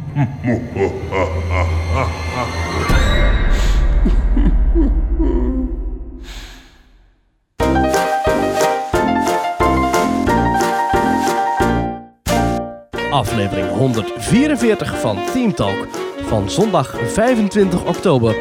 [13.11, 15.87] Aflevering 144 van Team Talk
[16.21, 18.35] van zondag 25 oktober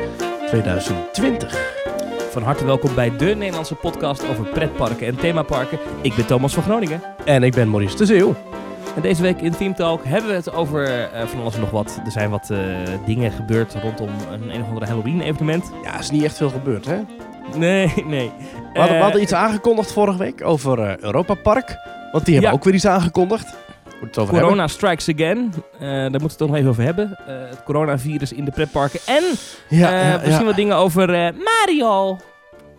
[0.46, 1.78] 2020.
[2.30, 5.78] Van harte welkom bij de Nederlandse podcast over pretparken en themaparken.
[6.02, 7.02] Ik ben Thomas van Groningen.
[7.24, 8.49] En ik ben Maurice de Zeeuw.
[8.96, 11.70] En deze week in Team Talk hebben we het over eh, van alles en nog
[11.70, 12.00] wat.
[12.04, 12.58] Er zijn wat eh,
[13.06, 15.70] dingen gebeurd rondom een een of andere Halloween evenement.
[15.84, 16.96] Ja, is niet echt veel gebeurd, hè?
[17.56, 18.32] Nee, nee.
[18.72, 21.76] We hadden, we Eh, hadden iets aangekondigd vorige week over Europa Park.
[22.12, 22.56] Want die hebben Ja.
[22.58, 23.46] ook weer iets aangekondigd.
[24.00, 25.52] Moet het over Corona strikes again.
[25.80, 27.16] Daar moeten we het toch nog even over hebben.
[27.26, 29.00] Het coronavirus in de pretparken.
[29.06, 29.22] En.
[29.68, 30.44] Ja, ja, misschien ja.
[30.44, 31.06] wat dingen over
[31.44, 32.18] Mario.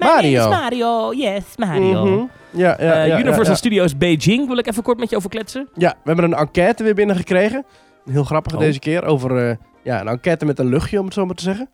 [0.06, 0.50] Mario.
[0.50, 1.14] Mario.
[1.14, 2.06] Yes, Mario.
[2.06, 2.24] Mhm.
[2.50, 3.56] Ja, ja, Eh, ja, Universal ja.
[3.56, 5.70] Studios Beijing wil ik even kort met je over kletsen.
[5.74, 7.66] Ja, we hebben een enquête weer binnengekregen.
[8.06, 8.60] Heel grappig Oh.
[8.60, 9.04] deze keer.
[9.04, 11.70] Over eh, ja, een enquête met een luchtje, om het zo maar te zeggen.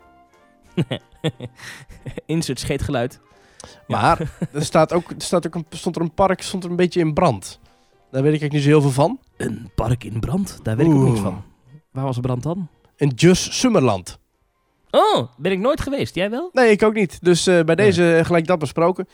[2.25, 3.19] Insert scheetgeluid.
[3.87, 4.02] Ja.
[4.02, 4.19] Maar
[4.53, 6.99] er, staat ook, er staat ook een, stond er een park stond er een beetje
[6.99, 7.59] in brand.
[8.11, 9.19] Daar weet ik eigenlijk niet zo heel veel van.
[9.37, 10.59] Een park in brand?
[10.63, 11.07] Daar weet ik ook Oeh.
[11.09, 11.43] niks van.
[11.91, 12.67] Waar was de brand dan?
[12.95, 14.19] In Just Summerland.
[14.91, 16.16] Oh, ben ik nooit geweest.
[16.16, 16.49] Jij wel?
[16.53, 17.17] Nee, ik ook niet.
[17.23, 19.07] Dus eh, bij deze eh, gelijk dat besproken.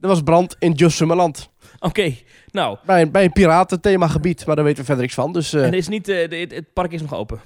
[0.00, 1.50] Er was brand in Just Summerland.
[1.78, 2.14] Oké,
[2.50, 2.78] nou.
[2.86, 5.32] Bij, een- bij een piratenthemagebied, maar daar weten we verder niks van.
[5.32, 7.40] Dus eh, en is niet, de- het, park is nog open.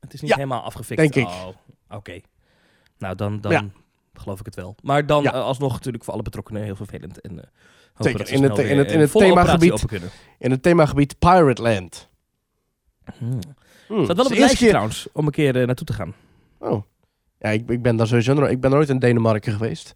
[0.00, 1.00] Het is niet Ja, helemaal afgefikt.
[1.00, 1.26] denk ik.
[1.26, 1.46] Oh,
[1.90, 2.20] oké.
[2.98, 3.64] Nou, dan, dan Ja.
[4.14, 4.74] geloof ik het wel.
[4.82, 5.30] Maar dan Ja.
[5.30, 7.20] alsnog natuurlijk voor alle betrokkenen heel vervelend.
[7.20, 7.30] En,
[7.98, 9.84] Zeker, in het- in het- in het themagebied.
[10.38, 12.08] in het themagebied Pirate Land.
[13.18, 13.38] Hmm.
[13.86, 16.14] Hmm, Staat wel op het lijstje keer- trouwens, om een keer naartoe te gaan.
[16.58, 16.82] Oh.
[17.38, 19.94] Ja, ik, ik ben daar sowieso nog, ik ben nooit in Denemarken geweest.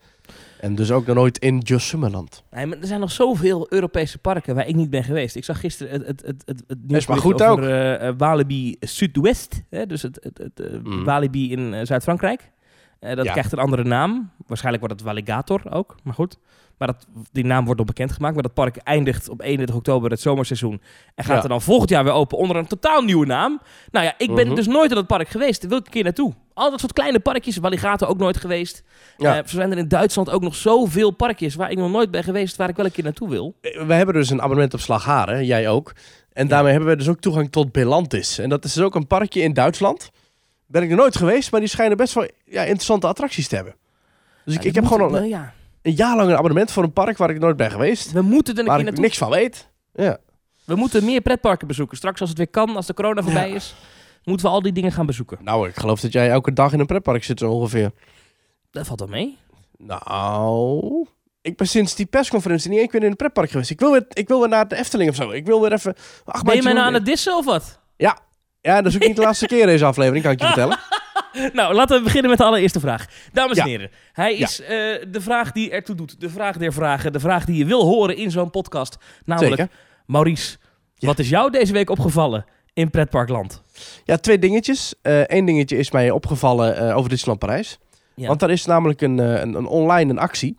[0.61, 2.45] En dus ook nog nooit in Just Summerland.
[2.51, 5.37] Nee, maar er zijn nog zoveel Europese parken waar ik niet ben geweest.
[5.37, 9.63] Ik zag gisteren het, het, het, het, het nieuws over eh, eh, Walibi Zuidwest.
[9.71, 11.05] Hè, dus het, het, het eh, Mm.
[11.05, 12.51] Walibi in Zuid-Frankrijk.
[13.01, 13.33] Dat Ja.
[13.33, 14.31] krijgt een andere naam.
[14.47, 16.39] Waarschijnlijk wordt het Walligator ook, maar goed.
[16.79, 18.35] Maar dat, die naam wordt nog bekendgemaakt.
[18.35, 20.81] Maar dat park eindigt op 31 oktober het zomerseizoen.
[21.15, 21.43] En gaat Ja.
[21.43, 23.61] er dan volgend jaar weer open onder een totaal nieuwe naam.
[23.91, 24.55] Nou ja, ik ben Mhm.
[24.57, 25.61] dus nooit in dat park geweest.
[25.61, 26.33] Daar wil ik een keer naartoe.
[26.55, 27.57] Al dat soort kleine parkjes.
[27.57, 28.83] Walligator ook nooit geweest.
[29.17, 29.35] Ja.
[29.35, 32.57] Zo zijn er in Duitsland ook nog zoveel parkjes waar ik nog nooit ben geweest.
[32.57, 33.55] Waar ik wel een keer naartoe wil.
[33.61, 35.93] Eh, We hebben dus een abonnement op Slagharen, jij ook.
[36.33, 38.39] En daarmee hebben we dus ook toegang tot Belantis.
[38.39, 40.11] En dat is dus ook een parkje in Duitsland.
[40.67, 43.75] Ben ik nog nooit geweest, maar die schijnen best wel ja, interessante attracties te hebben.
[44.45, 45.53] Dus ik, Ja, ik heb gewoon al ja.
[45.83, 48.13] Een jaar lang een abonnement voor een park waar ik nooit ben geweest.
[48.13, 49.05] We moeten er een Waar keer ik naartoe.
[49.05, 49.69] niks van weet.
[49.93, 50.19] Ja.
[50.65, 51.97] We moeten meer pretparken bezoeken.
[51.97, 53.55] Straks als het weer kan, als de corona voorbij Ja.
[53.55, 53.75] is,
[54.25, 55.39] moeten we al die dingen gaan bezoeken.
[55.41, 57.91] Nou, ik geloof dat jij elke dag in een pretpark zit zo ongeveer.
[58.71, 59.39] Dat valt wel mee.
[59.79, 61.07] Nou,
[61.41, 63.71] ik ben sinds die persconferentie niet één keer in een pretpark geweest.
[63.71, 65.31] Ik wil weer, ik wil weer naar de Efteling of zo.
[65.31, 65.95] Ik wil weer even...
[66.25, 67.81] Ach, Ben je mij nou aan het dissen of wat?
[67.97, 70.79] Ja, dat is ook niet de laatste keer deze aflevering, kan ik je vertellen.
[71.53, 73.07] nou, laten we beginnen met de allereerste vraag.
[73.33, 73.71] Dames en Ja.
[73.71, 74.69] heren, hij is eh,
[75.11, 76.21] de vraag die ertoe doet.
[76.21, 77.13] De vraag der vragen.
[77.13, 78.97] De vraag die je wil horen in zo'n podcast.
[79.25, 79.75] Namelijk, Zeker.
[80.07, 80.57] Maurice,
[80.95, 81.07] Ja.
[81.07, 83.63] wat is jou deze week opgevallen in pretparkland?
[84.05, 84.95] Ja, twee dingetjes.
[85.03, 87.79] Eén dingetje is mij opgevallen eh, over Disneyland Parijs.
[88.15, 90.57] Want daar is namelijk een, eh, een, een online een actie.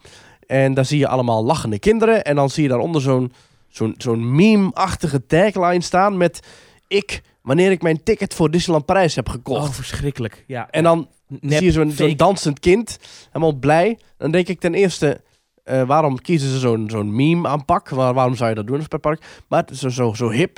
[0.48, 2.24] En daar zie je allemaal lachende kinderen.
[2.24, 3.34] En dan zie je daaronder zo'n
[3.70, 6.40] zo'n zo'n meme-achtige tagline staan met...
[6.88, 9.68] Ik, wanneer ik mijn ticket voor Disneyland Parijs heb gekocht.
[9.68, 10.44] Oh, verschrikkelijk.
[10.48, 10.70] Ja.
[10.70, 14.00] En dan Nep, zie je zo'n dansend kind, helemaal blij.
[14.18, 15.22] Dan denk ik ten eerste,
[15.64, 17.90] eh, waarom kiezen ze zo'n zo'n meme aanpak?
[17.90, 19.44] Waar, waarom zou je dat doen als pretpark?
[19.48, 20.58] Maar het is zo, zo, zo hip.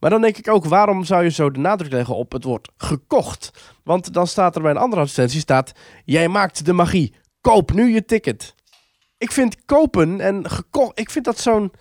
[0.00, 2.70] Maar dan denk ik ook, waarom zou je zo de nadruk leggen op het woord
[2.76, 3.50] gekocht?
[3.84, 5.72] Want dan staat er bij een andere advertentie, staat,
[6.04, 7.14] jij maakt de magie.
[7.40, 8.54] Koop nu je ticket.
[9.18, 11.72] Ik vind kopen en gekocht, ik vind dat zo'n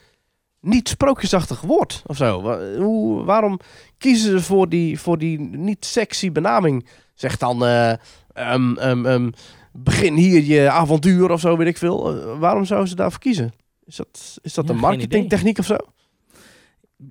[0.62, 2.42] niet sprookjesachtig woord of zo.
[2.78, 3.60] Hoe, waarom
[3.98, 6.88] kiezen ze voor die, voor die niet sexy benaming?
[7.14, 7.92] Zeg dan, eh,
[8.34, 9.30] ehm, ehm, ehm,
[9.74, 12.18] begin hier je avontuur of zo, weet ik veel.
[12.22, 13.54] Eh, waarom zouden ze daarvoor kiezen?
[13.86, 15.76] Is dat, is dat Ja, een marketingtechniek of zo?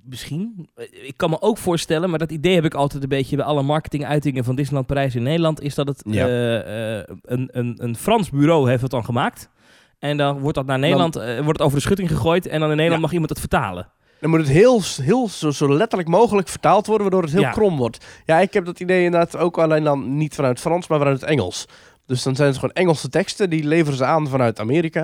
[0.04, 0.68] Misschien.
[0.74, 3.44] Eh, Ik kan me ook voorstellen, maar dat idee heb ik altijd een beetje bij
[3.44, 6.26] alle marketinguitingen van Disneyland Parijs in Nederland, is dat het Ja.
[6.26, 9.48] een, een, een Frans bureau heeft het dan gemaakt.
[9.98, 12.70] En dan wordt dat naar Nederland, eh, wordt het over de schutting gegooid en dan
[12.70, 13.00] in Nederland Ja.
[13.06, 13.90] mag iemand het vertalen.
[14.20, 17.50] Dan moet het heel, heel zo, zo letterlijk mogelijk vertaald worden, waardoor het heel Ja.
[17.50, 18.04] krom wordt.
[18.24, 21.30] Ja, ik heb dat idee inderdaad ook alleen dan niet vanuit Frans, maar vanuit het
[21.30, 21.66] Engels.
[22.06, 25.02] Dus dan zijn het gewoon Engelse teksten, die leveren ze aan vanuit Amerika.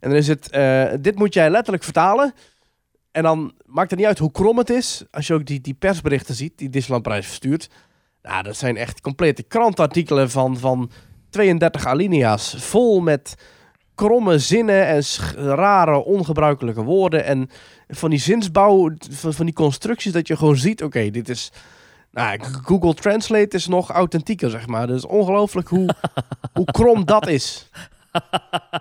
[0.00, 2.34] En dan is het, eh, dit moet jij letterlijk vertalen.
[3.12, 5.04] En dan maakt het niet uit hoe krom het is.
[5.10, 7.68] Als je ook die, die persberichten ziet, die Disneyland Prijs verstuurt.
[8.22, 10.90] Nou, dat zijn echt complete krantartikelen van, van
[11.30, 12.54] 32 alinea's.
[12.58, 13.34] Vol met
[13.94, 15.02] kromme zinnen en
[15.36, 17.24] rare, ongebruikelijke woorden.
[17.24, 17.50] En
[17.88, 21.52] van die zinsbouw, van, van die constructies, dat je gewoon ziet, oké, dit is
[22.12, 24.86] Nou, Google Translate is nog authentieker, zeg maar.
[24.86, 25.94] Dus ongelooflijk hoe,
[26.52, 27.70] hoe krom dat is.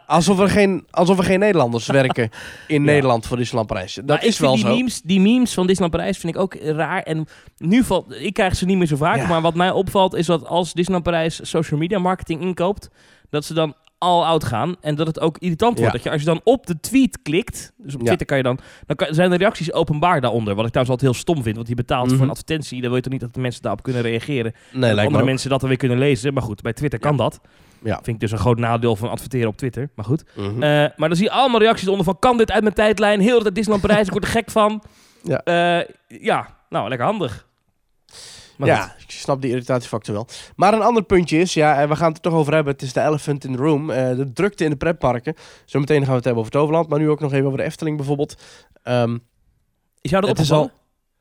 [0.07, 2.30] Alsof er geen, alsof er geen Nederlanders werken
[2.68, 2.92] in Ja.
[2.92, 3.94] Nederland voor Disneyland Parijs.
[3.94, 4.68] Dat Maar is wel die zo.
[4.68, 7.01] Memes, die memes van Disneyland Parijs vind ik ook raar.
[7.04, 7.27] En
[7.57, 9.18] nu valt, ik krijg ze niet meer zo vaak.
[9.18, 9.27] Ja.
[9.27, 12.89] Maar wat mij opvalt is dat als Disneyland Parijs social media marketing inkoopt,
[13.30, 14.75] dat ze dan all out gaan.
[14.81, 15.91] En dat het ook irritant wordt.
[15.91, 15.97] Ja.
[15.97, 18.05] Dat je als je dan op de tweet klikt, dus op Ja.
[18.05, 20.55] Twitter kan je dan, dan kan- zijn de reacties openbaar daaronder.
[20.55, 21.55] Wat ik trouwens altijd heel stom vind.
[21.55, 22.15] Want je betaalt Mhm.
[22.15, 22.77] voor een advertentie.
[22.79, 24.53] Dan wil je toch niet dat de mensen daarop kunnen reageren.
[24.71, 26.33] Nee, en andere mensen dat dan weer kunnen lezen.
[26.33, 27.39] Maar goed, bij Twitter kan dat.
[27.83, 27.94] Ja.
[27.95, 29.89] Vind ik dus een groot nadeel van adverteren op Twitter.
[29.95, 30.23] Maar goed.
[30.35, 30.47] Mhm.
[30.63, 32.19] Eh, maar dan zie je allemaal reacties onder van...
[32.19, 33.19] kan dit uit mijn tijdlijn?
[33.19, 34.83] Heel de tijd Disneyland Parijs, ik word er gek van.
[35.23, 35.38] Ja.
[35.44, 37.47] Eh, ja, nou, lekker handig.
[38.57, 38.77] Maar goed.
[38.77, 40.27] ja, ik snap die irritatiefactor wel.
[40.55, 42.73] Maar een ander puntje is, ja, en we gaan het er toch over hebben.
[42.73, 43.89] Het is de elephant in the room.
[43.89, 45.33] eh, de drukte in de pretparken.
[45.65, 46.88] Zometeen gaan we het hebben over Toverland.
[46.89, 48.35] Maar nu ook nog even over de Efteling bijvoorbeeld.
[48.83, 49.17] Ehm,
[50.01, 50.71] Is jou dat het is al,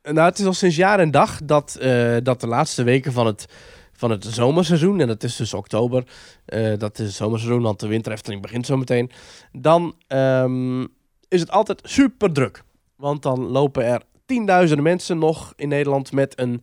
[0.02, 3.26] nou, het is al sinds jaar en dag dat, eh, dat de laatste weken van
[3.26, 3.46] het,
[3.92, 6.04] van het zomerseizoen, en dat is dus oktober,
[6.44, 9.10] eh, dat is het zomerseizoen, want de winter Efteling begint zometeen.
[9.52, 10.80] Dan ehm,
[11.28, 12.62] is het altijd super druk.
[12.96, 16.62] Want dan lopen er tienduizenden mensen nog in Nederland met een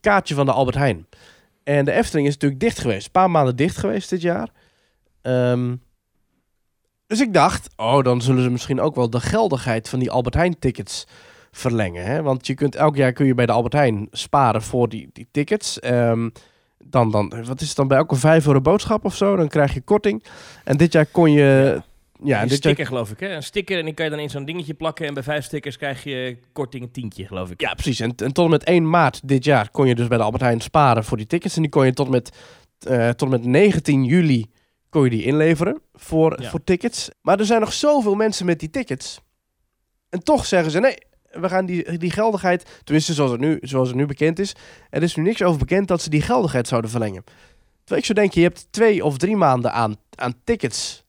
[0.00, 1.06] kaartje van de Albert Heijn.
[1.64, 3.06] En de Efteling is natuurlijk dicht geweest.
[3.06, 4.48] Een paar maanden dicht geweest dit jaar.
[5.22, 5.76] Ehm,
[7.06, 10.34] dus ik dacht, oh, dan zullen ze misschien ook wel de geldigheid van die Albert
[10.34, 11.06] Heijn tickets
[11.50, 12.04] verlengen.
[12.04, 12.22] Hè?
[12.22, 15.28] Want je kunt elk jaar kun je bij de Albert Heijn sparen voor die, die
[15.30, 15.80] tickets.
[15.80, 16.28] Ehm,
[16.78, 19.36] dan, dan, wat is het dan bij elke 5 euro boodschap of zo?
[19.36, 20.24] Dan krijg je korting.
[20.64, 21.82] En dit jaar kon je.
[22.22, 23.34] Ja, en een sticker, geloof ik, hè?
[23.34, 25.06] Een sticker en die kan je dan in zo'n dingetje plakken.
[25.06, 27.60] En bij vijf stickers krijg je korting een tientje, geloof ik.
[27.60, 28.00] ja, precies.
[28.00, 30.42] En, en tot en met 1 maart dit jaar kon je dus bij de Albert
[30.42, 31.56] Heijn sparen voor die tickets.
[31.56, 32.36] En die kon je tot en met,
[32.78, 34.50] eh, tot en met 19 juli
[34.88, 36.50] kon je die inleveren voor, Ja.
[36.50, 37.10] voor tickets.
[37.22, 39.20] Maar er zijn nog zoveel mensen met die tickets.
[40.08, 40.96] En toch zeggen ze nee.
[41.30, 44.54] We gaan die, die geldigheid, tenminste zoals het, nu, zoals het nu bekend is,
[44.90, 47.24] er is nu niks over bekend dat ze die geldigheid zouden verlengen.
[47.78, 51.03] Terwijl ik zo denk, je hebt twee of drie maanden aan, aan tickets,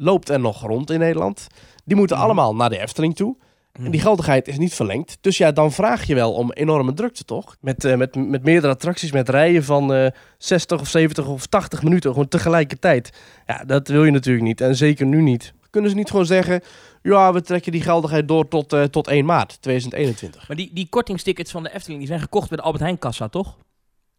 [0.00, 1.46] loopt er nog rond in Nederland.
[1.84, 2.24] Die moeten Mhm.
[2.24, 3.36] allemaal naar de Efteling toe.
[3.72, 3.84] Mhm.
[3.86, 5.18] En die geldigheid is niet verlengd.
[5.20, 7.56] Dus ja, dan vraag je wel om enorme drukte, toch?
[7.60, 10.06] Met, eh, met, met meerdere attracties, met rijen van eh
[10.38, 13.10] 60 of 70 of 80 minuten, gewoon tegelijkertijd.
[13.46, 14.60] Ja, dat wil je natuurlijk niet.
[14.60, 15.52] En zeker nu niet.
[15.70, 16.60] Kunnen ze niet gewoon zeggen,
[17.02, 20.48] ja, we trekken die geldigheid door tot, eh, tot 1 maart 2021.
[20.48, 23.28] Maar die, die kortingstickets van de Efteling, die zijn gekocht bij de Albert Heijn kassa,
[23.28, 23.56] toch?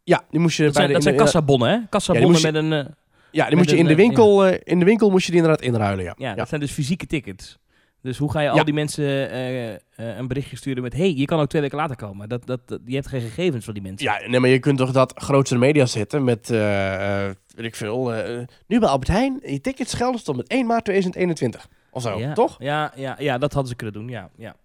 [0.03, 1.77] Ja, die moest je Dat bij zijn, de, dat zijn kassabonnen, hè?
[1.89, 2.95] Kassabonnen je- met een...
[3.31, 5.09] eh, Ja, die met moest je in de een, eh, winkel, eh, in de winkel
[5.09, 6.13] moest je die inderdaad inruilen, ja.
[6.17, 6.35] ja, ja.
[6.35, 7.57] dat zijn dus fysieke tickets.
[8.01, 8.63] Dus hoe ga je al Ja.
[8.63, 10.93] die mensen eh, eh, een berichtje sturen met...
[10.93, 12.29] hey, je kan ook twee weken later komen.
[12.29, 14.07] Dat, dat, dat- je hebt geen gegevens van die mensen.
[14.11, 17.75] Ja, nee, maar je kunt toch dat grootste media zetten met, eh, eh, weet ik
[17.75, 21.67] veel, eh, nu bij Albert Heijn, je tickets gelden tot met 1 maart 2021.
[21.91, 22.33] Of zo, ja.
[22.33, 22.55] toch?
[22.59, 24.29] Ja, ja, ja, dat hadden ze kunnen doen, ja.
[24.37, 24.55] ja.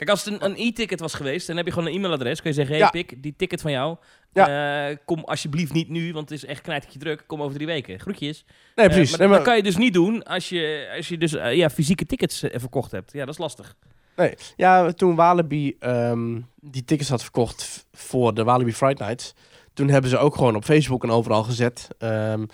[0.00, 2.40] Kijk, als het een, een e-ticket was geweest, dan heb je gewoon een e-mailadres.
[2.40, 2.90] Kun je zeggen, hey Ja.
[2.90, 3.96] Pik, die ticket van jou,
[4.32, 7.24] eh, kom alsjeblieft niet nu, want het is echt knijtertje druk.
[7.26, 8.00] Kom over drie weken.
[8.00, 8.44] Groetjes.
[8.74, 9.16] Nee, Eh, precies.
[9.16, 11.70] maar Nee, dat kan je dus niet doen als je, als je dus eh, ja,
[11.70, 13.12] fysieke tickets verkocht hebt.
[13.12, 13.74] Ja, dat is lastig.
[14.16, 19.34] Nee, ja, toen Walibi ehm, die tickets had verkocht voor de Walibi Friday Nights,
[19.74, 21.88] toen hebben ze ook gewoon op Facebook en overal gezet.
[21.98, 22.44] ehm,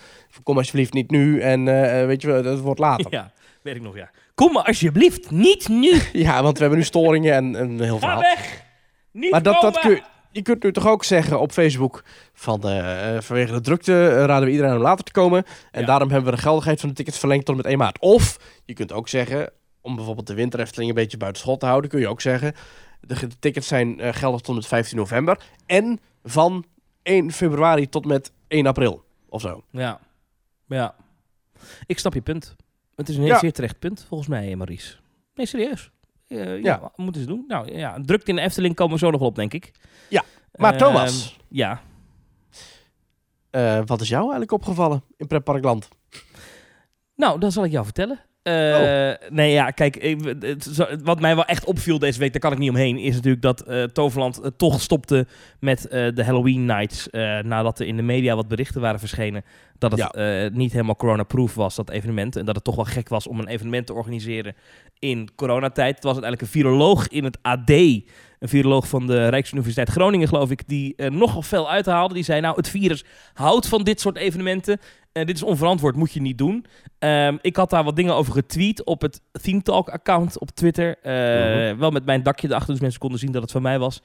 [0.42, 1.64] kom alsjeblieft niet nu en
[2.06, 3.06] weet je wel, dat wordt later.
[3.18, 3.32] ja.
[3.66, 4.10] Ja, weet ik nog, ja.
[4.34, 5.90] Kom maar alsjeblieft niet nu.
[6.42, 8.20] want we hebben nu storingen en heel Ga verhaal.
[8.20, 8.62] weg.
[9.12, 13.20] Niet Maar dat, dat kun, je kunt nu toch ook zeggen op Facebook van eh,
[13.20, 15.44] vanwege de drukte eh, raden we iedereen om later te komen.
[15.70, 15.86] En Ja.
[15.86, 17.98] daarom hebben we de geldigheid van de tickets verlengd tot met 1 maart.
[17.98, 21.90] Of je kunt ook zeggen, om bijvoorbeeld de winterefteling een beetje buiten schot te houden,
[21.90, 22.54] kun je ook zeggen,
[23.00, 25.38] de, de tickets zijn eh, geldig tot met 15 november.
[25.66, 26.64] En van
[27.02, 29.04] 1 februari tot met 1 april.
[29.28, 29.64] Of zo.
[29.70, 30.00] Ja.
[30.66, 30.94] Ja.
[31.86, 32.56] Ik snap je punt.
[32.96, 33.38] Het is een heel Ja.
[33.38, 34.96] zeer terecht punt, volgens mij, eh, Maurice.
[35.34, 35.90] Nee, serieus.
[36.28, 37.44] Eh, ja, moeten ze doen?
[37.48, 39.70] Nou ja, drukte in de Efteling komen we zo nog wel op, denk ik.
[40.08, 40.24] Ja,
[40.54, 41.80] Maar Ehm, Thomas, Ja.
[43.50, 45.88] eh, wat is jou eigenlijk opgevallen in Pretparkland?
[47.14, 48.20] Nou, dan zal ik jou vertellen.
[48.46, 49.28] Eh, Oh.
[49.30, 52.52] Nee, ja, kijk, ik, het, zo- wat mij wel echt opviel deze week, daar kan
[52.52, 55.26] ik niet omheen, is natuurlijk dat eh, Toverland eh, toch stopte
[55.60, 57.10] met eh, de Halloween Nights.
[57.10, 59.44] eh, nadat er in de media wat berichten waren verschenen
[59.78, 60.10] dat het Ja.
[60.44, 62.36] eh, niet helemaal corona-proof was, dat evenement.
[62.36, 64.54] En dat het toch wel gek was om een evenement te organiseren
[64.98, 65.94] in coronatijd.
[65.94, 67.72] Het was uiteindelijk een viroloog in het AD,
[68.38, 72.14] een viroloog van de Rijksuniversiteit Groningen, geloof ik, die er nogal veel uithaalde.
[72.14, 74.80] Die zei, nou, het virus houdt van dit soort evenementen.
[75.12, 76.66] Eh, dit is onverantwoord, moet je niet doen.
[76.98, 80.96] Ehm, ik had daar wat dingen over getweet op het Theme Talk account op Twitter.
[81.02, 81.78] Eh.
[81.78, 84.02] Wel met mijn dakje erachter, dus mensen konden zien dat het van mij was.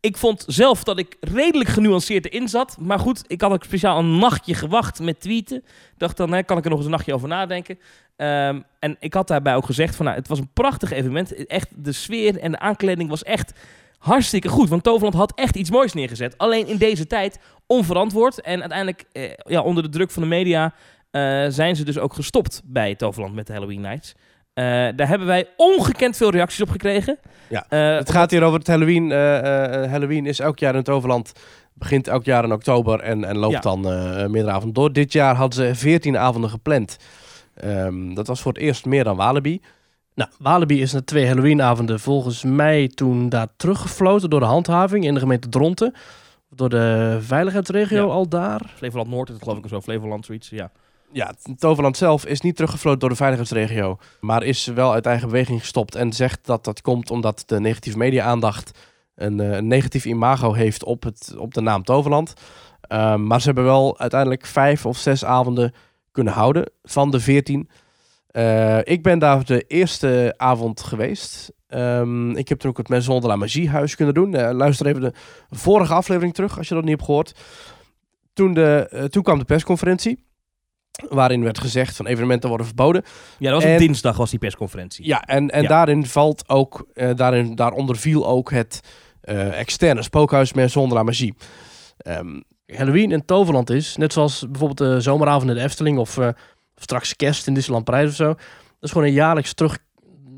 [0.00, 2.76] Ik vond zelf dat ik redelijk genuanceerd erin zat.
[2.80, 5.64] Maar goed, ik had ook speciaal een nachtje gewacht met tweeten.
[5.96, 7.78] Dacht dan, hè, kan ik er nog eens een nachtje over nadenken.
[8.16, 11.46] Ehm, en ik had daarbij ook gezegd van, nou, het was een prachtig evenement.
[11.46, 13.52] Echt, de sfeer en de aankleding was echt
[13.98, 14.68] hartstikke goed.
[14.68, 16.38] Want Toverland had echt iets moois neergezet.
[16.38, 18.40] Alleen in deze tijd onverantwoord.
[18.40, 20.72] En uiteindelijk, eh, ja, onder de druk van de media,
[21.10, 24.14] eh, zijn ze dus ook gestopt bij Toverland met de Halloween Nights.
[24.54, 24.64] Eh,
[24.96, 27.18] daar hebben wij ongekend veel reacties op gekregen.
[27.48, 29.10] Ja, Eh, Het gaat hier over het Halloween.
[29.90, 31.32] Halloween is elk jaar in het overland.
[31.74, 33.60] Begint elk jaar in oktober en, en loopt Ja.
[33.60, 33.80] dan
[34.30, 34.92] meerdere avonden door.
[34.92, 36.96] Dit jaar hadden ze 14 avonden gepland.
[37.62, 39.60] Ehm, dat was voor het eerst meer dan Walibi.
[40.14, 45.14] Nou, Walibi is na twee Halloweenavonden volgens mij toen daar teruggefloten door de handhaving in
[45.14, 45.94] de gemeente Dronten.
[46.50, 48.12] Door de veiligheidsregio Ja.
[48.12, 48.72] al daar.
[48.76, 49.80] Flevoland Noord, dat geloof ik zo.
[49.80, 50.70] Flevoland, zoiets, ja.
[51.12, 53.98] Ja, het Toverland zelf is niet teruggefloten door de veiligheidsregio.
[54.20, 55.94] Maar is wel uit eigen beweging gestopt.
[55.94, 58.78] En zegt dat dat komt omdat de negatieve media-aandacht
[59.14, 62.32] een, eh, een negatief imago heeft op, het, op de naam Toverland.
[62.80, 65.72] Ehm, maar ze hebben wel uiteindelijk vijf of zes avonden
[66.12, 67.68] kunnen houden van de veertien.
[68.26, 71.52] Eh, ik ben daar de eerste avond geweest.
[71.68, 74.34] Ehm, ik heb toen ook het Maison de la Magie huis kunnen doen.
[74.34, 75.12] Eh, luister even de
[75.50, 77.34] vorige aflevering terug als je dat niet hebt gehoord.
[78.32, 80.24] Toen, de, eh, toen kwam de persconferentie.
[81.08, 83.02] Waarin werd gezegd van evenementen worden verboden.
[83.38, 85.06] Ja, dat was En- op dinsdag was die persconferentie.
[85.06, 85.68] Ja, en, en Ja.
[85.68, 88.80] daarin valt ook, daarin, daaronder viel ook het
[89.50, 91.34] externe spookhuis Maison de la Magie.
[91.96, 92.40] Ehm,
[92.76, 96.28] Halloween in Toverland is, net zoals bijvoorbeeld de zomeravond in de Efteling of eh,
[96.76, 98.26] straks kerst in Disneyland Parijs of zo.
[98.26, 98.36] Dat
[98.80, 99.78] is gewoon een jaarlijks, terug,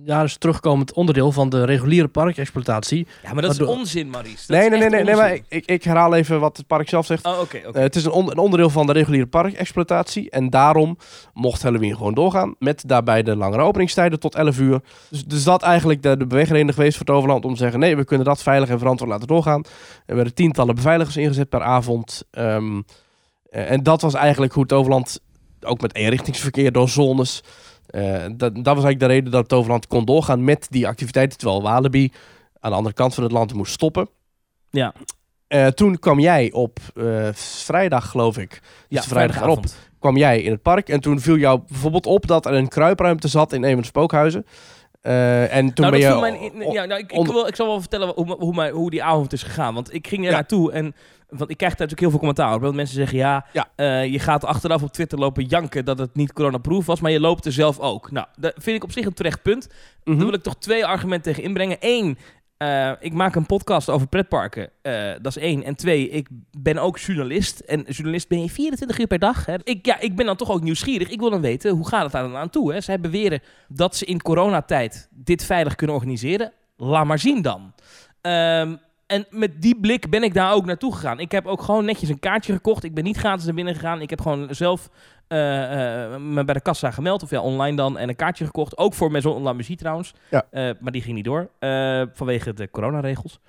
[0.04, 3.06] jaarlijks terugkomend onderdeel van de reguliere parkexploitatie.
[3.22, 4.46] Ja, maar dat is Waardoor- onzin, Maurice.
[4.46, 6.88] Dat nee, nee, nee, nee, nee, maar ik, ik, ik herhaal even wat het park
[6.88, 7.26] zelf zegt.
[7.26, 7.76] Oh, oké, oké.
[7.78, 10.30] Eh, het is een, on- een onderdeel van de reguliere parkexploitatie.
[10.30, 10.98] En daarom
[11.32, 12.54] mocht Halloween gewoon doorgaan.
[12.58, 14.80] Met daarbij de langere openingstijden tot 11 uur.
[15.10, 17.44] Dus, dus dat eigenlijk de, de beweegreden geweest voor Toverland.
[17.44, 19.62] Om te zeggen, nee, we kunnen dat veilig en verantwoord laten doorgaan.
[20.06, 22.22] Er werden tientallen beveiligers ingezet per avond.
[22.30, 22.80] Ehm,
[23.50, 25.20] eh, en dat was eigenlijk hoe Toverland,
[25.60, 27.42] ook met eenrichtingsverkeer door zones...
[27.94, 31.38] eh, dat, dat was eigenlijk de reden dat Toverland kon doorgaan met die activiteiten.
[31.38, 32.12] Terwijl Walibi
[32.60, 34.08] aan de andere kant van het land moest stoppen.
[34.70, 34.92] Ja,
[35.48, 38.50] Eh, toen kwam jij op eh, vrijdag, geloof ik.
[38.50, 39.64] Dus ja de vrijdag erop
[39.98, 40.88] kwam jij in het park.
[40.88, 43.86] En toen viel jou bijvoorbeeld op dat er een kruipruimte zat in een van de
[43.86, 44.46] spookhuizen.
[45.04, 46.20] Eh, en toen nou, ben je...
[46.20, 49.02] mijn, ja, nou, ik, ik, wil, ik zal wel vertellen hoe, hoe, mijn, hoe die
[49.02, 49.74] avond is gegaan.
[49.74, 50.34] Want ik ging er Ja.
[50.34, 50.94] naartoe en...
[51.28, 52.62] Want ik krijg daar natuurlijk heel veel commentaar op.
[52.62, 53.68] Dat mensen zeggen, ja, Ja.
[53.76, 57.20] eh, je gaat achteraf op Twitter lopen janken dat het niet coronaproof was, maar je
[57.20, 58.10] loopt er zelf ook.
[58.10, 59.68] Nou, dat vind ik op zich een terecht punt.
[60.04, 60.16] Mhm.
[60.16, 61.76] Daar wil ik toch twee argumenten tegen inbrengen.
[61.80, 62.18] Eén,
[62.56, 64.70] eh, ik maak een podcast over pretparken.
[64.82, 65.62] Eh, dat is één.
[65.62, 67.60] En twee, ik ben ook journalist.
[67.60, 69.46] En journalist ben je 24 uur per dag.
[69.46, 69.54] Hè?
[69.64, 71.08] Ik, ja, ik ben dan toch ook nieuwsgierig.
[71.08, 72.72] Ik wil dan weten, hoe gaat het daar dan aan toe?
[72.72, 72.80] Hè?
[72.80, 76.52] Zij beweren dat ze in coronatijd dit veilig kunnen organiseren.
[76.76, 77.72] Laat maar zien dan.
[78.20, 81.20] Ehm, en met die blik ben ik daar ook naartoe gegaan.
[81.20, 82.84] Ik heb ook gewoon netjes een kaartje gekocht.
[82.84, 84.00] Ik ben niet gratis naar binnen gegaan.
[84.00, 84.90] Ik heb gewoon zelf
[85.28, 87.22] eh, eh, me bij de kassa gemeld.
[87.22, 87.98] Of ja, online dan.
[87.98, 88.78] En een kaartje gekocht.
[88.78, 90.14] Ook voor Maison La Muzie trouwens.
[90.30, 90.46] Ja.
[90.50, 91.48] Eh, maar die ging niet door.
[92.14, 93.40] vanwege de coronaregels.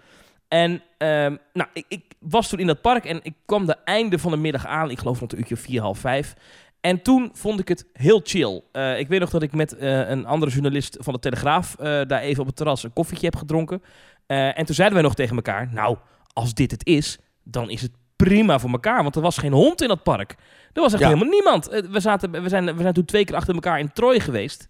[0.48, 3.06] En ehm, nou, ik, ik was toen in dat park.
[3.06, 4.92] En ik kwam de einde van de middag aan.
[4.92, 6.34] Ik geloof rond een uurtje vier, half vijf.
[6.82, 8.62] En toen vond ik het heel chill.
[8.98, 11.76] Ik weet nog dat ik met een andere journalist van de Telegraaf...
[11.76, 13.82] daar even op het terras een koffietje heb gedronken.
[14.28, 15.70] Eh, en toen zeiden wij nog tegen elkaar...
[15.74, 15.98] Nou,
[16.34, 19.04] als dit het is, dan is het prima voor elkaar.
[19.04, 20.36] Want er was geen hond in dat park.
[20.74, 21.08] Er was echt Ja.
[21.08, 21.68] helemaal niemand.
[21.68, 24.70] Eh, we, zaten, we, zijn, we zijn toen twee keer achter elkaar in Troy geweest.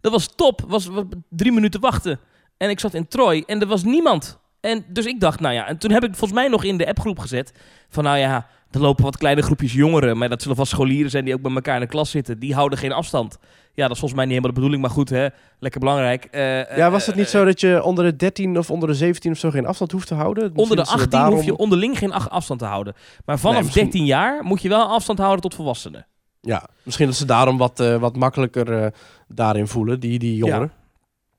[0.00, 0.64] Dat was top.
[0.66, 2.20] Was, was drie minuten wachten.
[2.56, 4.38] En ik zat in Troy en er was niemand.
[4.60, 5.66] En dus ik dacht, nou ja...
[5.66, 7.52] En toen heb ik volgens mij nog in de appgroep gezet...
[7.88, 10.18] van nou ja, er lopen wat kleine groepjes jongeren...
[10.18, 12.38] maar dat zullen vast scholieren zijn die ook bij elkaar in de klas zitten.
[12.38, 13.38] Die houden geen afstand.
[13.78, 15.28] Ja, dat is volgens mij niet helemaal de bedoeling, maar goed, hè.
[15.58, 16.24] Lekker belangrijk.
[16.24, 18.94] Eh, Ja, was het eh, niet zo dat je onder de 13 of onder de
[18.94, 20.42] 17 of zo geen afstand hoeft te houden?
[20.42, 22.94] Onder de Misschien dat ze 18 daarom- hoef je onderling geen afstand te houden.
[23.24, 26.06] Maar vanaf Nee, misschien- 13 jaar moet je wel afstand houden tot volwassenen.
[26.40, 28.90] Ja, misschien dat ze daarom wat, eh, wat makkelijker eh,
[29.28, 30.72] daarin voelen, die, die jongeren.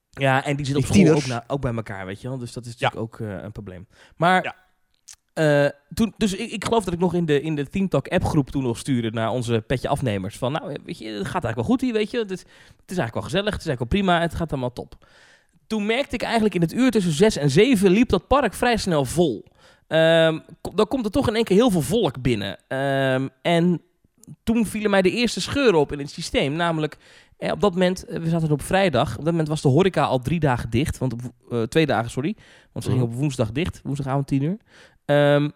[0.09, 2.37] Ja, en die zitten op school ook, na- ook bij elkaar, weet je wel.
[2.37, 2.85] Dus dat is Ja.
[2.87, 3.87] natuurlijk ook eh, een probleem.
[4.15, 4.55] Maar, Ja.
[5.39, 8.07] Eh, toen, dus ik, ik geloof dat ik nog in de, in de Team Talk
[8.07, 10.37] appgroep toen nog stuurde naar onze petje afnemers.
[10.37, 12.17] Van, nou, weet je, het gaat eigenlijk wel goed hier, weet je.
[12.17, 12.39] Het, het
[12.91, 15.07] is eigenlijk wel gezellig, het is eigenlijk wel prima, het gaat allemaal top.
[15.67, 18.77] Toen merkte ik eigenlijk in het uur tussen 6 en 7 liep dat park vrij
[18.77, 19.43] snel vol.
[20.61, 22.57] Ko- dan komt er toch in één keer heel veel volk binnen.
[22.67, 23.81] Ehm, en
[24.43, 26.53] toen vielen mij de eerste scheuren op in het systeem.
[26.53, 26.97] Namelijk,
[27.37, 29.09] eh, op dat moment, eh, we zaten op vrijdag.
[29.17, 30.97] Op dat moment was de horeca al drie dagen dicht.
[30.97, 31.21] Want op,
[31.69, 32.35] twee dagen, sorry.
[32.71, 32.99] Want ze Mhm.
[32.99, 33.79] gingen op woensdag dicht.
[33.83, 34.57] Woensdagavond 10 uur.
[35.09, 35.49] Ehm,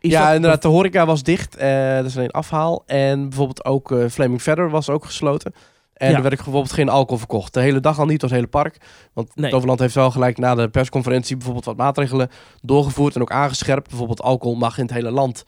[0.00, 1.56] ja, dat- inderdaad, de horeca was dicht.
[1.56, 2.82] eh dat is alleen afhaal.
[2.86, 5.52] En bijvoorbeeld ook eh, Flaming Feather was ook gesloten.
[5.94, 6.16] En Ja.
[6.16, 7.54] er werd bijvoorbeeld geen alcohol verkocht.
[7.54, 8.76] De hele dag al niet, als het hele park.
[9.12, 9.50] Want Nee.
[9.50, 12.30] Toverland heeft wel gelijk na de persconferentie bijvoorbeeld wat maatregelen
[12.62, 13.88] doorgevoerd en ook aangescherpt.
[13.88, 15.44] Bijvoorbeeld alcohol mag in het hele land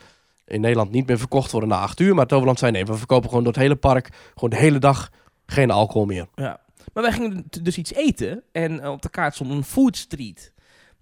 [0.47, 2.15] in Nederland niet meer verkocht worden na 8 uur.
[2.15, 5.11] Maar Toverland zei nee, we verkopen gewoon door het hele park, gewoon de hele dag
[5.47, 6.27] geen alcohol meer.
[6.35, 6.61] Ja.
[6.95, 8.43] Maar wij gingen dus iets eten.
[8.53, 10.53] En op de kaart stond een food street.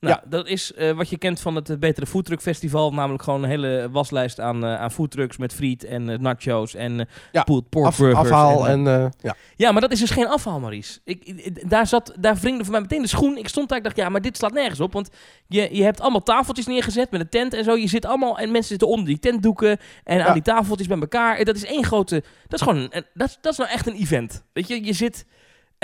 [0.00, 0.28] Nou, Ja.
[0.30, 2.92] dat is eh, wat je kent van het eh, Betere Foodtruck Festival.
[2.92, 7.42] Namelijk gewoon een hele waslijst aan, eh aan foodtrucks met friet en nachos en Ja,
[7.42, 8.30] pulled pork Af, burgers.
[8.30, 9.12] afhaal en, en...
[9.20, 9.34] ja.
[9.56, 10.98] Ja, maar dat is dus geen afhaal, Maurice.
[11.04, 13.36] Ik, ik- daar, zat, daar wringde voor mij meteen de schoen.
[13.36, 14.92] Ik stond daar, ik dacht, ja, maar dit slaat nergens op.
[14.92, 15.08] Want
[15.46, 17.76] je, je hebt allemaal tafeltjes neergezet met een tent en zo.
[17.76, 20.26] Je zit allemaal, en mensen zitten onder die tentdoeken en Ja.
[20.26, 21.36] aan die tafeltjes bij elkaar.
[21.36, 23.96] En dat is één grote, dat is gewoon, een, dat, dat is nou echt een
[23.96, 24.44] event.
[24.52, 25.24] Weet je, je zit,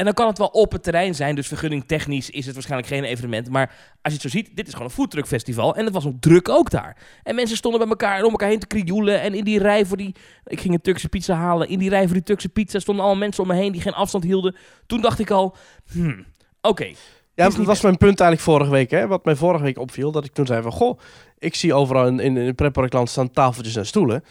[0.00, 1.35] en dan kan het wel op het terrein zijn.
[1.35, 3.50] Dus vergunning technisch is het waarschijnlijk geen evenement.
[3.50, 3.66] Maar
[4.02, 5.76] als je het zo ziet, dit is gewoon een foodtruckfestival.
[5.76, 6.97] En het was ook druk ook daar.
[7.23, 9.21] En mensen stonden bij elkaar en om elkaar heen te krioelen.
[9.21, 10.14] En in die rij voor die...
[10.45, 11.69] Ik ging een Turkse pizza halen.
[11.69, 13.92] In die rij voor die Turkse pizza stonden allemaal mensen om me heen die geen
[13.92, 14.57] afstand hielden.
[14.87, 15.57] Toen dacht ik al,
[15.92, 16.25] hmm,
[16.61, 16.87] oké.
[17.35, 18.90] Ja, dat was mijn punt eigenlijk vorige week.
[18.90, 19.07] Hè?
[19.07, 20.73] Wat mij vorige week opviel, dat ik toen zei van...
[20.73, 20.99] Goh,
[21.38, 24.25] ik zie overal in, in, in pretparkland staan tafeltjes en stoelen.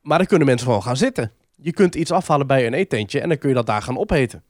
[0.00, 1.32] Maar dan kunnen mensen gewoon gaan zitten.
[1.56, 4.42] Je kunt iets afhalen bij een eetentje en dan kun je dat daar gaan opeten.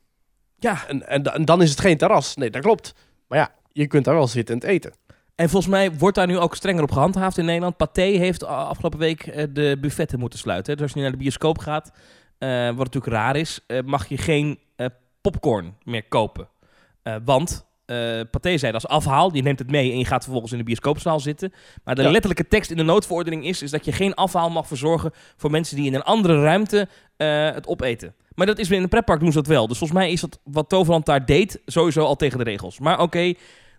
[0.59, 2.37] Ja, En, en, da- en dan is het geen terras.
[2.37, 2.95] Nee, dat klopt.
[3.29, 4.93] Maar ja, je kunt daar wel zitten en het eten.
[5.35, 7.77] en volgens mij wordt daar nu ook strenger op gehandhaafd in Nederland.
[7.77, 10.73] Pathé heeft afgelopen week eh, de buffetten moeten sluiten.
[10.73, 11.91] Dus als je nu naar de bioscoop gaat,
[12.39, 14.59] eh, wat natuurlijk raar is, eh, mag je geen
[15.21, 16.49] popcorn meer kopen.
[17.25, 17.65] Want
[18.31, 19.35] Pathé zei dat is afhaal.
[19.35, 21.53] Je neemt het mee en je gaat vervolgens in de bioscoopzaal zitten.
[21.85, 22.11] Maar de Ja.
[22.11, 25.77] letterlijke tekst in de noodverordening is, is dat je geen afhaal mag verzorgen voor mensen
[25.77, 26.89] die in een andere ruimte
[27.55, 28.15] het opeten.
[28.37, 29.66] Maar dat is weer in een pretpark doen ze dat wel.
[29.69, 32.78] Dus volgens mij is dat wat Toverland daar deed sowieso al tegen de regels.
[32.78, 33.33] Maar oké,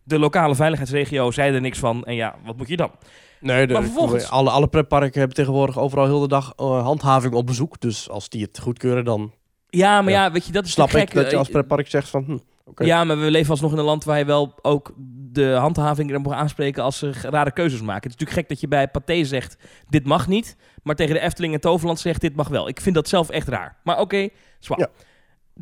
[0.03, 2.03] de lokale veiligheidsregio zei er niks van.
[2.05, 2.91] En ja, wat moet je dan?
[3.39, 7.33] Nee, de, Maar vervolgens- alle, alle pretparken hebben tegenwoordig overal heel de dag eh, handhaving
[7.33, 7.79] op bezoek.
[7.79, 9.31] Dus als die het goedkeuren, dan
[9.69, 10.31] Ja, maar ja, Ja.
[10.31, 11.13] weet je, dat is snap ik gek.
[11.13, 12.23] dat je als Eh, pretpark zegt van...
[12.23, 12.37] Hm,
[12.75, 14.93] Ja, maar we leven alsnog in een land waar je wel ook
[15.31, 18.09] de handhaving er mag aanspreken als ze rare keuzes maken.
[18.09, 19.57] Het is natuurlijk gek dat je bij Pathé zegt,
[19.89, 20.57] dit mag niet.
[20.83, 22.67] Maar tegen de Efteling en Toverland zegt, dit mag wel.
[22.67, 23.77] Ik vind dat zelf echt raar.
[23.83, 24.79] Maar oké, zwak.
[24.79, 24.88] Ja.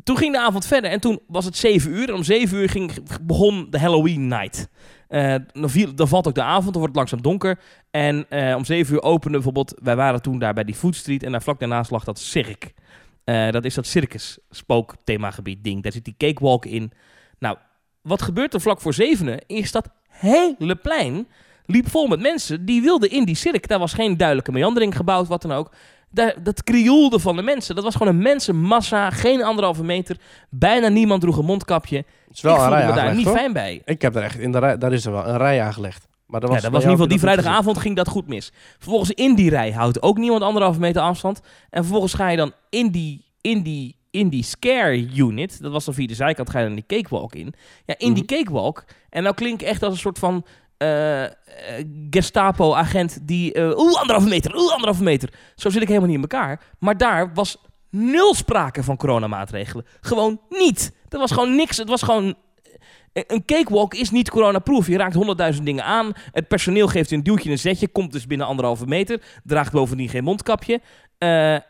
[0.04, 2.08] Toen ging de avond verder en toen was het 7 uur.
[2.08, 4.68] En om 7 uur ging, begon de Halloween night.
[5.08, 7.58] Eh, dan, viel, dan valt ook de avond, dan wordt het langzaam donker.
[7.90, 11.22] En eh, om 7 uur opende bijvoorbeeld, wij waren toen daar bij die Food Street.
[11.22, 12.74] En daar vlak daarnaast lag dat cirk.
[13.26, 15.82] Eh, dat is dat circus spook themagebied ding.
[15.82, 16.92] Daar zit die cakewalk in.
[17.38, 17.56] Nou,
[18.00, 19.46] wat gebeurt er vlak voor zevenen?
[19.46, 21.28] Is dat hele plein
[21.64, 23.68] liep vol met mensen die wilden in die cirk.
[23.68, 25.72] Daar was geen duidelijke meandering gebouwd, wat dan ook.
[26.10, 27.74] Daar, dat krioelde van de mensen.
[27.74, 30.16] Dat was gewoon een mensenmassa, geen anderhalve meter.
[30.50, 31.96] Bijna niemand droeg een mondkapje.
[31.96, 33.36] Het is wel ik een rij me daar aangelegd, niet hoor.
[33.36, 33.82] fijn bij.
[33.84, 36.06] Ik heb er echt in de rij, daar is er wel een rij aangelegd.
[36.26, 38.52] Maar dat was, ja, dat was in ieder geval die vrijdagavond ging dat goed mis.
[38.78, 41.40] Vervolgens in die rij houdt ook niemand anderhalve meter afstand.
[41.70, 45.84] En vervolgens ga je dan in die, in die, in die scare unit, dat was
[45.84, 47.54] dan via de zijkant, ga je dan die cakewalk in.
[47.86, 48.34] Ja, in die Mhm.
[48.34, 48.84] cakewalk.
[49.10, 51.30] En nou klink ik echt als een soort van eh, eh,
[52.10, 53.52] Gestapo-agent die...
[53.52, 55.28] eh Oeh, anderhalve meter, oeh, anderhalve meter.
[55.54, 56.60] Zo zit ik helemaal niet in elkaar.
[56.78, 57.56] Maar daar was
[57.90, 59.86] nul sprake van coronamaatregelen.
[60.00, 60.92] Gewoon niet.
[61.08, 61.76] Er was gewoon niks.
[61.76, 62.34] Het was gewoon
[63.16, 64.86] een- Een cakewalk is niet coronaproof.
[64.86, 66.12] Je raakt honderdduizend dingen aan.
[66.32, 67.88] Het personeel geeft je een duwtje en een zetje.
[67.88, 69.22] Komt dus binnen anderhalve meter.
[69.44, 70.80] Draagt bovendien geen mondkapje.
[71.18, 71.60] Eh, eh,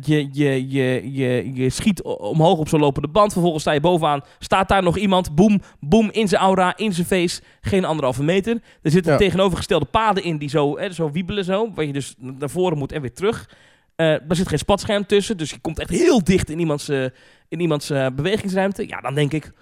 [0.00, 3.32] je, je, je, je, je schiet omhoog op zo'n lopende band.
[3.32, 4.20] Vervolgens sta je bovenaan.
[4.38, 5.34] Staat daar nog iemand.
[5.34, 6.08] Boom, boom.
[6.10, 7.40] In zijn aura, in zijn face.
[7.60, 8.60] Geen anderhalve meter.
[8.82, 9.18] Er zitten Ja.
[9.18, 11.44] tegenovergestelde paden in die zo, hè, zo wiebelen.
[11.44, 13.48] Zo, waar je dus naar voren moet en weer terug.
[13.96, 15.36] Eh er zit geen spatscherm tussen.
[15.36, 17.04] Dus je komt echt heel dicht in iemands, eh,
[17.48, 18.88] in iemands eh, bewegingsruimte.
[18.88, 19.52] Ja, dan denk ik...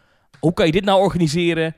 [0.41, 1.75] Hoe kan je dit nou organiseren?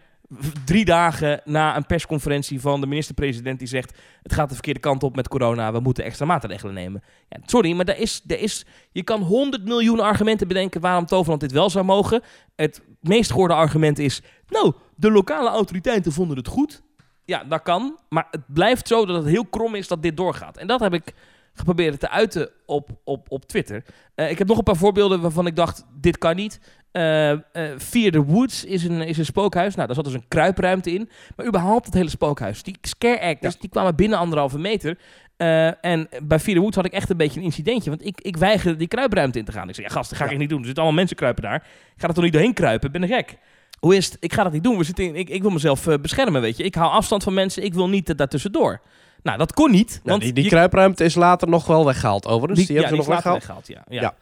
[0.64, 5.02] Drie dagen na een persconferentie van de minister-president die zegt: Het gaat de verkeerde kant
[5.02, 7.02] op met corona, we moeten extra maatregelen nemen.
[7.28, 11.40] Ja, sorry, maar daar is, daar is, je kan 100 miljoen argumenten bedenken waarom Toverland
[11.40, 12.22] dit wel zou mogen.
[12.56, 16.82] Het meest gehoorde argument is: Nou, de lokale autoriteiten vonden het goed.
[17.24, 17.98] Ja, dat kan.
[18.08, 20.56] Maar het blijft zo dat het heel krom is dat dit doorgaat.
[20.56, 21.14] En dat heb ik
[21.54, 23.84] geprobeerd te uiten op, op, op Twitter.
[24.14, 26.60] Eh, ik heb nog een paar voorbeelden waarvan ik dacht: dit kan niet.
[26.92, 27.38] Eh, eh,
[27.78, 29.74] Fear the Woods is een, is een spookhuis.
[29.74, 31.08] Nou, daar zat dus een kruipruimte in.
[31.36, 32.62] Maar überhaupt het hele spookhuis.
[32.62, 34.98] Die scare actors, die kwamen binnen anderhalve meter.
[35.36, 37.90] Eh, en bij Fear the Woods had ik echt een beetje een incidentje.
[37.90, 39.68] Want ik, ik weigerde die kruipruimte in te gaan.
[39.68, 40.36] Ik zei, ja gast, dat ga ik Ja.
[40.36, 40.58] echt niet doen.
[40.60, 41.54] Er zitten allemaal mensen kruipen daar.
[41.94, 42.86] Ik ga er toch niet doorheen kruipen?
[42.86, 43.36] Ik ben een gek.
[43.80, 44.16] Hoe is het?
[44.20, 44.78] Ik ga dat niet doen.
[44.78, 46.62] We zitten in, ik, ik wil mezelf eh, beschermen, weet je.
[46.62, 47.64] Ik hou afstand van mensen.
[47.64, 48.80] Ik wil niet uh, daartussendoor.
[49.22, 50.00] Nou, dat kon niet.
[50.04, 52.66] Want die die je- kruipruimte is later nog wel weggehaald overigens.
[52.66, 53.38] Die, ja, hebben ze nog weggehaald.
[53.46, 53.66] weggehaald.
[53.88, 54.14] Ja, ja.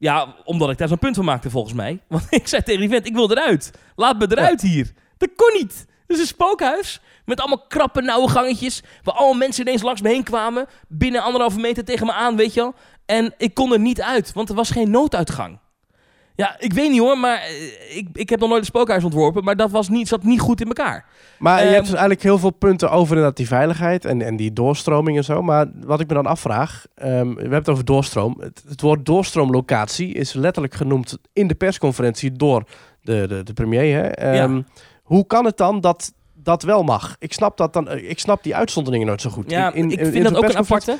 [0.00, 0.34] Ja.
[0.44, 2.00] Omdat ik daar zo'n punt van maakte volgens mij.
[2.08, 3.70] Want ik zei tegen die vent, ik wil eruit.
[3.96, 4.92] Laat me eruit hier.
[5.16, 5.86] Dat kon niet.
[6.06, 8.82] Het is een spookhuis met allemaal krappe, nauwe gangetjes.
[9.02, 10.66] Waar allemaal mensen ineens langs me heen kwamen.
[10.88, 12.74] Binnen anderhalve meter tegen me aan, weet je wel.
[13.06, 15.58] En ik kon er niet uit, want er was geen nooduitgang.
[16.40, 19.44] Ja, ik weet niet hoor, maar eh, ik, ik heb nog nooit een spookhuis ontworpen.
[19.44, 21.04] Maar dat was niet, zat niet goed in elkaar.
[21.38, 24.36] Maar je Ehm, hebt dus eigenlijk heel veel punten over inderdaad die veiligheid en, en
[24.36, 25.42] die doorstroming en zo.
[25.42, 28.36] Maar wat ik me dan afvraag, ehm, we hebben het over doorstroom.
[28.40, 32.62] Het, het woord doorstroomlocatie is letterlijk genoemd in de persconferentie door
[33.02, 33.94] de, de, de premier.
[33.96, 34.08] Hè?
[34.08, 34.62] Ehm,
[35.02, 37.16] Hoe kan het dan dat dat wel mag.
[37.18, 39.50] Ik snap, dat dan, eh, ik snap die uitzonderingen nooit zo goed.
[39.50, 40.98] Ja, In- in- ik in vind dat ook een aparte.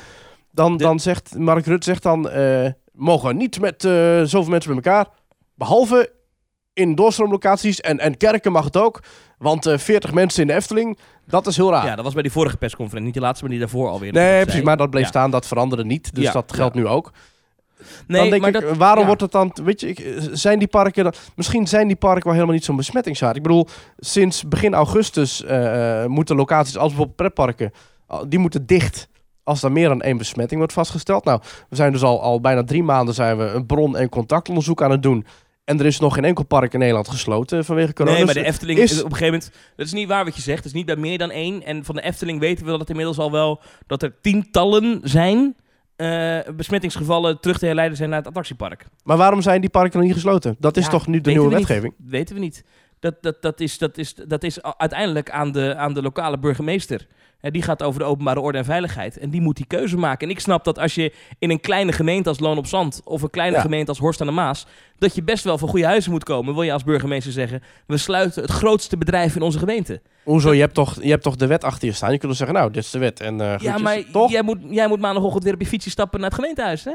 [0.51, 3.81] Dan, De- dan zegt Mark Rutte zegt dan, eh, mogen niet met
[4.25, 5.07] zoveel mensen bij elkaar.
[5.61, 6.11] Behalve
[6.73, 8.99] in doorstroomlocaties en, en kerken mag het ook.
[9.37, 10.97] Want eh 40 mensen in de Efteling,
[11.27, 11.85] dat is heel raar.
[11.85, 13.05] Ja, dat was bij die vorige persconferentie.
[13.05, 14.13] Niet de laatste, maar die daarvoor alweer.
[14.13, 14.51] nee, precies.
[14.51, 14.63] zei.
[14.65, 15.07] Maar dat bleef Ja.
[15.09, 16.15] staan, dat veranderde niet.
[16.15, 17.11] Dus Ja, dat geldt nu ook.
[18.07, 19.51] Nee, dan denk maar ik, dat, waarom wordt het dan...
[19.63, 21.03] Weet je, ik, zijn die parken...
[21.03, 23.35] dan- Misschien zijn die parken wel helemaal niet zo'n besmettingszaad.
[23.35, 27.71] Ik bedoel, sinds begin augustus eh, eh, moeten locaties als bijvoorbeeld pretparken...
[28.27, 29.09] die moeten dicht
[29.43, 31.25] als er meer dan één besmetting wordt vastgesteld.
[31.25, 34.81] Nou, we zijn dus al, al bijna drie maanden zijn we een bron- en contactonderzoek
[34.81, 35.25] aan het doen.
[35.71, 38.15] En er is nog geen enkel park in Nederland gesloten vanwege corona.
[38.15, 39.51] Nee, maar Dus de Efteling is- is op een gegeven moment.
[39.75, 40.57] Dat is niet waar wat je zegt.
[40.57, 41.63] Het is niet bij meer dan één.
[41.63, 43.61] En van de Efteling weten we dat het inmiddels al wel.
[43.87, 45.55] dat er tientallen zijn.
[45.95, 48.85] eh, besmettingsgevallen terug te herleiden zijn naar het attractiepark.
[49.03, 50.55] Maar waarom zijn die parken nog niet gesloten?
[50.59, 51.67] Dat is Ja, toch nu de nieuwe we niet.
[51.67, 51.93] wetgeving?
[51.97, 52.63] weten we niet.
[52.99, 57.07] Dat, dat, dat, is, dat, is, dat is uiteindelijk aan de, aan de lokale burgemeester.
[57.41, 59.17] Die gaat over de openbare orde en veiligheid.
[59.17, 60.27] En die moet die keuze maken.
[60.27, 63.01] En ik snap dat als je in een kleine gemeente als Loon op Zand...
[63.03, 63.61] of een kleine Ja.
[63.61, 64.65] gemeente als Horst aan de Maas...
[64.97, 66.53] dat je best wel van goede huizen moet komen.
[66.53, 67.61] Wil je als burgemeester zeggen...
[67.87, 70.01] we sluiten het grootste bedrijf in onze gemeente.
[70.23, 70.53] Hoezo?
[70.53, 72.11] Je hebt, toch, je hebt toch de wet achter je staan?
[72.11, 73.19] Je kunt zeggen, nou, dit is de wet.
[73.19, 74.31] En, eh, Ja, maar toch?
[74.31, 76.91] jij moet, jij moet maandagochtend weer op je fietsje stappen naar het gemeentehuis, hè?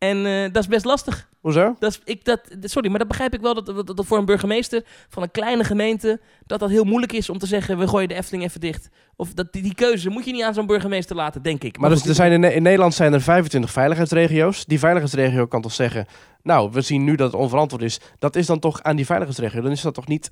[0.00, 1.28] En eh, dat is best lastig.
[1.40, 1.76] Hoezo?
[1.78, 4.24] Dat is, ik, dat, sorry, maar dat begrijp ik wel dat, dat, dat voor een
[4.24, 8.08] burgemeester van een kleine gemeente dat dat heel moeilijk is om te zeggen we gooien
[8.08, 8.88] de Efteling even dicht.
[9.16, 11.78] Of dat, die, die keuze moet je niet aan zo'n burgemeester laten, denk ik.
[11.78, 14.64] Maar dus, er zijn in, in Nederland zijn er 25 veiligheidsregio's.
[14.64, 16.06] Die veiligheidsregio kan toch zeggen...
[16.42, 18.00] Nou, we zien nu dat het onverantwoord is.
[18.18, 19.60] Dat is dan toch aan die veiligheidsregio.
[19.60, 20.30] Dan is dat toch niet...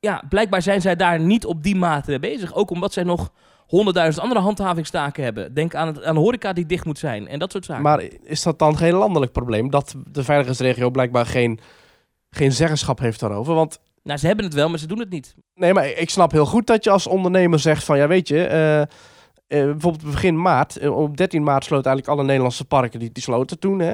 [0.00, 2.54] Ja, blijkbaar zijn zij daar niet op die mate bezig.
[2.54, 3.32] Ook omdat zij nog
[3.68, 5.54] honderdduizend andere handhavingstaken hebben.
[5.54, 7.82] Denk aan, het, aan de horeca die dicht moet zijn en dat soort zaken.
[7.82, 9.70] Maar is dat dan geen landelijk probleem?
[9.70, 11.60] Dat de veiligheidsregio blijkbaar geen,
[12.30, 13.54] geen zeggenschap heeft daarover?
[13.54, 15.34] Want nou, ze hebben het wel, maar ze doen het niet.
[15.54, 17.98] nee, maar ik snap heel goed dat je als ondernemer zegt van...
[17.98, 18.44] Ja, weet je...
[18.46, 18.86] eh, eh,
[19.48, 23.58] bijvoorbeeld begin maart, eh, op 13 maart sloten eigenlijk alle Nederlandse parken, die, die sloten
[23.58, 23.92] toen, hè?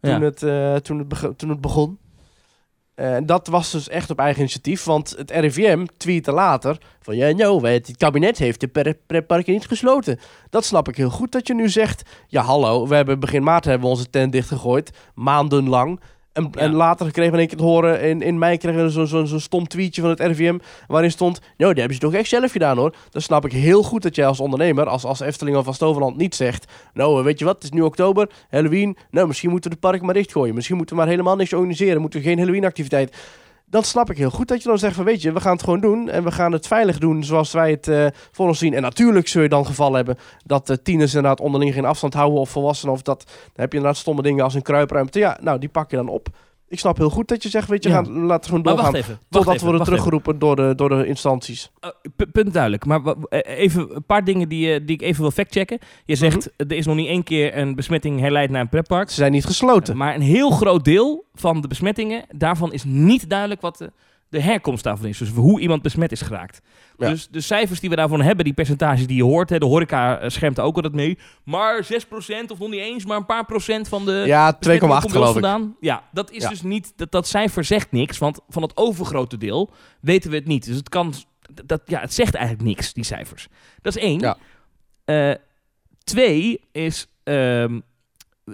[0.00, 0.20] Toen, Ja.
[0.20, 0.38] het,
[0.84, 1.98] toen, het, toen het begon.
[2.94, 7.30] Eh, dat was dus echt op eigen initiatief, want het RIVM tweette later van ja,
[7.30, 10.18] nou, het kabinet heeft de per- pretparken niet gesloten.
[10.50, 13.64] Dat snap ik heel goed dat je nu zegt, ja hallo, we hebben begin maart
[13.64, 16.00] hebben we onze tent dichtgegooid, maandenlang.
[16.34, 16.60] En, Ja.
[16.60, 19.06] en later kregen we in één keer te horen, in, in mei kregen we zo'n
[19.06, 22.28] zo, zo'n stom tweetje van het RIVM, waarin stond, nou, dat hebben ze toch echt
[22.28, 22.94] zelf gedaan hoor.
[23.10, 26.16] Dan snap ik heel goed dat jij als ondernemer, als, als Efteling of als Toverland
[26.16, 29.76] niet zegt, nou, weet je wat, het is nu oktober, Halloween, nou, misschien moeten we
[29.80, 30.54] de park maar dichtgooien.
[30.54, 33.16] Misschien moeten we maar helemaal niks organiseren, moeten we geen Halloween-activiteit.
[33.66, 35.62] Dan snap ik heel goed dat je dan zegt van, weet je, we gaan het
[35.62, 38.74] gewoon doen en we gaan het veilig doen zoals wij het eh, voor ons zien.
[38.74, 42.40] En natuurlijk zul je dan geval hebben dat de tieners inderdaad onderling geen afstand houden
[42.40, 45.18] of volwassenen of dat, dan heb je inderdaad stomme dingen als een kruipruimte.
[45.18, 46.28] Ja, nou, die pak je dan op.
[46.74, 47.94] Ik snap heel goed dat je zegt, weet je, Ja.
[47.94, 48.84] gaan, laten we gewoon doorgaan.
[48.92, 49.10] wacht even.
[49.14, 51.70] Wacht Totdat even, we worden teruggeroepen door de, door de instanties.
[51.84, 52.84] Uh, pu- punt duidelijk.
[52.86, 55.78] Maar eh, even een paar dingen die, eh, die ik even wil factchecken.
[56.04, 56.70] Je zegt, Mhm.
[56.70, 59.08] er is nog niet één keer een besmetting herleid naar een pretpark.
[59.08, 59.96] Ze zijn niet gesloten.
[59.96, 63.92] Maar een heel groot deel van de besmettingen, daarvan is niet duidelijk wat de,
[64.34, 65.18] de herkomst daarvan is.
[65.18, 66.60] Dus hoe iemand besmet is geraakt.
[66.98, 67.08] Ja.
[67.08, 70.18] Dus de cijfers die we daarvan hebben, die percentages die je hoort, hè, de horeca
[70.18, 71.18] eh, schermt er ook altijd mee.
[71.44, 71.86] Maar 6%
[72.48, 75.22] of nog niet eens, maar een paar procent van de Ja, 2,8 besmettingen komt bij
[75.22, 75.74] ons geloof ik.
[75.80, 76.48] Ja, dat is Ja.
[76.48, 79.70] dus niet, dat, dat cijfer zegt niks, want van het overgrote deel
[80.00, 80.64] weten we het niet.
[80.66, 81.14] Dus het kan,
[81.64, 83.48] dat, ja, het zegt eigenlijk niks, die cijfers.
[83.82, 84.20] Dat is één.
[84.20, 84.36] Ja.
[85.04, 85.34] Eh,
[86.04, 87.80] twee is, ehm,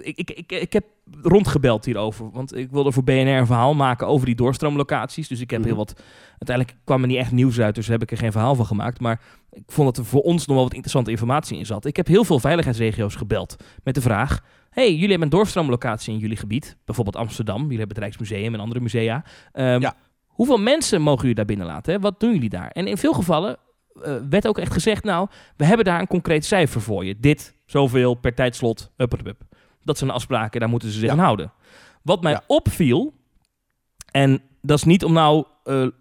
[0.01, 0.85] ik, ik, ik, ik heb
[1.21, 5.27] rondgebeld hierover, want ik wilde voor BNR een verhaal maken over die doorstroomlocaties.
[5.27, 5.67] Dus ik heb Mhm.
[5.67, 8.55] heel wat, uiteindelijk kwam er niet echt nieuws uit, dus heb ik er geen verhaal
[8.55, 8.99] van gemaakt.
[8.99, 11.85] Maar ik vond dat er voor ons nog wel wat interessante informatie in zat.
[11.85, 16.19] Ik heb heel veel veiligheidsregio's gebeld met de vraag, hey, jullie hebben een doorstroomlocatie in
[16.19, 19.23] jullie gebied, bijvoorbeeld Amsterdam, jullie hebben het Rijksmuseum en andere musea.
[19.51, 19.93] Ehm, Ja.
[20.27, 21.93] Hoeveel mensen mogen jullie daar binnen laten?
[21.93, 21.99] Hè?
[21.99, 22.69] Wat doen jullie daar?
[22.71, 23.57] En in veel gevallen
[24.03, 27.19] eh, werd ook echt gezegd, nou, we hebben daar een concreet cijfer voor je.
[27.19, 29.41] Dit, zoveel per tijdslot, hup, hup.
[29.83, 31.11] Dat zijn afspraken, daar moeten ze zich Ja.
[31.13, 31.51] aan houden.
[32.01, 32.43] Wat mij Ja.
[32.47, 33.13] opviel,
[34.11, 35.91] en dat is niet om nou eh, eh,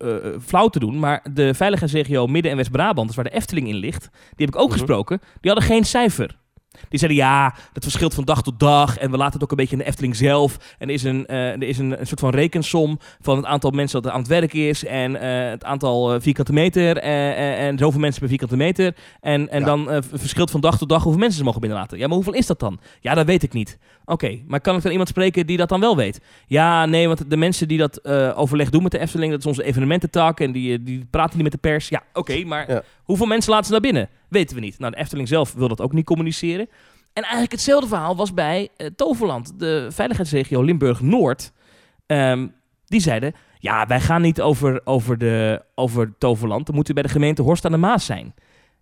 [0.47, 4.09] flauw te doen, maar de veiligheidsregio Midden- en West-Brabant, dus waar de Efteling in ligt,
[4.11, 4.79] die heb ik ook Mhm.
[4.79, 6.39] gesproken, die hadden geen cijfer.
[6.89, 9.57] Die zeiden ja, dat verschilt van dag tot dag en we laten het ook een
[9.57, 10.57] beetje in de Efteling zelf.
[10.79, 13.71] En er is een, eh, er is een, een soort van rekensom van het aantal
[13.71, 17.67] mensen dat er aan het werk is en eh, het aantal eh, vierkante meter eh,
[17.67, 18.95] en zoveel mensen per vierkante meter.
[19.21, 19.67] En, en Ja.
[19.67, 21.99] dan verschilt van dag tot dag hoeveel mensen ze mogen binnenlaten.
[21.99, 22.81] Ja, maar hoeveel is dat dan?
[23.01, 23.79] Ja, dat weet ik niet.
[24.11, 26.21] Oké, maar kan ik dan iemand spreken die dat dan wel weet?
[26.47, 29.47] Ja, nee, want de mensen die dat eh, overleg doen met de Efteling, dat is
[29.47, 31.89] onze evenemententak en die, eh, die praten niet met de pers.
[31.89, 32.83] Ja, oké, maar Ja.
[33.03, 34.09] hoeveel mensen laten ze naar binnen?
[34.29, 34.79] Weten we niet.
[34.79, 36.69] Nou, de Efteling zelf wil dat ook niet communiceren.
[37.13, 41.53] En eigenlijk hetzelfde verhaal was bij eh, Toverland, de veiligheidsregio Limburg-Noord.
[42.07, 42.47] Ehm,
[42.87, 46.67] die zeiden, Ja, wij gaan niet over, over, de, over Toverland.
[46.67, 48.35] Dan moet u bij de gemeente Horst aan de Maas zijn.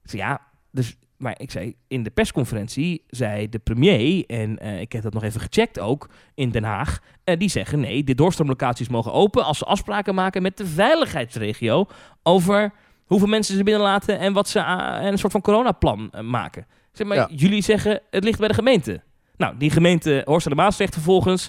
[0.03, 4.93] Zei, ja, dus, maar ik zei, in de persconferentie zei de premier, en eh, ik
[4.93, 8.89] heb dat nog even gecheckt ook in Den Haag, eh, die zeggen nee, de doorstroomlocaties
[8.89, 11.87] mogen open als ze afspraken maken met de veiligheidsregio
[12.23, 12.73] over
[13.05, 16.67] hoeveel mensen ze binnenlaten en wat ze en een soort van coronaplan eh, maken.
[16.93, 17.29] Zeg maar, Ja.
[17.33, 19.03] jullie zeggen het ligt bij de gemeente.
[19.37, 21.49] Nou, die gemeente Horst aan de Maas zegt vervolgens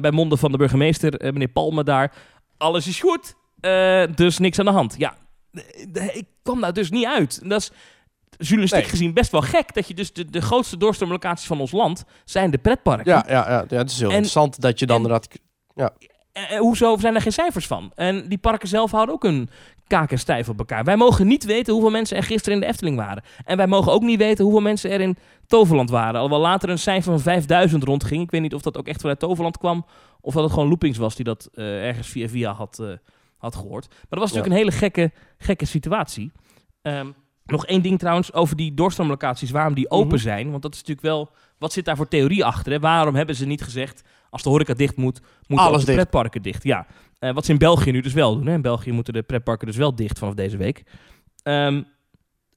[0.00, 2.12] bij monden van de burgemeester, meneer Palme daar,
[2.56, 3.34] alles is goed,
[4.16, 4.94] dus niks aan de hand.
[4.98, 5.16] Ja,
[6.12, 7.38] ik kwam daar dus niet uit.
[7.42, 7.70] En dat is
[8.42, 8.90] journalistiek Nee.
[8.90, 12.50] gezien best wel gek, dat je dus de, de grootste doorstroomlocaties van ons land zijn
[12.50, 13.12] de pretparken.
[13.12, 15.38] Ja, ja, ja, ja, het is heel En- interessant dat je dan en- inderdaad...
[16.32, 17.92] En, en hoezo zijn er geen cijfers van?
[17.94, 19.48] En die parken zelf houden ook een
[19.86, 20.84] kaak en stijf op elkaar.
[20.84, 23.22] Wij mogen niet weten hoeveel mensen er gisteren in de Efteling waren.
[23.44, 26.14] En wij mogen ook niet weten hoeveel mensen er in Toverland waren.
[26.14, 28.22] Alhoewel later een cijfer van 5000 rondging.
[28.22, 29.86] Ik weet niet of dat ook echt vanuit Toverland kwam.
[30.20, 32.86] Of dat het gewoon loopings was die dat eh, ergens via via had, eh,
[33.38, 33.88] had gehoord.
[33.88, 36.32] Maar dat was natuurlijk een hele gekke, gekke situatie.
[36.82, 37.06] Ehm,
[37.46, 40.16] nog één ding trouwens over die doorstroomlocaties, waarom die open Mhm.
[40.22, 40.50] zijn.
[40.50, 42.72] Want dat is natuurlijk wel, wat zit daar voor theorie achter?
[42.72, 42.78] Hè?
[42.80, 46.62] Waarom hebben ze niet gezegd, als de horeca dicht moet, moeten Alles de pretparken dicht?
[46.64, 46.86] Ja,
[47.18, 48.46] Eh, wat ze in België nu dus wel doen.
[48.46, 48.52] Hè?
[48.54, 50.82] In België moeten de pretparken dus wel dicht vanaf deze week.
[51.42, 51.82] Ehm,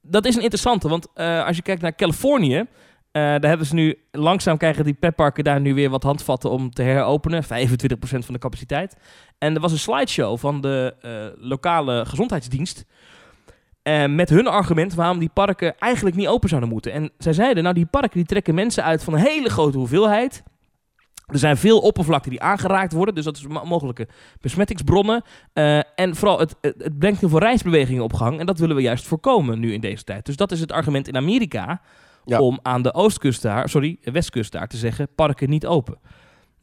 [0.02, 2.65] dat is een interessante, want eh, als je kijkt naar Californië, eh,
[3.12, 6.82] daar hebben ze nu, langzaam krijgen die pretparken daar nu weer wat handvatten om te
[6.82, 7.43] heropenen.
[7.43, 8.98] 25% van de capaciteit.
[9.38, 10.93] En er was een slideshow van de
[11.39, 12.86] lokale gezondheidsdienst.
[13.86, 16.91] Eh, met hun argument waarom die parken eigenlijk niet open zouden moeten.
[16.91, 20.43] En zij zeiden, nou die parken die trekken mensen uit van een hele grote hoeveelheid.
[21.26, 24.08] Er zijn veel oppervlakten die aangeraakt worden, dus dat is mo- mogelijke
[24.41, 25.24] besmettingsbronnen.
[25.54, 28.39] Eh, en vooral, het, het, het brengt heel veel reisbewegingen op gang.
[28.39, 30.26] En dat willen we juist voorkomen nu in deze tijd.
[30.26, 31.82] Dus dat is het argument in Amerika
[32.26, 32.39] Ja.
[32.39, 35.98] om aan de oostkust daar, sorry, westkust daar te zeggen, parken niet open.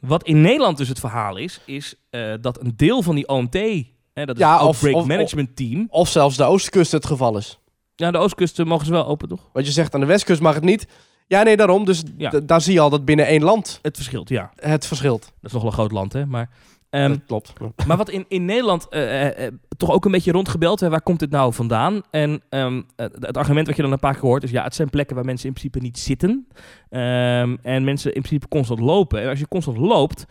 [0.00, 3.84] Wat in Nederland dus het verhaal is, is eh, dat een deel van die OMT,
[4.12, 5.86] hè, dat is Ja, het of- Outbreak of- Management Team.
[5.90, 7.58] Of zelfs de oostkust het geval is.
[7.94, 9.48] Ja, de oostkust eh, mogen ze wel open, toch?
[9.52, 10.86] Want je zegt aan de westkust mag het niet.
[11.26, 11.84] Ja, nee, daarom.
[11.84, 12.30] Dus Ja.
[12.42, 14.52] daar zie je al dat binnen één land Het verschilt, ja.
[14.56, 15.20] het verschilt.
[15.22, 16.26] Dat is nog wel een groot land, hè.
[16.26, 16.50] Maar,
[16.90, 17.86] ehm, dat klopt.
[17.86, 21.18] maar wat in, in Nederland eh, eh, toch ook een beetje rondgebeld, hè, waar komt
[21.18, 22.00] dit nou vandaan?
[22.10, 24.74] En ehm, het, het argument wat je dan een paar keer hoort is, ja, het
[24.74, 26.46] zijn plekken waar mensen in principe niet zitten.
[26.88, 29.22] Ehm, en mensen in principe constant lopen.
[29.22, 30.24] En als je constant loopt,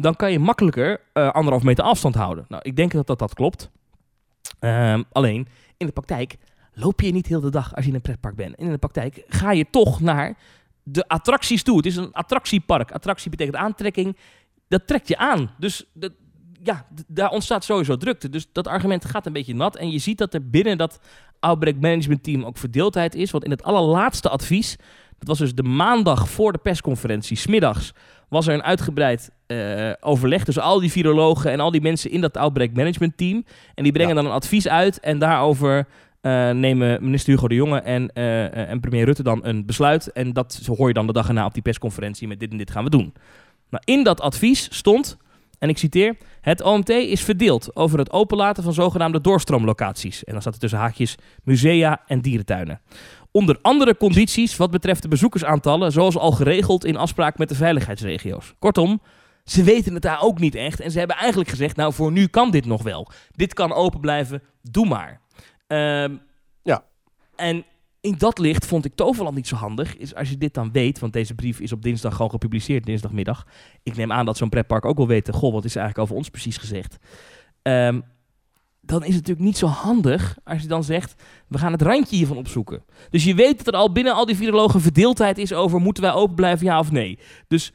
[0.00, 2.44] dan kan je makkelijker eh, anderhalf meter afstand houden.
[2.48, 3.70] Nou, ik denk dat dat, dat klopt.
[4.58, 6.36] Ehm, alleen, in de praktijk
[6.72, 8.56] loop je niet heel de dag als je in een pretpark bent.
[8.56, 10.36] En in de praktijk ga je toch naar
[10.82, 11.76] de attracties toe.
[11.76, 12.90] Het is een attractiepark.
[12.90, 14.16] Attractie betekent aantrekking.
[14.68, 15.50] Dat trekt je aan.
[15.58, 15.84] Dus
[16.62, 18.28] ja, daar ontstaat sowieso drukte.
[18.28, 19.76] Dus dat argument gaat een beetje nat.
[19.76, 21.00] En je ziet dat er binnen dat
[21.40, 23.30] Outbreak Management Team ook verdeeldheid is.
[23.30, 24.76] Want in het allerlaatste advies,
[25.18, 27.92] dat was dus de maandag voor de persconferentie, smiddags,
[28.28, 32.20] was er een uitgebreid eh, overleg tussen al die virologen en al die mensen in
[32.20, 33.44] dat Outbreak Management Team.
[33.74, 34.20] En die brengen Ja.
[34.22, 35.86] dan een advies uit en daarover
[36.20, 40.12] eh, nemen minister Hugo de Jonge en, eh, en premier Rutte dan een besluit.
[40.12, 42.70] En dat hoor je dan de dag erna op die persconferentie met dit en dit
[42.70, 43.14] gaan we doen.
[43.70, 45.16] Nou, in dat advies stond,
[45.58, 50.24] en ik citeer, het OMT is verdeeld over het openlaten van zogenaamde doorstroomlocaties.
[50.24, 52.80] En dan staat er tussen haakjes musea en dierentuinen.
[53.36, 58.54] Onder andere condities wat betreft de bezoekersaantallen, zoals al geregeld in afspraak met de veiligheidsregio's.
[58.58, 59.00] Kortom,
[59.44, 60.80] ze weten het daar ook niet echt.
[60.80, 63.10] En ze hebben eigenlijk gezegd, nou voor nu kan dit nog wel.
[63.30, 65.20] Dit kan open blijven, doe maar.
[65.66, 66.14] Ehm,
[66.62, 66.84] Ja.
[67.34, 67.64] En
[68.00, 69.96] in dat licht vond ik Toverland niet zo handig.
[69.96, 73.46] Is als je dit dan weet, want deze brief is op dinsdag gewoon gepubliceerd, dinsdagmiddag.
[73.82, 76.20] Ik neem aan dat zo'n pretpark ook wil weten, goh, wat is er eigenlijk over
[76.20, 76.96] ons precies gezegd?
[77.62, 78.00] Ehm,
[78.86, 81.14] dan is het natuurlijk niet zo handig als je dan zegt,
[81.48, 82.82] we gaan het randje hiervan opzoeken.
[83.10, 86.12] Dus je weet dat er al binnen al die virologen verdeeldheid is over, moeten wij
[86.12, 87.18] open blijven, ja of nee?
[87.48, 87.72] Dus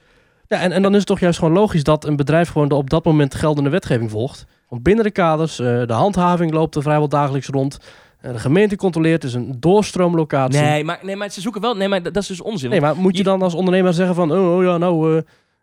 [0.47, 2.75] Ja, en, en dan is het toch juist gewoon logisch dat een bedrijf gewoon de
[2.75, 4.45] op dat moment geldende wetgeving volgt.
[4.69, 7.77] Want binnen de kaders, eh, de handhaving loopt er vrijwel dagelijks rond.
[8.21, 10.61] Eh, de gemeente controleert, is een doorstroomlocatie.
[10.61, 12.69] nee maar, nee, maar ze zoeken wel, nee, maar dat, is dus onzin.
[12.69, 15.21] Nee, maar moet je dan als ondernemer zeggen van, oh, oh ja, nou,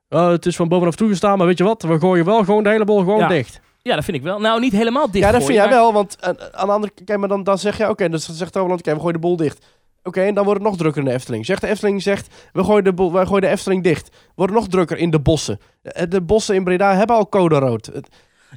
[0.08, 2.68] eh, het is van bovenaf toegestaan, maar weet je wat, we gooien wel gewoon de
[2.68, 3.28] hele bol gewoon Ja.
[3.28, 3.60] dicht.
[3.88, 4.38] Ja, dat vind ik wel.
[4.40, 5.92] Nou, niet helemaal dicht Ja, dat vind jij maar- wel.
[5.92, 8.52] Want eh, aan de andere kijk, maar dan, dan zeg je, oké, dus dan zegt
[8.52, 9.66] Toverland, oké, we gooien de boel dicht.
[10.02, 11.46] Oké, en dan wordt het nog drukker in de Efteling.
[11.46, 14.16] Zegt de Efteling, zegt, we gooien de, wij gooien de Efteling dicht.
[14.34, 15.58] Wordt nog drukker in de bossen.
[15.82, 17.90] Eh, De bossen in Breda hebben al code rood.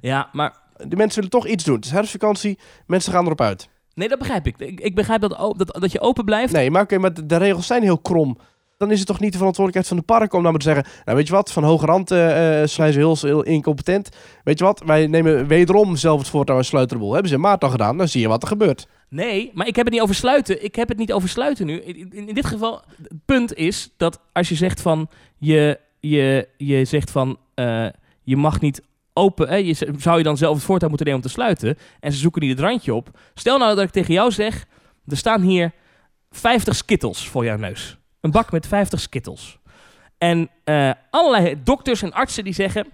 [0.02, 0.54] Ja, maar
[0.88, 1.76] De mensen willen toch iets doen.
[1.76, 3.70] Het is herfstvakantie, mensen gaan erop uit.
[3.94, 4.56] nee, dat begrijp ik.
[4.58, 6.54] Ik, ik begrijp dat, dat, dat je open blijft.
[6.54, 8.38] Nee, maar oké, maar de, de regels zijn heel krom.
[8.82, 10.86] Dan is het toch niet de verantwoordelijkheid van de park om dan maar te zeggen...
[11.06, 14.10] Nou, weet je wat, van hoge rand eh eh zijn ze heel, heel incompetent.
[14.44, 17.12] Weet je wat, wij nemen wederom zelf het voortouw en sluiten de boel.
[17.12, 18.88] Hebben ze in maart al gedaan, dan zie je wat er gebeurt.
[19.10, 20.64] Nee, maar ik heb het niet over sluiten.
[20.64, 21.80] Ik heb het niet over sluiten nu.
[21.82, 27.12] In, dit geval, het punt is dat als je zegt van je, je, je zegt
[27.12, 27.86] van eh,
[28.24, 28.82] je mag niet
[29.14, 31.78] open, hè, je, zou je dan zelf het voortouw moeten nemen om te sluiten.
[32.00, 33.20] En ze zoeken niet het randje op.
[33.34, 34.66] Stel nou dat ik tegen jou zeg,
[35.08, 35.72] er staan hier
[36.32, 38.01] 50 skittles voor jouw neus.
[38.22, 39.58] Een bak met 50 skittles.
[40.18, 42.88] En eh, allerlei dokters en artsen die zeggen,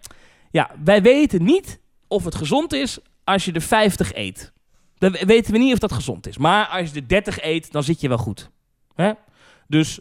[0.52, 4.52] ja, wij weten niet of het gezond is als je er 50 eet.
[4.98, 6.38] Dan we- weten we niet of dat gezond is.
[6.38, 8.50] Maar als je er 30 eet, dan zit je wel goed.
[8.96, 9.12] Hè?
[9.68, 10.00] Dus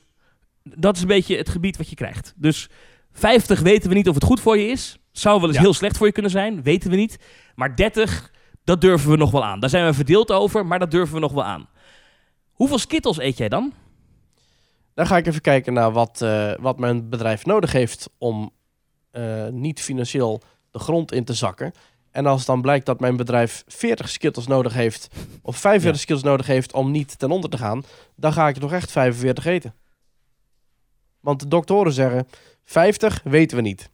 [0.62, 2.35] dat is een beetje het gebied wat je krijgt.
[2.37, 2.69] Dus
[3.12, 4.99] 50 weten we niet of het goed voor je is.
[5.12, 5.62] Zou wel eens Ja.
[5.62, 6.62] heel slecht voor je kunnen zijn.
[6.62, 7.19] Weten we niet.
[7.55, 8.31] Maar 30,
[8.65, 9.61] dat durven we nog wel aan.
[9.61, 11.69] Daar zijn we verdeeld over, maar dat durven we nog wel aan.
[12.53, 13.73] Hoeveel skittles eet jij dan?
[14.97, 18.51] Dan ga ik even kijken naar wat, eh, wat mijn bedrijf nodig heeft om
[19.11, 21.73] eh, niet financieel de grond in te zakken.
[22.11, 25.09] En als dan blijkt dat mijn bedrijf 40 skittles nodig heeft,
[25.43, 26.03] of 45 Ja.
[26.07, 27.83] skittles nodig heeft om niet ten onder te gaan,
[28.15, 29.75] dan ga ik er toch echt 45 eten.
[31.21, 32.27] Want de doktoren zeggen,
[32.65, 33.91] 50 weten we niet.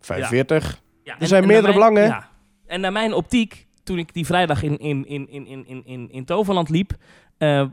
[0.00, 2.02] 45, Ja, Er zijn meerdere mijn- belangen.
[2.08, 2.28] Ja.
[2.66, 6.10] En naar mijn optiek, toen ik die vrijdag in, in, in, in, in, in, in,
[6.10, 6.92] in Toverland liep,
[7.38, 7.66] eh,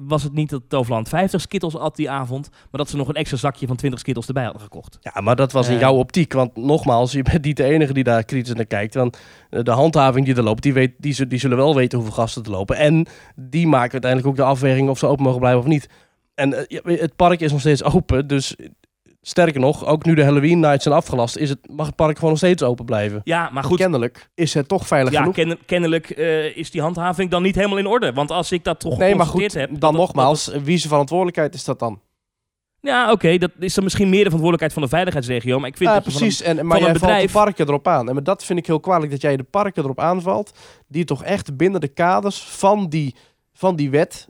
[0.00, 3.14] was het niet dat Toverland 50 skittles had die avond, maar dat ze nog een
[3.14, 4.98] extra zakje van 20 skittles erbij hadden gekocht.
[5.00, 5.80] Ja, maar dat was in Eh.
[5.80, 6.32] jouw optiek.
[6.32, 8.94] Want nogmaals, je bent niet de enige die daar kritisch naar kijkt.
[8.94, 9.18] Want
[9.50, 12.42] eh, de handhaving die er loopt, die, weet, die, die zullen wel weten hoeveel gasten
[12.44, 12.76] er lopen.
[12.76, 13.06] En
[13.36, 15.88] die maken uiteindelijk ook de afweging of ze open mogen blijven of niet.
[16.34, 18.26] En eh, het park is nog steeds open.
[18.26, 18.56] Dus
[19.22, 22.30] sterker nog, ook nu de Halloween nights zijn afgelast, is het, mag het park gewoon
[22.30, 23.20] nog steeds open blijven.
[23.24, 25.34] Ja, maar goed, Kennelijk is het toch veilig ja, genoeg.
[25.34, 28.12] ken- kennelijk eh, is die handhaving dan niet helemaal in orde.
[28.12, 29.68] Want als ik dat toch Nee, maar goed, heb...
[29.70, 32.00] dan dat- nogmaals, wie zijn verantwoordelijkheid is dat dan?
[32.82, 35.58] Ja, oké, dat is dan misschien meer de verantwoordelijkheid van de veiligheidsregio.
[35.58, 36.42] Maar ik vind Ja, dat van een- precies.
[36.42, 38.08] En, maar een jij valt bedrijf- de parken erop aan.
[38.08, 41.24] En maar dat vind ik heel kwalijk, dat jij de parken erop aanvalt, die toch
[41.24, 43.14] echt binnen de kaders van die,
[43.52, 44.28] van die wet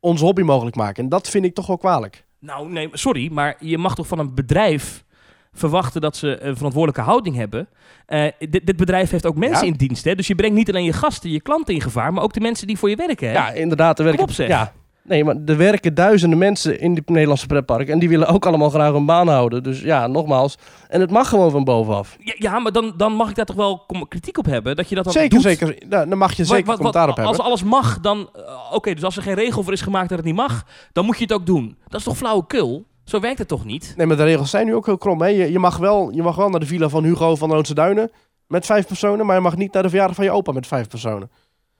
[0.00, 1.02] onze hobby mogelijk maken.
[1.02, 2.24] En dat vind ik toch wel kwalijk.
[2.42, 5.04] Nou, nee, sorry, maar je mag toch van een bedrijf
[5.52, 7.68] verwachten dat ze een verantwoordelijke houding hebben.
[8.06, 9.72] Eh, dit, dit bedrijf heeft ook mensen Ja.
[9.72, 10.14] in dienst, hè?
[10.14, 12.66] Dus je brengt niet alleen je gasten, je klanten in gevaar, maar ook de mensen
[12.66, 13.32] die voor je werken, hè?
[13.32, 13.98] Ja, inderdaad.
[13.98, 14.48] Er werken, zeg.
[14.48, 14.72] Ja.
[15.04, 17.92] Nee, maar er werken duizenden mensen in die Nederlandse pretparken.
[17.92, 19.62] En die willen ook allemaal graag een baan houden.
[19.62, 20.58] Dus ja, nogmaals.
[20.88, 22.16] En het mag gewoon van bovenaf.
[22.18, 24.94] Ja, ja, maar dan, dan mag ik daar toch wel kritiek op hebben, dat je
[24.94, 25.42] dat dan Zeker, doet.
[25.42, 25.76] zeker.
[25.88, 27.34] Nou, dan mag je Wat- zeker wat- commentaar op hebben.
[27.36, 28.28] Als alles mag, dan...
[28.32, 31.04] eh, Oké, dus als er geen regel voor is gemaakt dat het niet mag, dan
[31.04, 31.76] moet je het ook doen.
[31.88, 32.84] Dat is toch flauwekul?
[33.04, 33.94] Zo werkt het toch niet?
[33.96, 35.20] Nee, maar de regels zijn nu ook heel krom.
[35.22, 35.28] Hè?
[35.28, 38.10] Je, je, mag wel, je mag wel naar de villa van Hugo van Loonse Duinen
[38.46, 39.26] met vijf personen.
[39.26, 41.30] Maar je mag niet naar de verjaardag van je opa met vijf personen.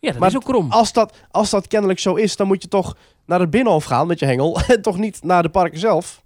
[0.03, 0.71] Ja, dat Maar is ook krom.
[0.71, 4.07] Als dat, als dat kennelijk zo is, dan moet je toch naar het binnenhof gaan
[4.07, 4.61] met je hengel.
[4.69, 6.23] En toch niet naar de parken zelf.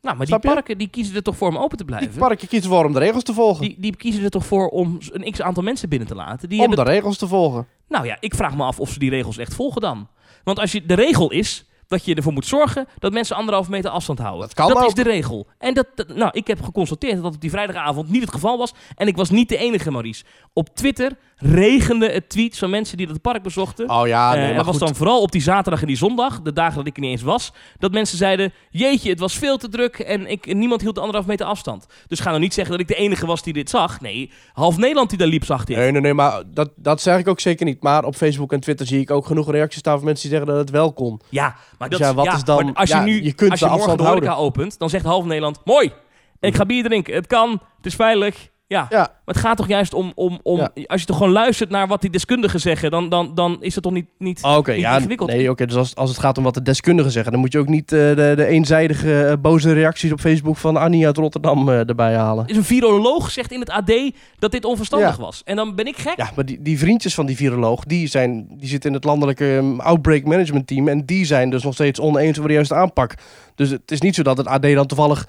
[0.00, 0.40] Nou, maar die je?
[0.40, 2.18] parken die kiezen er toch voor om open te Die blijven.
[2.18, 3.60] parken kiezen ervoor om de regels te volgen.
[3.66, 6.48] Die, die kiezen er toch voor om een x aantal mensen binnen te laten.
[6.48, 7.66] Die om hebben de regels te volgen.
[7.88, 10.08] Nou ja, ik vraag me af of ze die regels echt volgen dan.
[10.44, 13.90] Want als je, de regel is dat je ervoor moet zorgen dat mensen anderhalve meter
[13.90, 14.40] afstand houden.
[14.40, 14.94] Dat kan is ook.
[14.94, 15.46] de regel.
[15.58, 18.58] En dat, dat- nou, ik heb geconstateerd dat dat op die vrijdagavond niet het geval
[18.58, 18.74] was.
[18.94, 20.24] En ik was niet de enige, Maurice.
[20.52, 23.90] Op Twitter regende het tweets van mensen die dat park bezochten.
[23.90, 26.40] Oh ja, Eh, nee, en maar was dan vooral op die zaterdag en die zondag,
[26.42, 29.56] de dagen dat ik er niet eens was, dat mensen zeiden: Jeetje, het was veel
[29.58, 31.86] te druk en ik, niemand hield de anderhalf meter afstand.
[32.08, 34.00] Dus ga nou niet zeggen dat ik de enige was die dit zag.
[34.00, 35.76] Nee, half Nederland die daar liep, zag dit.
[35.76, 37.82] Nee, nee, nee, maar dat, dat zeg ik ook zeker niet.
[37.82, 40.54] Maar op Facebook en Twitter zie ik ook genoeg reacties staan van mensen die zeggen
[40.56, 41.20] dat het wel kon.
[41.28, 43.60] Ja, maar dat Dus ja, wat is dan- als je ja, nu je kunt als
[43.60, 44.60] de je morgen afstand de horeca houden.
[44.60, 45.92] opent, dan zegt half Nederland: Mooi,
[46.40, 47.14] ik ga bier drinken.
[47.14, 48.48] Het kan, het is veilig.
[48.68, 50.70] Ja, Ja, maar het gaat toch juist om, om, om Ja.
[50.86, 53.82] als je toch gewoon luistert naar wat die deskundigen zeggen, dan, dan, dan is het
[53.84, 55.30] toch niet, niet Oh, niet ja, ingewikkeld.
[55.30, 55.66] nee, oké.
[55.66, 57.92] dus als, als het gaat om wat de deskundigen zeggen, dan moet je ook niet
[57.92, 62.14] eh, de, de eenzijdige eh, boze reacties op Facebook van Annie uit Rotterdam eh, erbij
[62.14, 62.46] halen.
[62.46, 63.92] is een viroloog zegt in het AD
[64.38, 65.22] dat dit onverstandig Ja.
[65.22, 65.42] was.
[65.44, 66.16] En dan ben ik gek.
[66.16, 69.56] Ja, maar die, die vriendjes van die viroloog, die, zijn, die zitten in het landelijke
[69.56, 70.88] ehm, outbreak management team.
[70.88, 73.14] En die zijn dus nog steeds oneens over de juiste aanpak.
[73.54, 75.26] Dus het is niet zo dat het AD dan toevallig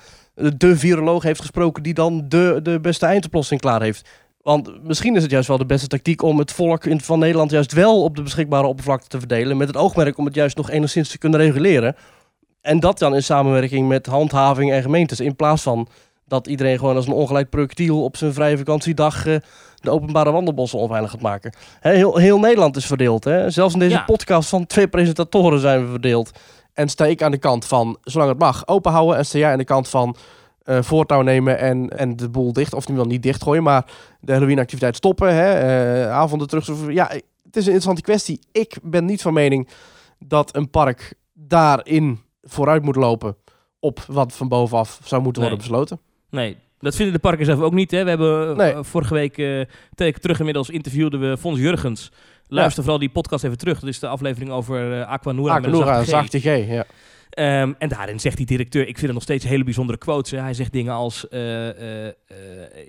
[0.58, 4.10] de viroloog heeft gesproken die dan de, de beste eindoplossing klaar heeft.
[4.42, 7.52] Want misschien is het juist wel de beste tactiek om het volk in, van Nederland
[7.52, 9.58] juist wel op de beschikbare oppervlakte te verdelen.
[9.58, 11.96] Met het oogmerk om het juist nog enigszins te kunnen reguleren.
[12.62, 15.20] En dat dan in samenwerking met handhaving en gemeentes.
[15.20, 15.88] In plaats van
[16.28, 19.36] dat iedereen gewoon als een ongelijk projectiel op zijn vrije vakantiedag eh,
[19.76, 21.54] de openbare wandelbossen onveilig gaat maken.
[21.80, 23.24] Heel, heel Nederland is verdeeld.
[23.24, 23.50] Hè?
[23.50, 24.04] Zelfs in deze Ja.
[24.04, 26.32] podcast van twee presentatoren zijn we verdeeld.
[26.78, 29.18] En sta ik aan de kant van, zolang het mag, open houden.
[29.18, 30.16] En sta jij aan de kant van
[30.64, 32.74] eh, voortouw nemen en, en de boel dicht.
[32.74, 33.86] Of nu wel niet dichtgooien, maar
[34.20, 35.34] de Halloween-activiteit stoppen.
[35.36, 35.52] Hè?
[35.54, 36.68] eh, avonden terug.
[36.94, 37.08] Ja,
[37.44, 38.40] het is een interessante kwestie.
[38.52, 39.68] Ik ben niet van mening
[40.20, 43.36] dat een park daarin vooruit moet lopen
[43.80, 45.52] op wat van bovenaf zou moeten Nee.
[45.52, 46.00] worden besloten.
[46.30, 47.92] Nee, dat vinden de parken zelf ook niet.
[47.92, 48.04] Hè.
[48.04, 48.84] We hebben eh, Nee.
[48.84, 49.36] vorige week,
[49.96, 52.12] weken terug inmiddels, interviewden we Fons Jurgens.
[52.48, 53.80] Luister vooral die podcast even terug.
[53.80, 55.54] Dat is de aflevering over eh Aquanura.
[55.54, 56.44] met een Aquanura, zachte G.
[56.44, 56.68] G.
[56.68, 56.86] Ja.
[57.30, 60.32] Ehm, en daarin zegt die directeur, ik vind het nog steeds hele bijzondere quotes.
[60.32, 60.40] hè.
[60.40, 62.14] Hij zegt dingen als, eh, eh,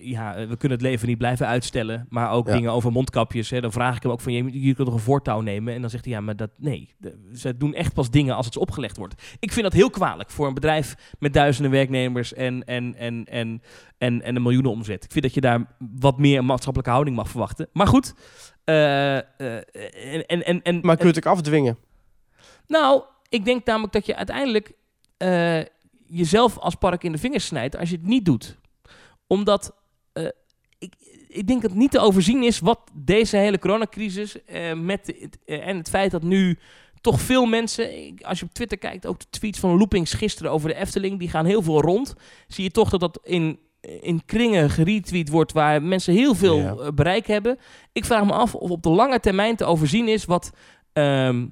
[0.01, 2.07] ja, we kunnen het leven niet blijven uitstellen.
[2.09, 2.53] Maar ook Ja.
[2.53, 3.51] dingen over mondkapjes.
[3.51, 3.61] Hè.
[3.61, 5.75] Dan vraag ik hem ook van, je, je kunt toch een voortouw nemen?
[5.75, 6.95] En dan zegt hij, ja, maar dat, nee.
[6.99, 9.23] De- ze doen echt pas dingen als het ze opgelegd wordt.
[9.41, 13.63] Ik vind dat heel kwalijk voor een bedrijf met duizenden werknemers en, en, en, en,
[13.99, 15.05] en, en een miljoenen omzet.
[15.05, 15.67] Ik vind dat je daar
[16.01, 17.69] wat meer een maatschappelijke houding mag verwachten.
[17.73, 18.15] Maar goed.
[18.69, 21.79] Eh, eh, en, en, en, en, Maar kun je het ook afdwingen?
[22.67, 24.73] nou, ik denk namelijk dat je uiteindelijk
[25.17, 25.61] eh,
[26.07, 28.57] jezelf als park in de vingers snijdt als je het niet doet.
[29.27, 29.75] Omdat
[30.13, 30.25] eh,
[30.79, 30.95] ik,
[31.29, 35.39] ik denk dat het niet te overzien is wat deze hele coronacrisis eh, met het,
[35.45, 36.59] eh, en het feit dat nu
[37.01, 40.53] toch veel mensen, ik- als je op Twitter kijkt, ook de tweets van Loopings gisteren
[40.53, 42.15] over de Efteling, die gaan heel veel rond.
[42.49, 43.59] Zie je toch dat dat in,
[44.01, 46.75] in kringen geretweet wordt waar mensen heel veel Ja.
[46.75, 47.59] eh, bereik hebben.
[47.93, 50.51] Ik vraag me af of op de lange termijn te overzien is wat
[50.93, 51.47] ehm,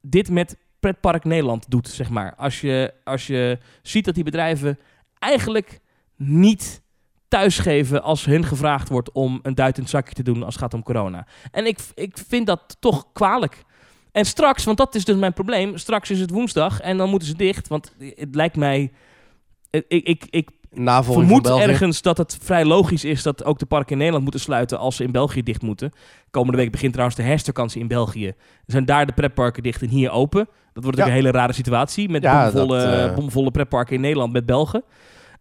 [0.00, 2.34] dit met Pretpark Nederland doet, zeg maar.
[2.34, 4.78] Als je, als je ziet dat die bedrijven
[5.18, 5.80] eigenlijk
[6.16, 6.82] niet
[7.28, 10.62] thuisgeven als hun gevraagd wordt om een duit in het zakje te doen als het
[10.62, 11.26] gaat om corona.
[11.50, 13.64] En ik, ik vind dat toch kwalijk.
[14.12, 17.28] En straks, want dat is dus mijn probleem, straks is het woensdag en dan moeten
[17.28, 18.92] ze dicht, want het lijkt mij...
[19.70, 23.66] Ik, ik, ik Navolging vermoed van ergens dat het vrij logisch is dat ook de
[23.66, 25.92] parken in Nederland moeten sluiten als ze in België dicht moeten.
[26.30, 28.32] Komende week begint trouwens de herfstvakantie in België.
[28.66, 30.48] Zijn daar de pretparken dicht en hier open?
[30.72, 31.06] Dat wordt Ja.
[31.06, 34.84] een hele rare situatie met Ja, bomvolle, dat, eh, bomvolle pretparken in Nederland met Belgen.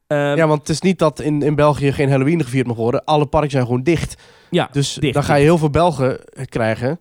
[0.07, 3.03] Ehm, Ja, want het is niet dat in, in België geen Halloween gevierd mag worden.
[3.05, 4.21] Alle parken zijn gewoon dicht.
[4.49, 6.19] ja, Dus dicht, dan ga je heel veel Belgen
[6.49, 6.99] krijgen.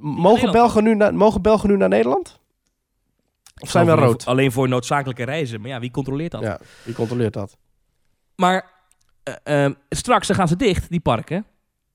[0.00, 2.40] Mogen Belgen, nu mogen Belgen nu naar Nederland?
[3.62, 4.22] Of zijn we Alleen rood?
[4.22, 5.60] voor- Alleen voor noodzakelijke reizen.
[5.60, 6.40] Maar ja, wie controleert dat?
[6.42, 7.56] Ja, wie controleert dat?
[8.36, 8.70] Maar
[9.22, 11.46] eh, ehm, straks dan gaan ze dicht, die parken.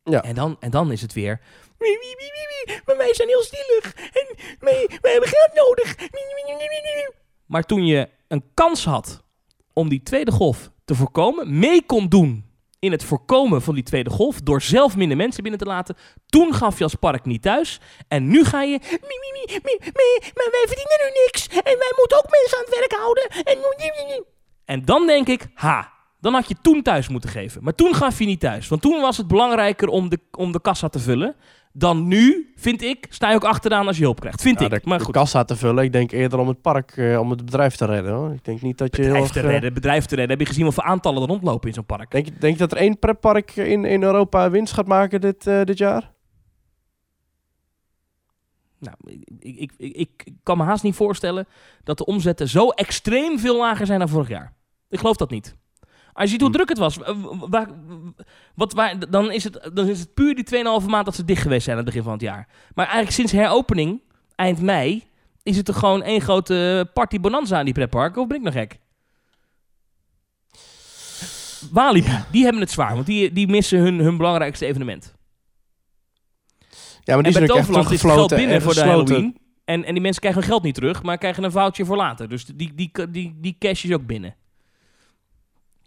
[0.03, 0.23] Ja.
[0.23, 1.39] En, dan, en dan is het weer...
[1.77, 3.93] "Wie, wie, wie, wie, wie, Maar wij zijn heel stilig.
[3.95, 5.95] En wij, wij hebben geld nodig.
[5.97, 7.13] Wie, wie, wie, wie, wie, wie."
[7.45, 9.23] Maar toen je een kans had
[9.73, 11.59] om die tweede golf te voorkomen...
[11.59, 12.45] mee kon doen
[12.79, 14.41] in het voorkomen van die tweede golf...
[14.41, 15.95] door zelf minder mensen binnen te laten...
[16.25, 17.79] toen gaf je als park niet thuis.
[18.07, 18.79] En nu ga je...
[18.81, 21.47] "Mie, mie, mie, mie, mie, maar wij verdienen nu niks.
[21.47, 23.29] En wij moeten ook mensen aan het werk houden.
[23.29, 24.25] En,
[24.65, 25.47] en dan denk ik...
[25.53, 27.63] Ha, dan had je toen thuis moeten geven.
[27.63, 28.67] Maar toen gaf je niet thuis.
[28.67, 31.35] Want toen was het belangrijker om de, om de kassa te vullen.
[31.79, 34.41] Dan nu, vind ik, sta je ook achteraan als je hulp krijgt.
[34.41, 34.71] Vind Ja, ik.
[34.71, 35.13] de, maar de goed.
[35.13, 35.83] kassa te vullen.
[35.83, 38.13] Ik denk eerder om het park, eh, om het bedrijf te redden.
[38.13, 38.33] Hoor.
[38.33, 40.29] Ik denk niet dat je heel Bedrijf te erg, eh, redden, bedrijf te redden.
[40.37, 42.11] Heb je gezien wat voor aantallen er rondlopen in zo'n park?
[42.11, 45.47] Denk, je- denk je dat er één pretpark in, in Europa winst gaat maken dit,
[45.47, 46.11] eh, dit jaar?
[48.79, 48.95] Nou,
[49.39, 51.47] ik, ik, ik, ik kan me haast niet voorstellen
[51.83, 54.53] dat de omzetten zo extreem veel lager zijn dan vorig jaar.
[54.89, 55.55] Ik geloof dat niet.
[56.17, 56.55] Als je ziet hoe Hm.
[56.55, 56.97] druk het was,
[57.49, 57.67] waar,
[58.55, 60.45] wat, waar, dan, is het, dan is het puur die
[60.81, 62.47] 2,5 maand dat ze dicht geweest zijn aan het begin van het jaar.
[62.73, 64.01] Maar eigenlijk sinds heropening,
[64.35, 65.03] eind mei,
[65.43, 68.21] is het toch gewoon één grote party bonanza aan die pretparken?
[68.21, 68.79] Of ben ik nog gek?
[71.71, 75.15] Walibi, die hebben het zwaar, want die, die missen hun, hun belangrijkste evenement.
[77.03, 78.83] Ja, maar die en bij zijn Toverland is geld binnen en voor de.
[78.83, 79.37] Halloween.
[79.65, 82.29] En, en die mensen krijgen hun geld niet terug, maar krijgen een voucher voor later.
[82.29, 84.35] Dus die, die, die, die cash is ook binnen.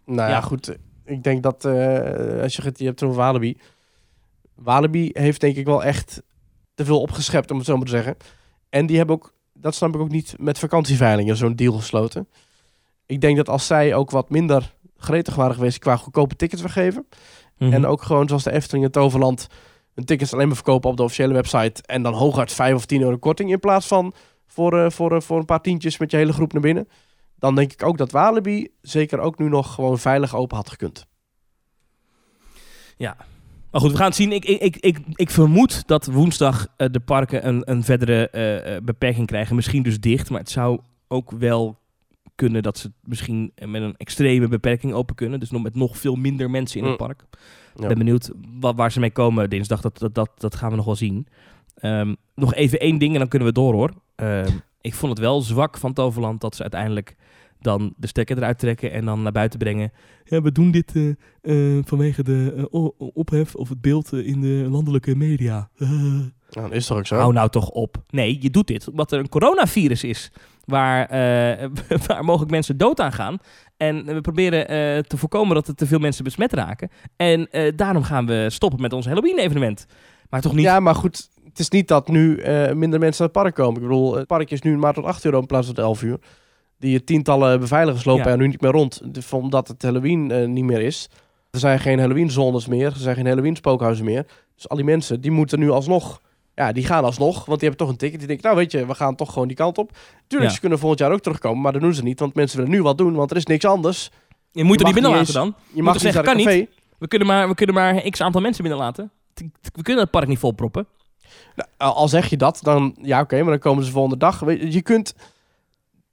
[0.04, 0.76] Nou ja, goed.
[1.04, 3.58] Ik denk dat eh, als je het je hebt over Walibi.
[4.54, 6.22] Walibi heeft denk ik wel echt
[6.74, 8.16] te veel opgeschept, om het zo maar te zeggen.
[8.68, 12.28] En die hebben ook, dat snap ik ook niet, met vakantieveilingen zo'n deal gesloten.
[13.06, 17.06] Ik denk dat als zij ook wat minder gretig waren geweest qua goedkope tickets weggeven.
[17.58, 17.72] Mhm.
[17.72, 19.48] En ook gewoon zoals de Efteling en Toverland
[19.94, 21.82] hun tickets alleen maar verkopen op de officiële website.
[21.82, 24.14] En dan hooguit 5 of 10 euro korting in plaats van
[24.46, 26.88] voor, eh, voor, eh, voor een paar tientjes met je hele groep naar binnen.
[27.40, 31.06] Dan denk ik ook dat Walibi zeker ook nu nog gewoon veilig open had gekund.
[33.70, 34.32] Maar goed, we gaan het zien.
[34.32, 38.76] Ik, ik, ik, ik, ik vermoed dat woensdag eh, de parken een, een verdere eh,
[38.76, 39.54] eh, beperking krijgen.
[39.56, 41.78] Misschien dus dicht, maar het zou ook wel
[42.34, 45.40] kunnen dat ze misschien met een extreme beperking open kunnen.
[45.40, 47.06] Dus nog met nog veel minder mensen in het Mm.
[47.06, 47.24] park.
[47.74, 47.86] Ja.
[47.86, 48.30] ben benieuwd
[48.60, 49.80] wa- waar ze mee komen dinsdag.
[49.80, 51.26] Dat, dat, dat, dat gaan we nog wel zien.
[51.74, 53.90] Ehm, nog even één ding en dan kunnen we door hoor.
[54.14, 57.16] Ehm, ik vond het wel zwak van Toverland dat ze uiteindelijk
[57.60, 59.92] dan de stekker eruit trekken en dan naar buiten brengen.
[60.24, 61.08] Ja, we doen dit eh,
[61.42, 65.68] eh, vanwege de eh, ophef of het beeld in de landelijke media.
[66.50, 67.16] Nou, dat is toch ook zo?
[67.16, 67.96] Hou nou toch op.
[68.08, 70.32] Nee, je doet dit omdat er een coronavirus is.
[70.64, 71.08] Waar,
[72.06, 73.38] waar mogelijk mensen dood aan gaan.
[73.76, 74.66] En we proberen
[75.06, 76.90] te voorkomen dat er te veel mensen besmet raken.
[77.16, 79.86] En daarom gaan we stoppen met ons Halloween-evenement.
[80.30, 80.64] Maar toch niet...
[80.64, 81.30] Ja, maar goed,
[81.60, 83.82] is niet dat nu eh, minder mensen naar het park komen.
[83.82, 86.02] Ik bedoel, het park is nu maar tot 8 euro in plaats van tot 11
[86.02, 86.18] uur.
[86.78, 88.30] Die tientallen beveiligers lopen Ja.
[88.30, 89.00] er nu niet meer rond,
[89.30, 91.08] omdat het Halloween eh, niet meer is.
[91.50, 94.26] Er zijn geen Halloween-zones meer, er zijn geen Halloween-spookhuizen meer.
[94.54, 96.20] Dus al die mensen, die moeten nu alsnog
[96.54, 98.18] Ja, die gaan alsnog, want die hebben toch een ticket.
[98.18, 99.90] Die denken, nou weet je, we gaan toch gewoon die kant op.
[100.26, 100.54] Tuurlijk, Ja.
[100.54, 102.20] ze kunnen volgend jaar ook terugkomen, maar dat doen ze niet.
[102.20, 104.10] Want mensen willen nu wat doen, want er is niks anders.
[104.52, 105.54] Je moet Je er niet mag binnen niet laten dan.
[105.74, 106.66] Je mag niet zeggen, kan café.
[106.98, 109.10] We kunnen, maar, we kunnen maar x aantal mensen binnenlaten.
[109.34, 110.86] T- t- We kunnen het park niet volproppen.
[111.54, 114.40] Nou, al zeg je dat, dan ja, oké, maar dan komen ze de volgende dag.
[114.72, 115.14] Je, kunt.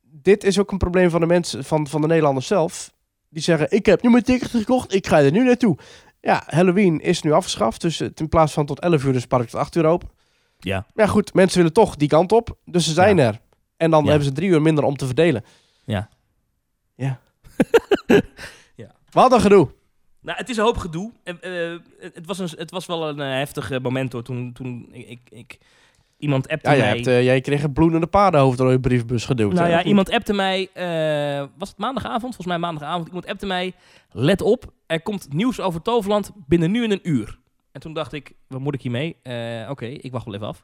[0.02, 2.92] Dit is ook een probleem van de mensen, van, van de Nederlanders zelf.
[3.30, 5.78] Die zeggen: Ik heb nu mijn ticket gekocht, ik ga er nu naartoe.
[6.22, 7.82] Ja, Halloween is nu afgeschaft.
[7.82, 10.10] Dus het- in plaats van tot 11 uur is het park tot 8 uur open.
[10.60, 10.86] Ja.
[10.94, 12.58] Maar ja, goed, mensen willen toch die kant op.
[12.66, 13.40] Dus ze zijn er.
[13.78, 14.10] En dan Ja.
[14.10, 15.44] hebben ze drie uur minder om te verdelen.
[15.86, 16.10] Ja.
[16.96, 17.20] Ja.
[18.76, 18.92] Ja.
[19.10, 19.70] Wat een gedoe.
[20.28, 21.12] Nou, het is een hoop gedoe.
[21.24, 21.34] Eh,
[22.00, 24.24] het, was een, het was wel een eh, heftig eh, moment hoor.
[24.24, 25.58] Toen, toen ik, ik, ik-
[26.18, 26.96] iemand appte Ja, jij, mij.
[27.14, 29.54] hebt, jij kreeg een bloedende paardenhoofd door je briefbus geduwd.
[29.54, 30.70] nou ja, iemand appte mij.
[31.58, 32.22] was het maandagavond?
[32.22, 33.08] Volgens mij maandagavond.
[33.08, 33.74] Iemand appte mij.
[34.12, 37.40] Let op, er komt nieuws over Toverland binnen nu en een uur.
[37.72, 39.16] En toen dacht ik, wat moet ik hiermee?
[39.70, 40.64] Oké, ik wacht wel even af.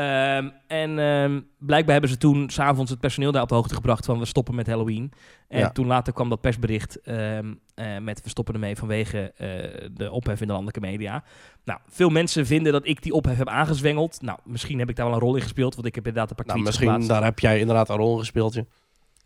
[0.00, 4.04] Ehm, en ehm, blijkbaar hebben ze toen s'avonds het personeel daar op de hoogte gebracht
[4.04, 5.12] van we stoppen met Halloween.
[5.48, 5.70] En Ja.
[5.70, 9.46] toen later kwam dat persbericht ehm, eh, met we stoppen ermee vanwege eh,
[9.92, 11.24] de ophef in de landelijke media.
[11.64, 14.22] Nou, veel mensen vinden dat ik die ophef heb aangezwengeld.
[14.22, 16.36] Nou, misschien heb ik daar wel een rol in gespeeld, want ik heb inderdaad een
[16.36, 17.08] paar Nou, misschien geplaatst.
[17.10, 18.54] daar heb jij inderdaad een rol in gespeeld.
[18.54, 18.64] je.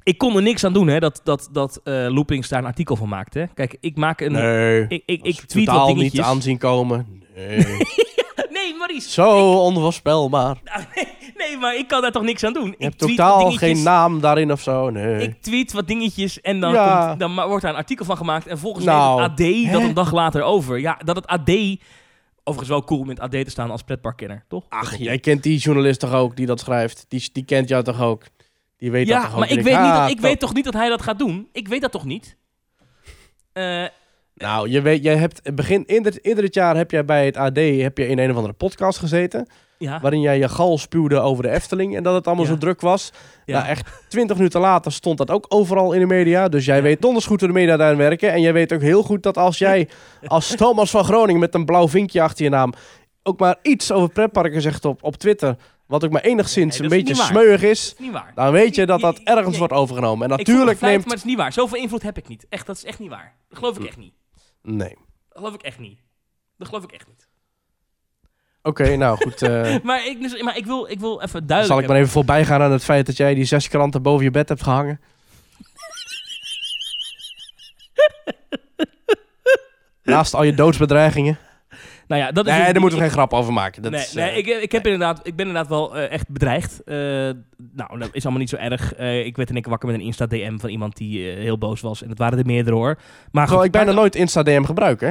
[0.02, 2.96] Ik kon er niks aan doen, hè, dat, dat, dat eh, Loopings daar een artikel
[2.96, 3.48] van maakte.
[3.54, 4.32] Kijk, ik maak een...
[4.32, 4.86] Nee.
[4.88, 7.22] Ik, ik, tweet totaal niet aanzien komen.
[7.34, 7.64] Nee.
[8.92, 10.56] Zo onvoorspelbaar.
[10.64, 10.84] Nou,
[11.48, 12.66] nee, maar ik kan daar toch niks aan doen.
[12.66, 14.90] Je ik hebt tweet totaal geen naam daarin of zo.
[14.90, 15.22] Nee.
[15.22, 17.06] Ik tweet wat dingetjes en dan, Ja.
[17.06, 18.46] komt, dan wordt daar een artikel van gemaakt.
[18.46, 19.88] En volgens Nou, neemt het AD dat hè?
[19.88, 20.78] een dag later over.
[20.80, 21.50] Ja, dat het AD...
[22.46, 24.64] Overigens wel cool om in het AD te staan als pretparkkenner, toch?
[24.68, 27.04] Ach, jij kent die journalist toch ook die dat schrijft?
[27.08, 28.22] Die, die kent jou toch ook?
[28.76, 29.38] Die weet dat ja, toch ook?
[29.38, 31.18] maar Die ik, weet, niet ah, dat, ik weet toch niet dat hij dat gaat
[31.18, 31.48] doen?
[31.52, 32.36] Ik weet dat toch niet?
[33.52, 33.84] Eh,
[34.34, 37.36] Nou, je weet, jij hebt begin in dit, in dit jaar heb jij bij het
[37.36, 39.48] AD heb je in een of andere podcast gezeten.
[39.78, 40.00] ja.
[40.00, 42.50] Waarin jij je gal spuwde over de Efteling en dat het allemaal Ja.
[42.50, 43.12] zo druk was.
[43.44, 43.56] Ja.
[43.58, 46.48] Nou, echt twintig minuten later stond dat ook overal in de media.
[46.48, 48.32] Dus jij weet donders goed hoe de media daar werken.
[48.32, 49.88] En jij weet ook heel goed dat als jij
[50.26, 52.72] als Thomas van Groningen met een blauw vinkje achter je naam
[53.22, 55.56] ook maar iets over pretparken zegt op, op Twitter,
[55.86, 58.32] wat ook maar enigszins Nee, een beetje smeuig is, Dat is niet waar.
[58.34, 60.26] dan weet je dat dat ergens wordt overgenomen.
[60.30, 61.04] En Ik natuurlijk feit, neemt...
[61.04, 61.52] maar het is niet waar.
[61.52, 62.46] Zoveel invloed heb ik niet.
[62.48, 63.34] Echt, dat is echt niet waar.
[63.48, 64.12] Dat geloof ik echt niet.
[64.66, 64.96] Nee.
[65.28, 66.00] Dat geloof ik echt niet.
[66.58, 67.28] Dat geloof ik echt niet.
[68.62, 69.42] Oké, nou goed.
[69.42, 71.96] eh, Maar ik, dus, maar ik, wil, ik wil even dan duidelijk zal ik maar
[71.96, 74.62] even voorbij gaan aan het feit dat jij die zes kranten boven je bed hebt
[74.62, 75.00] gehangen.
[80.02, 81.38] Naast al je doodsbedreigingen.
[82.06, 83.82] Nou ja, dat is Nee, dus- daar moeten we geen grap over maken.
[83.82, 86.28] Dat nee, is, nee eh, ik, ik, heb inderdaad, ik ben inderdaad wel eh, echt
[86.28, 86.82] bedreigd.
[86.84, 86.96] Eh,
[87.72, 88.94] nou, dat is allemaal niet zo erg.
[89.24, 92.02] Ik werd in één keer wakker met een Insta-DM van iemand die heel boos was.
[92.02, 92.98] En het waren er meerdere hoor.
[93.30, 95.10] Maar Terwijl ik bijna maar- nooit Insta-DM gebruik, hè?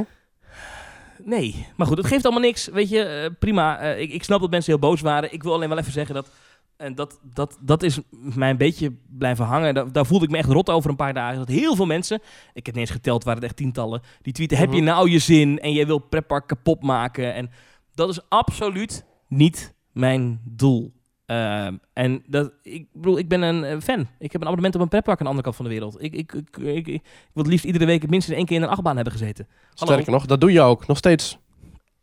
[1.25, 2.67] Nee, maar goed, het geeft allemaal niks.
[2.67, 3.79] Weet je, prima.
[3.81, 5.33] Ik, ik snap dat mensen heel boos waren.
[5.33, 6.29] Ik wil alleen wel even zeggen dat...
[6.77, 9.73] En dat, dat, dat is mij een beetje blijven hangen.
[9.73, 11.37] Daar, daar voelde ik me echt rot over een paar dagen.
[11.37, 12.21] Dat heel veel mensen,
[12.53, 14.85] ik heb niet eens geteld, waren het echt tientallen, die tweeten: Heb je Mhm.
[14.85, 15.59] nou je zin?
[15.59, 17.33] En je wil pretpark kapot maken.
[17.33, 17.49] En
[17.95, 20.93] dat is absoluut niet mijn doel.
[21.25, 24.07] Ehm, en dat, ik bedoel, ik ben een eh, fan.
[24.19, 26.03] Ik heb een abonnement op een pretpark aan de andere kant van de wereld.
[26.03, 27.01] Ik, ik, ik, ik, ik
[27.33, 29.47] wil het liefst iedere week minstens één keer in een achtbaan hebben gezeten.
[29.73, 29.93] Hallo.
[29.93, 30.87] Sterker nog, dat doe je ook.
[30.87, 31.37] Nog steeds.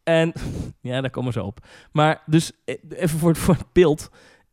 [0.03, 0.33] En
[0.81, 1.67] ja, daar komen zo op.
[1.93, 4.11] Maar dus eh, even voor voor het beeld.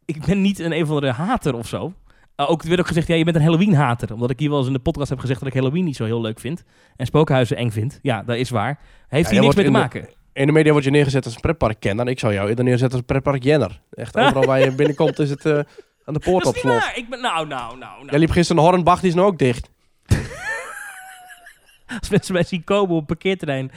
[0.08, 1.94] Ik ben niet een een of andere hater of zo.
[2.36, 4.14] Uh, ook, er werd ook gezegd, ja, je bent een Halloween-hater.
[4.14, 6.06] Omdat ik hier wel eens in de podcast heb gezegd dat ik Halloween niet zo
[6.06, 6.64] heel leuk vind.
[6.96, 8.00] En spookhuizen eng vind.
[8.02, 8.80] Ja, dat is waar.
[9.08, 10.10] Heeft Ja, hier niks mee te maken.
[10.34, 12.08] In de media word je neergezet als een pretparkkenner.
[12.08, 13.82] Ik zou jou eerder neerzetten als een pretparkjenner.
[13.92, 15.60] Echt overal waar je binnenkomt is het eh,
[16.06, 16.92] aan de poort op slot.
[16.96, 18.10] Ik ben, nou, nou, nou, nou.
[18.10, 19.70] Jij liep gisteren een Hornbach, die is nou ook dicht.
[22.00, 23.72] Als mensen mij zien komen op een parkeerterrein.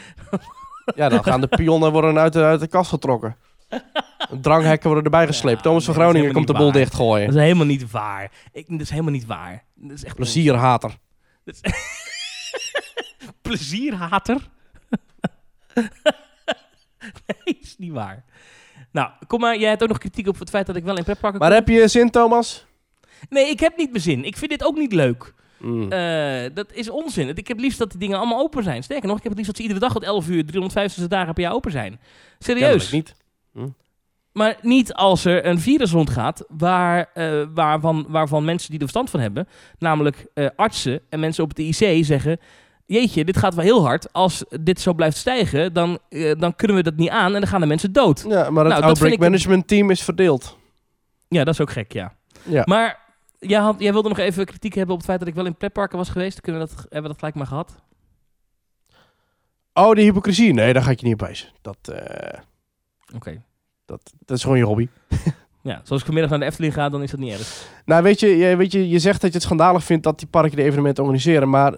[0.95, 3.37] Ja, dan gaan de pionnen worden uit de, uit de kast getrokken.
[4.40, 5.56] Dranghekken worden erbij gesleept.
[5.56, 7.26] Ja, Thomas van nee, dat is Groningen komt de niet dichtgooien.
[7.26, 8.32] Dat is helemaal niet waar.
[8.52, 9.64] Ik, dat is helemaal niet waar.
[9.74, 10.96] Dat is echt Plezierhater.
[13.42, 14.48] plezierhater.
[17.26, 18.24] nee, is niet waar.
[18.92, 19.58] Nou, kom maar.
[19.58, 21.58] Jij hebt ook nog kritiek op het feit dat ik wel in pretparken Maar kom.
[21.58, 22.66] heb je zin, Thomas?
[23.28, 24.24] Nee, ik heb niet mijn zin.
[24.24, 25.34] Ik vind dit ook niet leuk.
[25.58, 25.92] Mm.
[25.92, 27.28] Eh, dat is onzin.
[27.36, 28.82] Ik heb liefst dat die dingen allemaal open zijn.
[28.82, 31.34] Sterker nog, ik heb het liefst dat ze iedere dag tot 11 uur, 365 dagen
[31.34, 32.00] per jaar open zijn.
[32.38, 32.68] Serieus.
[32.68, 33.14] Kennelijk niet.
[34.33, 39.11] Maar niet als er een virus rondgaat waar, eh, waarvan, waarvan mensen die er verstand
[39.11, 42.39] van hebben, namelijk eh, artsen en mensen op het IC zeggen...
[42.87, 44.12] Jeetje, dit gaat wel heel hard.
[44.12, 47.47] Als dit zo blijft stijgen, dan, eh, dan kunnen we dat niet aan en dan
[47.49, 48.24] gaan de mensen dood.
[48.28, 50.59] Ja, maar het dat outbreak ik- management team is verdeeld.
[51.28, 52.14] Ja, dat is ook gek, ja.
[52.43, 52.62] Ja.
[52.66, 52.99] Maar
[53.39, 55.57] jij, had, jij wilde nog even kritiek hebben op het feit dat ik wel in
[55.57, 56.41] pretparken was geweest.
[56.41, 57.74] Kunnen we dat, hebben we dat gelijk maar gehad?
[59.74, 60.53] Oh, die hypocrisie.
[60.53, 61.49] Nee, daar ga ik je niet op wijzen.
[61.62, 61.95] Dat,
[63.14, 63.43] Oké.
[63.91, 64.88] Dat, dat is gewoon je hobby.
[65.62, 67.66] Ja, zoals ik vanmiddag naar de Efteling ga, dan is dat niet erg.
[67.84, 70.28] Nou, weet je, je, weet je, je zegt dat je het schandalig vindt dat die
[70.28, 71.74] parken de evenementen organiseren, maar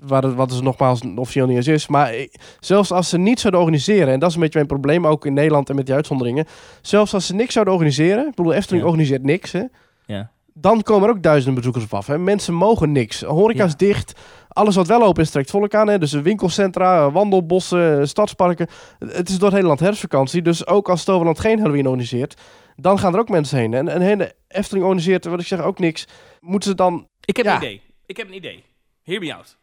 [0.00, 2.26] waar wat is nogmaals officieel niet eens is, maar
[2.60, 5.32] zelfs als ze niet zouden organiseren, en dat is een beetje mijn probleem, ook in
[5.34, 6.46] Nederland en met die uitzonderingen,
[6.82, 8.88] zelfs als ze niks zouden organiseren, ik bedoel, Efteling Ja.
[8.88, 9.62] organiseert niks, hè,
[10.06, 10.30] Ja.
[10.60, 12.06] Dan komen er ook duizenden bezoekers op af.
[12.06, 12.18] Hè.
[12.18, 13.22] Mensen mogen niks.
[13.22, 13.76] Horeca is Ja.
[13.76, 14.12] dicht.
[14.48, 15.88] Alles wat wel open is, trekt volk aan.
[15.88, 15.98] Hè.
[15.98, 18.66] Dus de winkelcentra, wandelbossen, stadsparken.
[18.98, 20.42] Het is door het hele land herfstvakantie.
[20.42, 22.40] Dus ook als Toverland geen Halloween organiseert,
[22.76, 23.74] dan gaan er ook mensen heen.
[23.74, 26.06] En een hele Efteling organiseert, wat ik zeg, ook niks.
[26.40, 27.08] Moeten ze dan...
[27.24, 27.52] Ik heb Ja.
[27.56, 27.82] een idee.
[28.06, 28.64] Ik heb een idee.
[29.02, 29.58] Hear me out.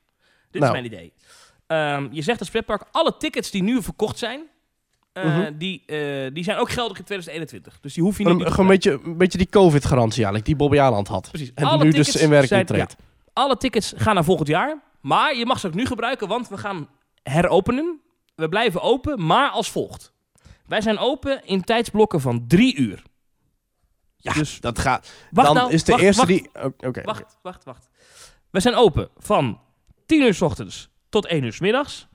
[0.52, 0.76] Dit Nou.
[0.76, 1.14] is mijn idee.
[1.68, 4.42] Ehm, je zegt als pretpark, alle tickets die nu verkocht zijn,
[5.16, 5.58] eh, Mhm.
[5.58, 7.80] die, eh, die zijn ook geldig in 2021.
[7.80, 10.56] Dus die hoef je niet Een, gewoon een beetje, een beetje die COVID-garantie eigenlijk, die
[10.56, 11.28] Bobby Aland had.
[11.30, 11.52] Precies.
[11.56, 12.96] En Alle nu dus in werking treedt.
[13.34, 14.82] Alle tickets gaan naar volgend jaar.
[15.02, 16.88] Maar je mag ze ook nu gebruiken, want we gaan
[17.24, 18.00] heropenen.
[18.36, 20.14] We blijven open, maar als volgt.
[20.68, 23.04] Wij zijn open in tijdsblokken van drie uur.
[24.18, 25.12] Ja, Dus- dat gaat...
[25.32, 26.50] Wacht dan nou, is de wacht, eerste wacht, die...
[26.64, 26.88] Oké.
[26.88, 27.02] oké.
[27.02, 27.90] Wacht, wacht, wacht.
[28.50, 29.60] We zijn open van
[30.06, 32.08] 10 uur s ochtends tot 1 uur s middags.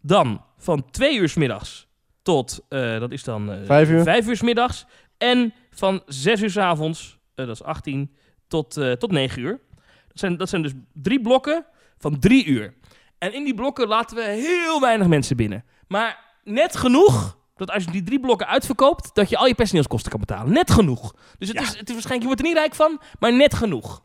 [0.00, 1.87] Dan van 2 uur s middags
[2.28, 4.02] tot, eh, dat is dan eh Vijf uur.
[4.02, 4.86] 5 uur s middags.
[5.18, 8.10] En van 6 uur s avonds, eh, dat is 18,
[8.48, 9.60] tot, eh, tot 9 uur.
[10.08, 11.64] Dat zijn, dat zijn dus drie blokken
[11.98, 12.74] van 3 uur.
[13.18, 15.64] En in die blokken laten we heel weinig mensen binnen.
[15.86, 20.10] Maar net genoeg dat als je die drie blokken uitverkoopt, dat je al je personeelskosten
[20.10, 20.52] kan betalen.
[20.52, 21.14] Net genoeg.
[21.38, 21.62] Dus het, Ja.
[21.62, 24.02] is, het is waarschijnlijk, je wordt er niet rijk van, maar net genoeg.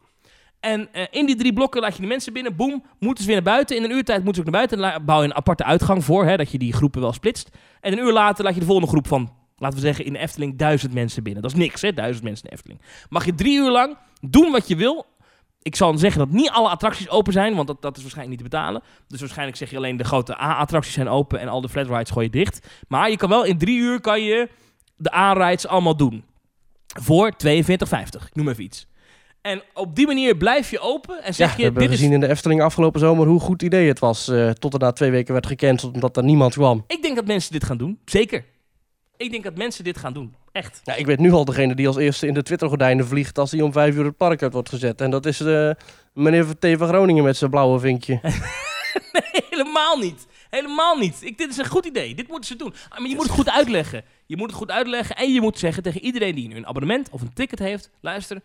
[0.63, 2.55] En eh, in die drie blokken laat je die mensen binnen.
[2.55, 3.75] Boom, moeten ze weer naar buiten.
[3.75, 5.05] In een uurtijd moeten ze ook naar buiten.
[5.05, 7.49] Bouw je een aparte uitgang voor, hè, dat je die groepen wel splitst.
[7.81, 10.19] En een uur later laat je de volgende groep van, laten we zeggen, in de
[10.19, 11.41] Efteling duizend mensen binnen.
[11.41, 12.81] Dat is niks, hè, duizend mensen in de Efteling.
[13.09, 15.05] Mag je drie uur lang doen wat je wil.
[15.61, 18.51] Ik zal zeggen dat niet alle attracties open zijn, want dat, dat is waarschijnlijk niet
[18.51, 18.81] te betalen.
[19.07, 22.09] Dus waarschijnlijk zeg je alleen de grote A-attracties zijn open en al de flat rides
[22.09, 22.67] gooi je dicht.
[22.87, 24.49] Maar je kan wel in drie uur kan je
[24.95, 26.23] de A-rides allemaal doen.
[27.01, 27.57] Voor 42,50.
[28.25, 28.87] Ik noem even iets.
[29.43, 32.07] En op die manier blijf je open en Ja, zeg we je, hebben dit gezien
[32.09, 32.13] is...
[32.13, 34.27] in de Efteling afgelopen zomer hoe goed idee het was.
[34.27, 36.83] eh, tot er na twee weken werd gecanceld omdat er niemand kwam.
[36.87, 37.99] Ik denk dat mensen dit gaan doen.
[38.05, 38.45] Zeker.
[39.17, 40.35] Ik denk dat mensen dit gaan doen.
[40.51, 40.81] Echt.
[40.83, 43.61] Ja, ik weet nu al degene die als eerste in de Twittergordijnen vliegt als hij
[43.61, 45.01] om vijf uur het park uit wordt gezet.
[45.01, 45.69] En dat is eh,
[46.13, 46.67] meneer T.
[46.77, 48.19] van Groningen met zijn blauwe vinkje.
[49.13, 50.27] Nee, helemaal niet.
[50.49, 51.17] Helemaal niet.
[51.21, 52.15] Ik, dit is een goed idee.
[52.15, 52.73] Dit moeten ze doen.
[52.89, 54.03] Ah, Maar je moet het goed uitleggen.
[54.25, 57.09] Je moet het goed uitleggen en je moet zeggen tegen iedereen die nu een abonnement
[57.11, 58.41] of een ticket heeft, luister,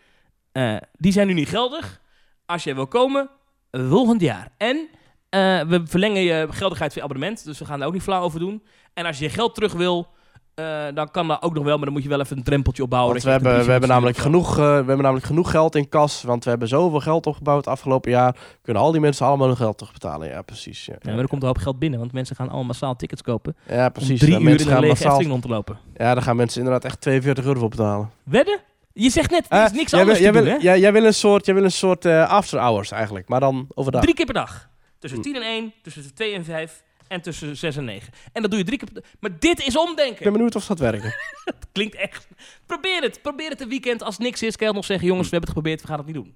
[0.53, 2.01] eh, die zijn nu niet geldig.
[2.47, 3.29] Als jij wil komen,
[3.71, 4.49] volgend jaar.
[4.57, 4.89] En
[5.29, 8.23] eh, we verlengen je geldigheid van je abonnement, dus we gaan daar ook niet flauw
[8.23, 8.63] over doen.
[8.95, 10.07] En als je je geld terug wil,
[10.55, 12.83] eh, dan kan dat ook nog wel, maar dan moet je wel even een drempeltje
[12.83, 13.13] opbouwen.
[13.13, 16.23] Want we hebben, we, hebben namelijk genoeg, we hebben namelijk genoeg geld in kas.
[16.23, 18.37] Want we hebben zoveel geld opgebouwd afgelopen jaar.
[18.63, 20.29] Kunnen al die mensen allemaal hun geld terugbetalen.
[20.29, 20.85] Ja, precies.
[20.85, 23.57] Ja, maar er komt een hoop geld binnen, want mensen gaan allemaal massaal tickets kopen.
[23.69, 24.11] Ja, precies.
[24.11, 25.79] om drie uur in gaan lege massaal- rond te lopen.
[25.97, 28.11] Ja, daar gaan mensen inderdaad echt 42 euro voor betalen.
[28.23, 28.61] Wedden?
[29.01, 30.69] Je zegt net, er is Eh, niks jij, anders wil, jij, te wil, doen, hè?
[30.71, 33.29] jij, jij wil een soort, jij wil een soort eh, after hours eigenlijk.
[33.29, 34.03] Maar dan overdag.
[34.03, 34.69] Drie keer per dag.
[34.99, 35.25] Tussen Hm.
[35.25, 38.13] 10 en 1, tussen 2 en 5 en tussen 6 en 9.
[38.33, 39.11] En dat doe je drie keer per dag.
[39.21, 40.23] Maar dit is Ik omdenken.
[40.23, 41.15] ben benieuwd of dat werken.
[41.73, 42.29] Klinkt echt.
[42.67, 43.23] Probeer het.
[43.23, 44.03] Probeer het een weekend.
[44.03, 46.07] Als niks is, kan je nog zeggen: jongens, we hebben het geprobeerd, we gaan het
[46.07, 46.35] niet doen.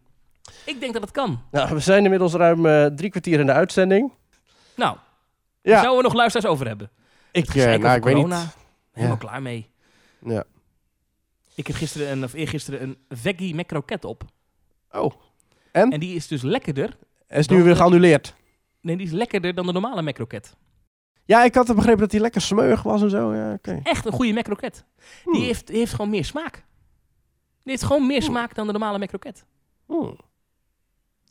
[0.65, 1.43] Ik denk dat het kan.
[1.51, 4.13] nou, we zijn inmiddels ruim eh, drie kwartier in de uitzending.
[4.77, 4.97] Nou,
[5.63, 6.91] Ja, zouden we nog luisteraars over hebben.
[7.33, 8.41] ik, Gezeik nou, ik weet corona.
[8.41, 8.57] niet.
[8.93, 9.27] Helemaal Ja.
[9.29, 9.71] klaar mee.
[10.25, 10.45] Ja.
[11.55, 14.25] Ik heb gisteren een, of eergisteren een veggie macroket op.
[14.91, 15.13] Oh,
[15.73, 16.97] En die is dus lekkerder.
[17.27, 18.35] hij is nu weer geannuleerd.
[18.81, 20.57] Nee, die is lekkerder dan de normale macroket.
[21.25, 23.35] Ja, ik had begrepen dat hij lekker smeuig was en zo.
[23.35, 23.59] Ja.
[23.83, 24.85] Echt een goede macroket.
[25.25, 25.43] Die Hmm.
[25.43, 26.55] heeft, die heeft gewoon meer smaak.
[27.63, 28.29] Die heeft gewoon meer Oeh.
[28.31, 29.45] smaak dan de normale macroket.
[29.87, 30.17] Hmm.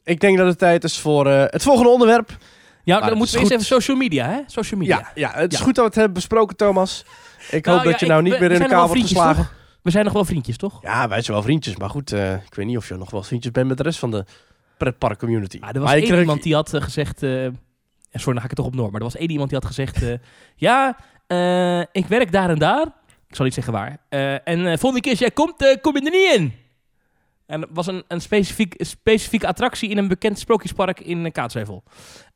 [0.04, 2.38] Ik denk dat het tijd is voor eh, het volgende onderwerp.
[2.84, 4.42] Ja, Maar dan moeten we eerst even social media, hè?
[4.46, 4.98] Social media.
[4.98, 5.64] Ja, ja het is Ja.
[5.66, 7.06] goed dat we het hebben besproken, Thomas.
[7.52, 9.50] Ik Nou, hoop dat je ik- nou niet meer in wel wordt geslagen.
[9.82, 10.82] We zijn nog wel vriendjes, toch?
[10.82, 11.76] Ja, wij zijn wel vriendjes.
[11.78, 14.00] Maar goed, eh, ik weet niet of je nog wel vriendjes bent met de rest
[14.00, 14.26] van de
[14.78, 15.58] pretpark community.
[15.62, 17.24] Ah, er was maar één kreeg- iemand die had eh, gezegd...
[17.24, 17.52] eh, ja,
[18.20, 18.92] sorry, dan ga ik het toch op Noor.
[18.92, 20.02] Maar er was één iemand die had gezegd...
[20.04, 20.14] eh,
[20.68, 22.86] ja, eh, ik werk daar en daar.
[23.28, 23.98] Ik zal niet zeggen waar.
[24.10, 26.54] Eh, en eh, volgende keer als jij komt, eh, kom je er niet in.
[27.46, 31.84] En was een, een specifiek, specifieke attractie in een bekend sprookjespark in Kaatsheuvel.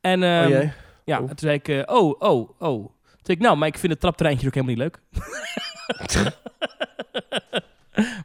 [0.01, 0.71] En Oh jee.
[1.05, 1.25] ja, Oh.
[1.27, 1.67] toen zei ik...
[1.67, 2.85] eh, oh, oh, oh.
[3.05, 5.01] Toen zei ik, nou, maar ik vind het traptreintje ook helemaal niet leuk.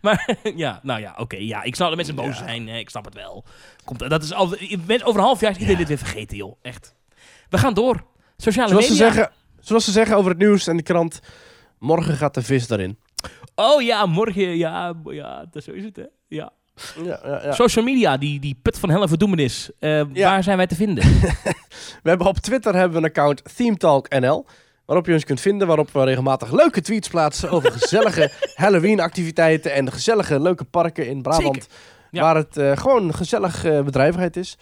[0.03, 1.37] maar ja, nou ja, oké.
[1.37, 2.45] ja, ik snap dat mensen boos Ja.
[2.47, 2.69] zijn.
[2.69, 3.45] hè, ik snap het wel.
[3.85, 4.49] Komt, dat is al,
[4.87, 6.57] mensen- over een half jaar is iedereen dit weer vergeten, joh.
[6.63, 6.95] Echt.
[7.49, 8.05] We gaan door.
[8.37, 9.07] Sociale Zoals ze, media.
[9.13, 11.21] zeggen, zoals ze zeggen over het nieuws en de krant.
[11.79, 12.99] Morgen gaat de vis daarin.
[13.55, 14.57] Oh ja, morgen.
[14.57, 16.05] Ja, ja dat, zo is het, hè.
[16.29, 16.53] Ja.
[17.05, 17.53] Ja, ja, ja.
[17.53, 19.71] Social media, die, die put van helle verdoemenis.
[19.79, 20.31] Eh, Ja.
[20.31, 21.05] Waar zijn wij te vinden?
[22.03, 24.47] We hebben op Twitter hebben we een account ThemeTalkNL.
[24.91, 29.93] Waarop je ons kunt vinden, waarop we regelmatig leuke tweets plaatsen over gezellige Halloween-activiteiten en
[29.93, 31.69] gezellige leuke parken in Brabant.
[32.11, 32.23] Ja.
[32.23, 34.59] waar het eh, gewoon gezellig eh, bedrijvigheid is.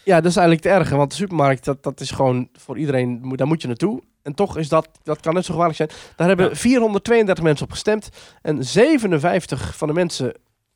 [0.04, 3.36] Ja, dat is eigenlijk te erg, want de supermarkt, dat, dat is gewoon voor iedereen,
[3.36, 4.02] daar moet je naartoe.
[4.22, 5.90] En toch is dat, dat kan net zo gevaarlijk zijn.
[6.16, 6.56] Daar hebben Ja.
[6.56, 8.10] 432 mensen op gestemd.
[8.42, 10.34] En 57 van de mensen,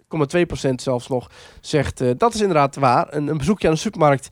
[0.08, 1.32] 0,2% zelfs nog,
[1.62, 3.08] zegt eh, dat is inderdaad waar.
[3.14, 4.30] Een, een bezoekje aan de supermarkt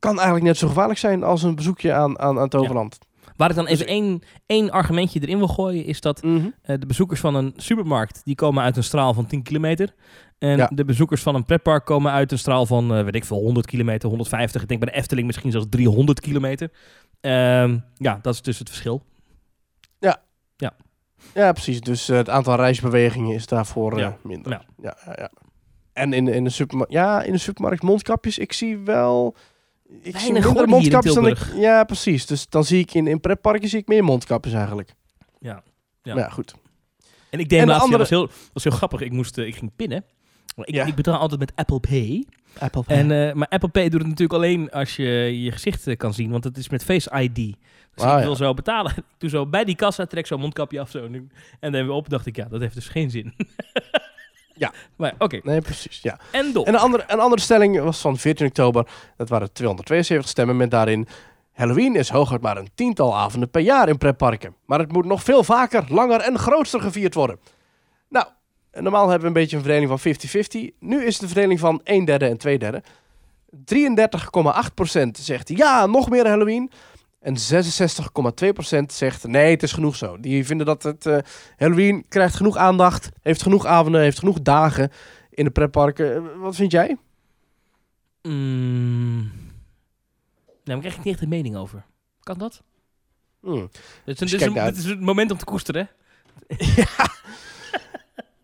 [0.00, 2.98] kan eigenlijk net zo gevaarlijk zijn als een bezoekje aan, aan, aan Toverland.
[3.36, 6.48] Waar ik dan Dus even één, één argumentje erin wil gooien, is dat Mhm.
[6.62, 9.94] eh, de bezoekers van een supermarkt, die komen uit een straal van 10 kilometer.
[10.38, 10.70] En Ja.
[10.74, 13.66] de bezoekers van een pretpark komen uit een straal van, eh, weet ik veel, 100
[13.66, 14.62] kilometer, 150.
[14.62, 16.70] Ik denk bij de Efteling misschien zelfs 300 kilometer.
[17.20, 19.02] Ehm, ja, dat is dus het verschil.
[21.34, 21.80] Ja, precies.
[21.80, 24.16] Dus eh, het aantal reisbewegingen is daarvoor Ja.
[24.22, 24.52] minder.
[24.52, 24.62] Ja.
[24.82, 24.96] Ja.
[25.06, 25.30] Ja, ja,
[25.92, 29.36] En in, in, de supermarkt, ja, in de supermarkt mondkapjes, ik zie wel...
[30.02, 31.38] Ik zie Weinig, minder hier in mondkapjes dan ik...
[31.56, 32.26] Ja, precies.
[32.26, 34.94] Dus dan zie ik in, in pretparken zie ik meer mondkapjes eigenlijk.
[35.40, 35.62] Ja.
[36.02, 36.14] Ja.
[36.14, 36.54] Maar ja, goed.
[37.30, 39.38] En ik deed En de laatst, ja, andere- was, heel, was heel grappig, ik, moest,
[39.38, 40.04] eh, ik ging pinnen.
[40.56, 40.84] Ik, Ja.
[40.84, 42.26] ik betaal altijd met Apple Pay.
[42.58, 45.04] Apple En, eh, maar Apple Pay doet het natuurlijk alleen als je
[45.42, 47.34] je gezicht eh, kan zien, want het is met Face ID.
[47.34, 48.24] Dus Ah, ik ja.
[48.24, 48.92] wil zo betalen.
[48.96, 51.26] Ik doe zo bij die kassa, trek zo'n mondkapje af zo nu.
[51.60, 53.34] En dan weer op, dacht ik, ja, dat heeft dus geen zin.
[54.60, 54.72] Ja.
[54.96, 56.00] Maar oké, Nee, precies.
[56.02, 56.18] Ja.
[56.30, 56.66] en door.
[56.66, 58.86] En een andere, een andere stelling was van 14 oktober.
[59.16, 61.08] Dat waren 272 stemmen met daarin...
[61.52, 64.54] Halloween is hooguit maar een tiental avonden per jaar in pretparken.
[64.66, 67.38] Maar het moet nog veel vaker, langer en grootster gevierd worden.
[68.08, 68.26] Nou,
[68.72, 70.14] normaal hebben we een beetje een verdeling van
[70.72, 70.78] 50-50.
[70.78, 72.82] Nu is het de verdeling van 1 derde en 2 derde.
[73.52, 76.70] 33,8% zegt ja, nog meer Halloween.
[77.20, 80.20] En 66,2% zegt nee, het is genoeg zo.
[80.20, 81.18] Die vinden dat het eh,
[81.56, 84.90] Halloween krijgt genoeg aandacht, heeft genoeg avonden, heeft genoeg dagen
[85.30, 86.14] in de pretparken.
[86.14, 86.96] Eh, Wat vind jij?
[88.22, 89.20] Mm.
[90.64, 91.84] Nou, daar krijg ik niet echt een mening over.
[92.20, 92.62] Kan dat?
[93.40, 93.68] Hmm.
[93.70, 95.88] Dit is, Dus dit, is kijk een, naar- dit is het moment om te koesteren.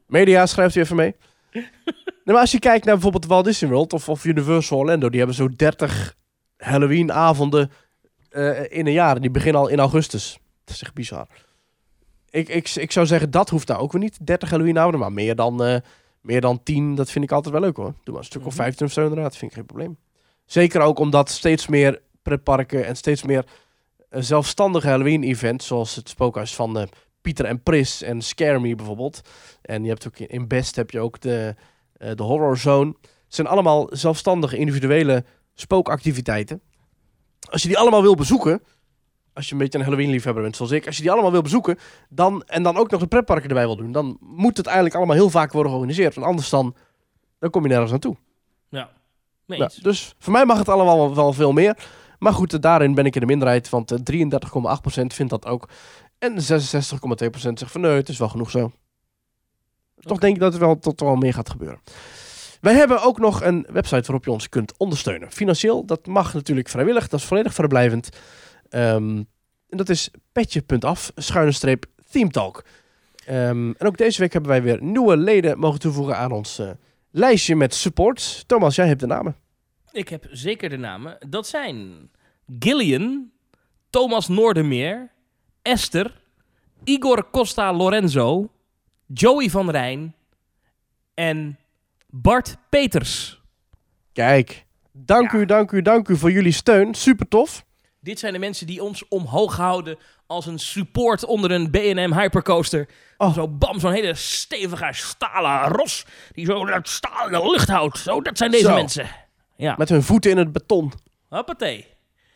[0.07, 1.15] Media, schrijft u even mee.
[1.53, 1.65] nee,
[2.25, 5.37] maar als je kijkt naar bijvoorbeeld Walt Disney World of, of Universal Orlando, die hebben
[5.37, 6.17] zo 30
[6.57, 7.71] Halloween-avonden
[8.37, 9.21] eh, in een jaar.
[9.21, 10.39] Die beginnen al in augustus.
[10.65, 11.27] Dat is echt bizar.
[12.31, 14.27] Ik, ik, ik zou zeggen, dat hoeft nou ook weer niet.
[14.27, 15.77] 30 Halloween-avonden, maar meer dan, eh,
[16.21, 17.93] meer dan 10, dat vind ik altijd wel leuk hoor.
[18.05, 18.63] Doe maar een stuk of Mhm.
[18.63, 19.97] 15 of zo inderdaad, vind ik geen probleem.
[20.45, 23.45] Zeker ook omdat steeds meer pretparken en steeds meer
[24.09, 26.89] eh, zelfstandige Halloween-events, zoals het spookhuis van
[27.21, 29.21] Pieter en Pris en Scare Me bijvoorbeeld.
[29.63, 31.55] En je hebt ook in- Best heb je ook de,
[32.15, 32.95] de Horror Zone.
[33.01, 35.25] Het zijn allemaal zelfstandige individuele
[35.55, 36.61] spookactiviteiten.
[37.51, 38.63] Als je die allemaal wil bezoeken,
[39.33, 41.79] als je een beetje een Halloween-liefhebber bent zoals ik, als je die allemaal wil bezoeken,
[42.09, 45.17] dan, en dan ook nog de pretparken erbij wil doen, dan moet het eigenlijk allemaal
[45.17, 46.15] heel vaak worden georganiseerd.
[46.15, 46.75] Want anders dan,
[47.39, 48.17] dan kom je nergens naartoe.
[48.69, 48.91] Ja,
[49.47, 49.75] eens.
[49.75, 51.87] dus voor mij mag het allemaal wel, veel meer.
[52.19, 55.69] Maar goed, eh, daarin ben ik in de minderheid, want eh, 33,8% vindt dat ook.
[56.19, 56.39] En 66,2%
[57.59, 58.73] zegt van nee, het is wel genoeg zo.
[60.01, 61.81] Toch denk ik dat er wel tot wel meer gaat gebeuren.
[62.61, 65.33] Wij hebben ook nog een website waarop je ons kunt ondersteunen.
[65.33, 68.09] Financieel, dat mag natuurlijk vrijwillig, dat is volledig vrijblijvend.
[68.69, 69.23] Ehm,
[69.69, 72.65] en dat is petje.af, schuine streep, themetalk.
[73.27, 76.71] Ehm, en ook deze week hebben wij weer nieuwe leden mogen toevoegen aan ons eh,
[77.11, 78.45] lijstje met support.
[78.47, 79.37] Thomas, jij hebt de namen.
[79.93, 81.19] Ik heb zeker de namen.
[81.29, 82.11] Dat zijn
[82.59, 83.31] Gillian,
[83.91, 85.11] Thomas Noordermeer,
[85.63, 86.21] Esther,
[86.85, 88.51] Igor Costa Lorenzo,
[89.07, 90.15] Joey van Rijn
[91.15, 91.59] en
[92.07, 93.41] Bart Peters.
[94.13, 95.39] Kijk, dank Ja.
[95.39, 96.95] u, dank u, dank u voor jullie steun.
[96.95, 97.65] Super tof.
[98.01, 102.89] Dit zijn de mensen die ons omhoog houden als een support onder een B&M Hypercoaster.
[103.17, 103.35] Oh.
[103.35, 107.99] Zo bam, zo'n hele stevige stalen ros die zo dat staal in de lucht houdt.
[107.99, 108.75] Zo, dat zijn deze Zo.
[108.75, 109.09] mensen.
[109.57, 110.93] Ja, Met hun voeten in het beton.
[111.29, 111.87] hoppatee.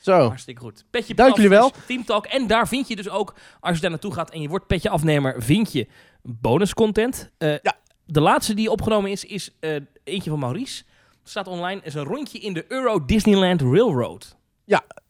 [0.00, 0.26] Zo.
[0.26, 0.84] Hartstikke goed.
[0.90, 1.66] Petje Dank jullie wel.
[1.66, 2.26] is Team Talk.
[2.26, 4.88] En daar vind je dus ook, als je daar naartoe gaat en je wordt petje
[4.90, 5.86] afnemer, vind je
[6.22, 7.30] bonus content.
[7.38, 7.74] Eh, Ja.
[8.12, 10.84] De laatste die opgenomen is, is eh, eentje van Maurice.
[11.22, 14.38] Staat online, is een rondje in de Euro Disneyland Railroad.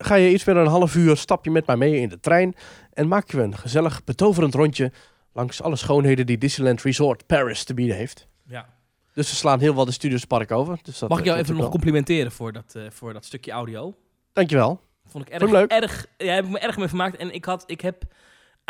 [0.02, 2.20] Ga je iets meer dan een half uur, stap je met mij mee in de
[2.20, 2.54] trein
[2.92, 4.92] en maak je een gezellig, betoverend rondje
[5.32, 8.26] langs alle schoonheden die Disneyland Resort Paris te bieden heeft.
[8.46, 8.68] Ja.
[9.14, 10.78] Dus we slaan heel wat de Studiospark over.
[10.82, 11.72] Dus dat, Mag ik eh, jou even nog wel.
[11.72, 13.94] complimenteren voor dat, eh, voor dat stukje audio?
[14.32, 14.80] Dankjewel.
[15.06, 15.82] Vond ik erg, Vond ik leuk.
[15.82, 17.16] erg ja, heb ik me erg mee vermaakt.
[17.16, 18.02] En ik, had, ik heb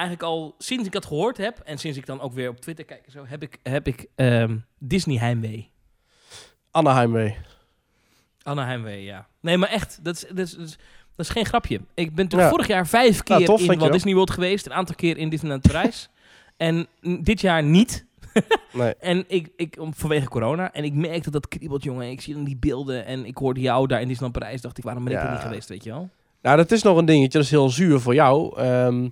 [0.01, 2.85] eigenlijk al, sinds ik dat gehoord heb, en sinds ik dan ook weer op Twitter
[2.85, 5.71] kijk en zo, heb ik, heb ik ehm, Disney heimwee.
[6.71, 7.37] Anaheim mee.
[8.43, 9.27] Anna Heimwee, ja.
[9.41, 10.57] Nee, maar echt, dat is, dat is,
[11.17, 11.81] dat is, geen grapje.
[11.95, 12.49] Ik ben toch Ja.
[12.49, 13.79] vorig jaar vijf keer Nou, tof, in.
[13.79, 14.67] Walt Disney World geweest.
[14.67, 16.09] Een aantal keer in Disneyland Parijs.
[16.57, 16.87] en
[17.23, 18.05] dit jaar niet.
[18.73, 18.95] Nee.
[18.97, 20.73] En ik, ik, om- vanwege corona.
[20.73, 22.11] En ik merkte dat kriebelt, jongen.
[22.11, 23.05] Ik zie dan die beelden.
[23.05, 24.61] En ik hoorde jou daar in Disneyland Parijs.
[24.61, 26.09] Dacht ik, waarom ben ik er niet geweest, weet je wel?
[26.43, 27.39] Nou, dat is nog een dingetje.
[27.39, 28.59] Dat is heel zuur voor jou.
[28.59, 29.09] Ehm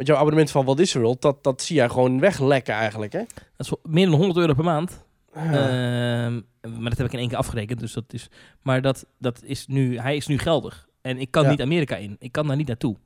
[0.00, 3.22] want jouw abonnement van Walt Disney World, dat, dat zie jij gewoon weglekken eigenlijk, hè?
[3.56, 5.04] Dat is meer dan 100 euro per maand.
[5.34, 5.42] Ja.
[5.42, 6.34] Ehm,
[6.80, 7.80] maar dat heb ik in één keer afgerekend.
[7.80, 8.28] Dus dat is,
[8.62, 10.88] maar dat, dat is nu, hij is nu geldig.
[11.00, 11.50] En ik kan Ja.
[11.50, 12.16] niet Amerika in.
[12.18, 12.96] Ik kan daar niet naartoe.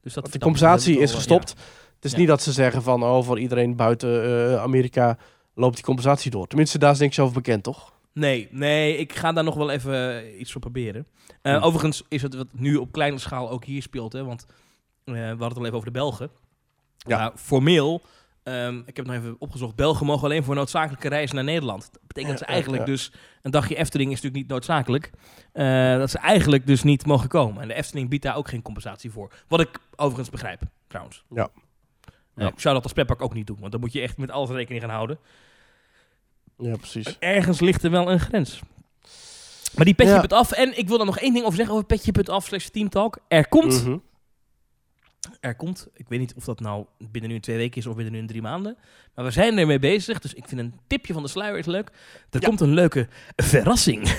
[0.00, 1.50] Dus dat, Want de compensatie is gestopt.
[1.94, 5.18] Het is niet dat ze zeggen van, oh, voor iedereen buiten eh, Amerika
[5.54, 6.46] loopt die compensatie door.
[6.46, 7.92] Tenminste, daar is niks over bekend, toch?
[8.12, 11.06] Nee, nee, ik ga daar nog wel even eh, iets voor proberen.
[11.42, 11.64] Eh.
[11.64, 14.12] Overigens is het wat nu op kleine schaal ook hier speelt.
[14.12, 14.46] Hè, want
[15.04, 16.30] we hadden het al even over de Belgen.
[16.96, 17.18] Ja.
[17.18, 18.02] Nou, formeel,
[18.42, 19.74] ehm, ik heb het nog even opgezocht.
[19.76, 21.88] Belgen mogen alleen voor noodzakelijke reizen naar Nederland.
[21.92, 22.92] Dat betekent dat ze eigenlijk ja.
[22.92, 23.12] dus...
[23.42, 25.10] Een dagje Efteling is natuurlijk niet noodzakelijk.
[25.52, 27.62] eh, dat ze eigenlijk dus niet mogen komen.
[27.62, 29.32] En de Efteling biedt daar ook geen compensatie voor.
[29.48, 31.24] Wat ik overigens begrijp, trouwens.
[31.30, 31.42] Ja.
[31.42, 32.48] Eh, Ja.
[32.48, 33.56] Ik zou dat als pretpark ook niet doen.
[33.60, 35.18] Want dan moet je echt met alles rekening gaan houden.
[36.58, 37.16] Ja, precies.
[37.18, 38.60] Ergens ligt er wel een grens.
[39.76, 40.36] Maar die petje Ja.
[40.36, 40.52] af.
[40.52, 43.18] En ik wil er nog één ding over zeggen over petje put af slash teamtalk.
[43.28, 43.96] Er komt, Mhm.
[45.40, 47.94] Er komt, ik weet niet of dat nou binnen nu in twee weken is of
[47.94, 48.76] binnen nu in drie maanden.
[49.14, 50.18] Maar we zijn ermee bezig.
[50.18, 51.88] Dus ik vind een tipje van de sluier is leuk.
[52.30, 52.46] Er Ja.
[52.48, 54.08] komt een leuke verrassing.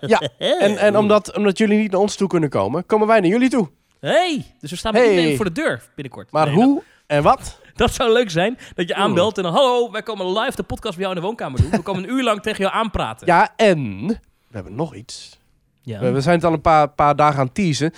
[0.00, 3.30] Ja, En, en omdat, omdat jullie niet naar ons toe kunnen komen, komen wij naar
[3.30, 3.70] jullie toe.
[4.00, 5.10] Hey, dus we staan met Hey.
[5.14, 6.30] iedereen voor de deur binnenkort.
[6.30, 7.58] Maar Nee, hoe en wat?
[7.74, 8.58] Dat, zou leuk zijn.
[8.74, 11.26] Dat je aanbelt en dan, hallo, wij komen live de podcast bij jou in de
[11.26, 11.70] woonkamer doen.
[11.70, 13.26] We komen een uur lang tegen jou aanpraten.
[13.26, 14.16] Ja, en we
[14.50, 15.38] hebben nog iets.
[15.82, 16.00] Ja.
[16.00, 17.92] We, we zijn het al een paar, paar dagen aan het teasen.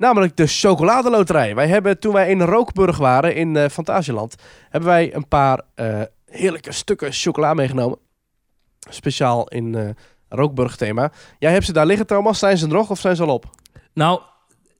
[0.00, 1.54] Namelijk de chocoladeloterij.
[1.54, 4.34] Wij hebben toen wij in Rookburg waren, in eh Fantasieland,
[4.68, 7.98] hebben wij een paar eh, heerlijke stukken chocola meegenomen.
[8.90, 9.88] Speciaal in eh
[10.28, 11.12] Rookburg thema.
[11.38, 12.38] Jij hebt ze daar liggen, Thomas.
[12.38, 13.44] Zijn ze er nog of zijn ze al op?
[13.94, 14.20] Nou,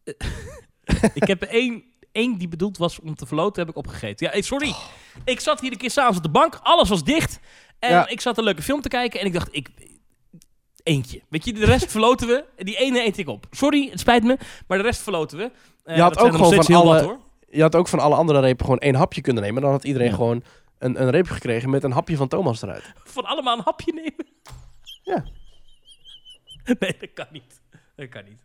[1.20, 4.30] ik heb één, één die bedoeld was om te verloten, heb ik opgegeten.
[4.32, 4.74] Ja, sorry.
[5.24, 7.40] Ik zat hier een keer s'avonds op de bank, alles was dicht.
[7.78, 8.08] En Ja.
[8.08, 9.68] ik zat een leuke film te kijken en ik dacht, ik...
[10.82, 11.20] Eentje.
[11.28, 12.44] Weet je, de rest verloten we.
[12.56, 13.46] Die ene eet ik op.
[13.50, 15.50] Sorry, het spijt me, maar de rest verloten we.
[15.84, 17.18] Eh, Je had ook gewoon van alle- wat, hoor.
[17.50, 19.62] Je had ook van alle andere repen gewoon één hapje kunnen nemen.
[19.62, 20.14] Dan had iedereen Ja.
[20.14, 20.42] gewoon
[20.78, 22.92] een, een reep gekregen met een hapje van Thomas eruit.
[23.04, 24.26] Van allemaal een hapje nemen.
[25.02, 25.24] Ja.
[26.78, 27.60] Nee, dat kan niet.
[27.96, 28.38] Dat kan niet.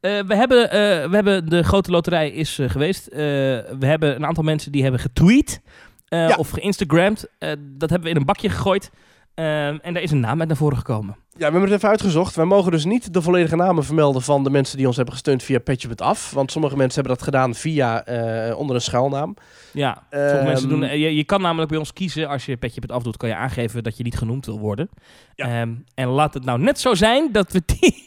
[0.00, 3.08] Eh, we, hebben, eh, we hebben de grote loterij is geweest.
[3.08, 5.60] We hebben een aantal mensen die hebben getweet
[6.08, 6.34] Ja.
[6.36, 7.26] of geïnstagramd.
[7.58, 8.90] Dat hebben we in een bakje gegooid.
[9.34, 11.16] En daar is een naam uit naar voren gekomen.
[11.40, 12.34] Ja, we hebben het even uitgezocht.
[12.34, 15.42] Wij mogen dus niet de volledige namen vermelden van de mensen die ons hebben gesteund
[15.42, 16.30] via Petje Af.
[16.30, 19.34] Want sommige mensen hebben dat gedaan via eh, onder een schuilnaam.
[19.72, 20.82] Ja, sommige Ehm, mensen doen.
[20.82, 23.34] eh, je, je kan namelijk bij ons kiezen als je petje het afdoet, kan je
[23.34, 24.90] aangeven dat je niet genoemd wil worden.
[25.34, 25.46] Ja.
[25.60, 28.02] Ehm, en laat het nou net zo zijn dat we die,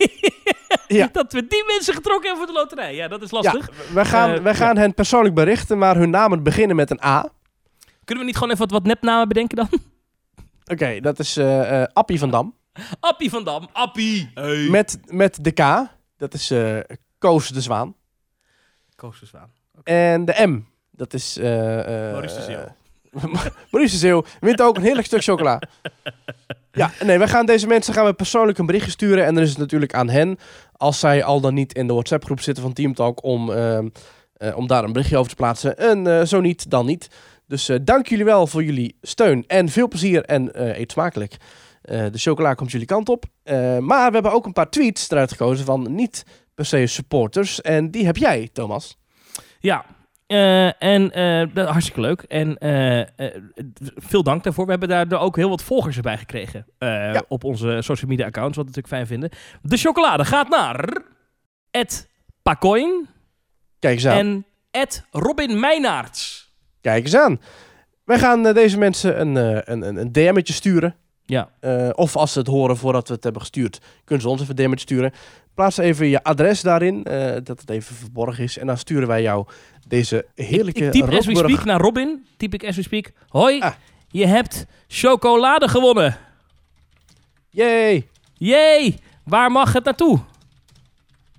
[1.00, 1.10] Ja.
[1.12, 2.96] dat we die mensen getrokken hebben voor de loterij.
[2.96, 3.70] Ja, dat is Ja, lastig.
[3.94, 7.30] wij gaan, wij gaan hen persoonlijk berichten, maar hun namen beginnen met een A.
[8.06, 9.68] Kunnen we niet gewoon even wat, wat nepnamen bedenken dan?
[10.66, 12.54] Oké, dat is eh, Appie van Dam.
[13.00, 13.68] Appie van Dam.
[13.72, 14.32] Appie.
[14.34, 14.68] Hey.
[14.70, 16.80] Met, met de K, dat is eh,
[17.18, 17.96] Koos de Zwaan.
[18.96, 19.52] Koos de Zwaan.
[19.84, 20.60] En de M,
[20.92, 21.38] dat is...
[21.38, 22.76] eh eh, Maurice de Zeeuw.
[23.72, 25.62] Maurice de Zeeuw wint ook een heerlijk stuk chocola.
[26.76, 29.26] Ja, nee, wij gaan deze mensen gaan we persoonlijk een berichtje sturen.
[29.26, 30.38] En dan is het natuurlijk aan hen,
[30.72, 33.90] als zij al dan niet in de WhatsApp-groep zitten van Team Talk, om, ehm,
[34.34, 35.78] eh, om daar een berichtje over te plaatsen.
[35.78, 37.10] En eh, zo niet, dan niet.
[37.48, 39.44] Dus eh, dank jullie wel voor jullie steun.
[39.48, 41.38] En veel plezier en eh, eet smakelijk.
[41.84, 43.26] Eh, de chocola komt jullie kant op.
[43.44, 46.26] Eh, maar we hebben ook een paar tweets eruit gekozen van niet
[46.56, 47.62] per se supporters.
[47.62, 48.98] En die heb jij, Thomas.
[49.60, 49.86] Ja.
[50.28, 51.10] eh, en
[51.54, 52.22] dat, hartstikke leuk.
[52.22, 52.58] En
[53.96, 54.66] veel dank daarvoor.
[54.66, 56.66] We hebben daar ook heel wat volgers bij gekregen.
[56.78, 57.24] Ja.
[57.28, 59.30] Op onze social media accounts, wat we natuurlijk fijn vinden.
[59.62, 61.02] De chocolade gaat naar...
[61.72, 62.10] Ed
[62.42, 63.08] Pacoin
[63.80, 64.18] Kijk eens aan.
[64.18, 66.54] en Ed Robin Meijnaerts.
[66.82, 67.42] Kijk eens aan.
[68.06, 70.96] Wij gaan deze mensen een, een, een, een DM'tje sturen.
[71.26, 71.50] Ja.
[71.60, 74.56] Eh, of als ze het horen voordat we het hebben gestuurd, kunnen ze ons even
[74.56, 75.12] DM'tje sturen.
[75.54, 78.58] Plaats even je adres daarin, eh, dat het even verborgen is.
[78.58, 79.46] En dan sturen wij jou
[79.88, 82.26] deze heerlijke ik, ik typ as we speak naar Robin.
[82.38, 83.12] Typ ik as we speak.
[83.28, 83.74] Hoi, Ah.
[84.08, 86.18] je hebt chocolade gewonnen.
[87.50, 88.08] Yay!
[88.34, 90.20] Jee, waar mag het naartoe?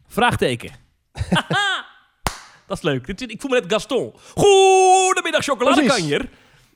[0.06, 0.70] Vraagteken.
[2.66, 3.06] Dat is leuk.
[3.06, 4.12] Ik voel me net Gaston.
[4.34, 6.28] Goedemiddag, chocoladekanjer.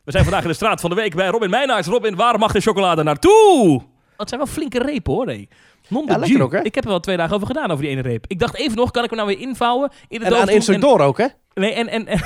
[0.09, 1.89] We zijn vandaag in de straat van de week bij Robin Meijnaerts.
[1.89, 3.83] Robin, waar mag de chocolade naartoe?
[4.17, 5.27] Dat zijn wel flinke repen hoor.
[5.27, 5.49] Nee.
[5.89, 6.45] Non de Ja, lekker jus.
[6.47, 6.63] ook, hè?
[6.63, 8.25] Ik heb er wel twee dagen over gedaan over die ene reep.
[8.29, 9.91] Ik dacht even nog, kan ik hem nou weer invouwen?
[10.09, 11.27] In de En aan één stuk en- door ook, hè?
[11.55, 12.07] Nee, en, en,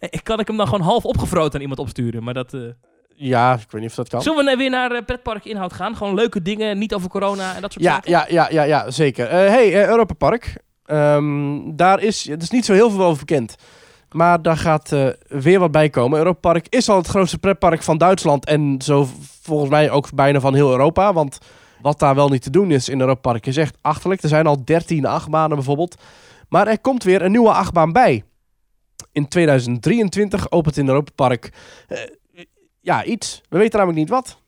[0.00, 2.22] en kan ik hem dan gewoon half opgevroten aan iemand opsturen?
[2.24, 2.54] Maar dat...
[2.54, 2.60] eh,
[3.14, 4.22] Ja, ik weet niet of dat kan.
[4.22, 5.96] Zullen we weer naar uh, pretpark inhoud gaan?
[5.96, 8.10] Gewoon leuke dingen, niet over corona en dat soort Ja, zaken?
[8.10, 9.26] ja, ja, ja, ja, zeker.
[9.26, 10.54] Eh hey, Europa Park.
[10.84, 13.54] Ehm, daar is, het is niet zo heel veel over bekend.
[14.14, 16.18] Maar daar gaat eh, weer wat bij komen.
[16.18, 18.44] Europa Park is al het grootste pretpark van Duitsland.
[18.44, 19.08] En zo
[19.42, 21.12] volgens mij ook bijna van heel Europa.
[21.12, 21.38] Want
[21.80, 24.22] wat daar wel niet te doen is in Europa Park is echt achterlijk.
[24.22, 26.02] Er zijn al 13 achtbanen bijvoorbeeld.
[26.48, 28.24] Maar er komt weer een nieuwe achtbaan bij.
[29.12, 31.52] In 2023 opent in Europa Park
[31.88, 31.98] eh,
[32.80, 33.40] ja, iets.
[33.48, 34.38] We weten namelijk niet wat.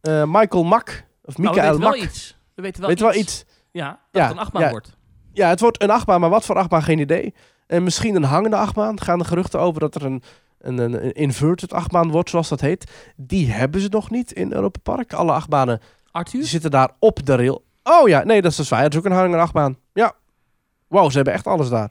[0.00, 2.36] Eh, Michael Mak, of Nou, we Michael weten wel iets.
[2.54, 3.00] We weten wel iets.
[3.00, 3.44] wel iets.
[3.70, 4.70] Ja, dat Ja, het een achtbaan ja.
[4.70, 4.96] wordt.
[5.32, 7.34] Ja, het wordt een achtbaan, maar wat voor achtbaan, geen idee.
[7.70, 9.00] En misschien een hangende achtbaan.
[9.00, 10.22] Gaan de geruchten over dat er een,
[10.58, 12.90] een, een, inverted achtbaan wordt, zoals dat heet.
[13.16, 15.12] Die hebben ze nog niet in Europa Park.
[15.12, 16.44] Alle achtbanen die Arthur?
[16.44, 17.64] zitten daar op de rail.
[17.82, 18.82] Oh ja, nee, dat is dus waar.
[18.82, 19.76] Het is ook een hangende achtbaan.
[19.92, 20.12] Ja.
[20.88, 21.88] Wow, ze hebben echt alles daar.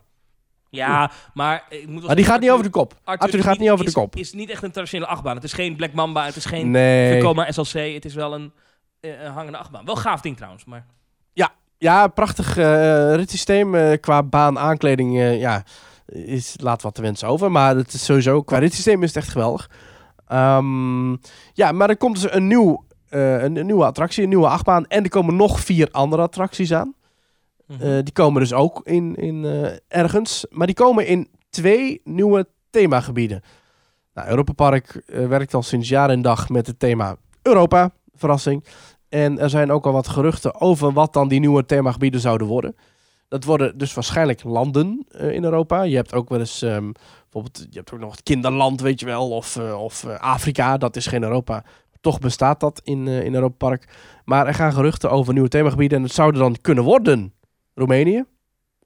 [0.70, 2.94] Ja, maar ik moet wel Maar die gaat niet over de kop.
[3.04, 4.16] Arthur Arthur gaat niet over de kop.
[4.16, 5.34] is niet echt een traditionele achtbaan.
[5.34, 7.12] Het is geen Black Mamba, het is geen Nee.
[7.12, 7.94] Vekoma SLC.
[7.94, 8.52] Het is wel een,
[9.00, 9.84] eh, een hangende achtbaan.
[9.84, 10.86] Wel gaaf ding trouwens, maar...
[11.32, 11.52] Ja,
[12.14, 13.74] prachtig eh ritssysteem.
[13.74, 15.62] eh, qua baan, aankleding, eh, ja,
[16.06, 17.50] is, laat wat te wensen over.
[17.50, 19.70] Maar het is sowieso, qua ritssysteem is het echt geweldig.
[20.26, 21.10] Ehm,
[21.52, 24.86] ja, maar er komt dus een, nieuw, een, een nieuwe attractie, een nieuwe achtbaan.
[24.86, 26.94] En er komen nog vier andere attracties aan.
[27.66, 28.02] Mhm.
[28.02, 29.44] Die komen dus ook in, in
[29.88, 30.46] ergens.
[30.50, 33.42] Maar die komen in twee nieuwe themagebieden.
[34.14, 37.90] Nou, Europa Park werkt al sinds jaar en dag met het thema Europa.
[38.14, 38.64] Verrassing.
[39.10, 42.76] En er zijn ook al wat geruchten over wat dan die nieuwe themagebieden zouden worden.
[43.28, 45.82] Dat worden dus waarschijnlijk landen eh, in Europa.
[45.82, 46.92] Je hebt ook wel eens ehm,
[47.22, 50.76] bijvoorbeeld, je hebt ook nog het kinderland, weet je wel, of, eh, of eh, Afrika.
[50.76, 51.64] Dat is geen Europa.
[52.00, 53.96] Toch bestaat dat in, in Europa Park.
[54.24, 55.98] Maar er gaan geruchten over nieuwe themagebieden.
[55.98, 57.32] En het zouden dan kunnen worden
[57.74, 58.24] Roemenië,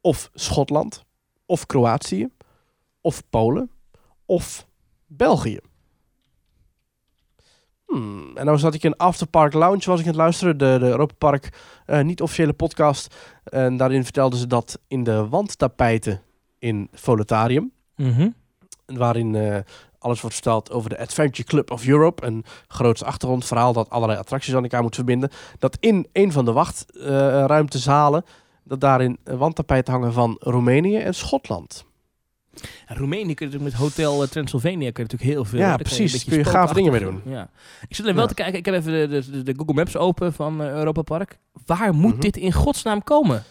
[0.01, 1.05] of Schotland,
[1.47, 2.29] of Kroatië,
[3.01, 3.71] of Polen,
[4.27, 4.67] of
[5.07, 5.59] België.
[7.95, 10.87] Hmm, En nou zat ik in Afterpark Lounge, was ik aan het luisteren, de, de
[10.87, 11.49] Europa Park
[11.87, 13.15] eh, niet-officiële podcast.
[13.45, 16.23] En daarin vertelden ze dat in de wandtapijten
[16.59, 18.29] in Voletarium, Mhm.
[18.87, 19.59] waarin eh,
[19.99, 24.55] alles wordt verteld over de Adventure Club of Europe, een groots achtergrondverhaal dat allerlei attracties
[24.55, 28.25] aan elkaar moet verbinden, dat in een van de wachtruimtezalen,
[28.65, 31.85] dat daarin wandtapijten hangen van Roemenië en Schotland.
[32.87, 35.59] En Roemenië kun je natuurlijk met Hotel eh, Transylvania kun je natuurlijk heel veel.
[35.59, 35.99] Ja, precies.
[35.99, 37.49] een beetje Kun je gave dingen mee spookachtig- Ja.
[37.89, 38.29] Ik zit er wel Ja.
[38.29, 38.59] te kijken.
[38.59, 41.39] Ik heb even de, de, de Google Maps open van eh, Europa Park.
[41.67, 42.21] Waar moet Mhm.
[42.21, 43.43] dit in godsnaam komen?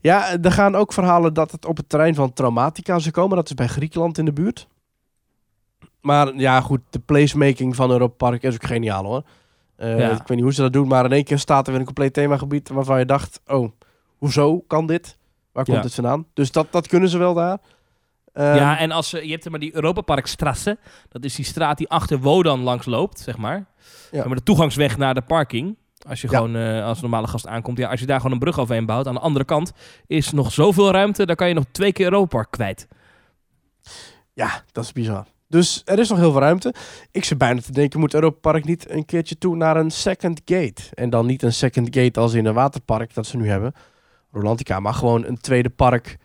[0.00, 3.36] Ja, er gaan ook verhalen dat het op het terrein van Traumatica zou komen.
[3.36, 4.68] Dat is bij Griekenland in de buurt.
[6.00, 9.22] Maar ja, goed, de placemaking van Europa Park is ook geniaal hoor.
[9.76, 10.10] Eh, Ja.
[10.10, 11.86] Ik weet niet hoe ze dat doen, maar in één keer staat er weer een
[11.86, 13.70] compleet themagebied waarvan je dacht, oh,
[14.18, 15.16] hoezo kan dit?
[15.52, 15.82] Waar komt Ja.
[15.82, 16.26] dit vandaan?
[16.34, 17.58] Dus dat, dat kunnen ze wel daar.
[18.40, 20.78] Ehm, ja, en als, eh, je hebt maar die Europa Parkstrasse.
[21.08, 23.64] Dat is die straat die achter Wodan langs loopt, zeg maar.
[24.10, 24.26] Ja.
[24.26, 25.76] Maar de toegangsweg naar de parking.
[26.08, 26.36] Als je Ja.
[26.36, 27.78] gewoon eh, als normale gast aankomt.
[27.78, 29.06] Ja, als je daar gewoon een brug overheen bouwt.
[29.06, 29.72] Aan de andere kant
[30.06, 31.26] is nog zoveel ruimte.
[31.26, 32.88] Daar kan je nog twee keer Europa Park kwijt.
[34.32, 35.26] Ja, dat is bizar.
[35.48, 36.74] Dus er is nog heel veel ruimte.
[37.10, 40.40] Ik zit bijna te denken, moet Europa Park niet een keertje toe naar een second
[40.44, 40.82] gate?
[40.94, 43.72] En dan niet een second gate als in een waterpark dat ze nu hebben.
[44.32, 46.16] Rolantica, maar gewoon een tweede park,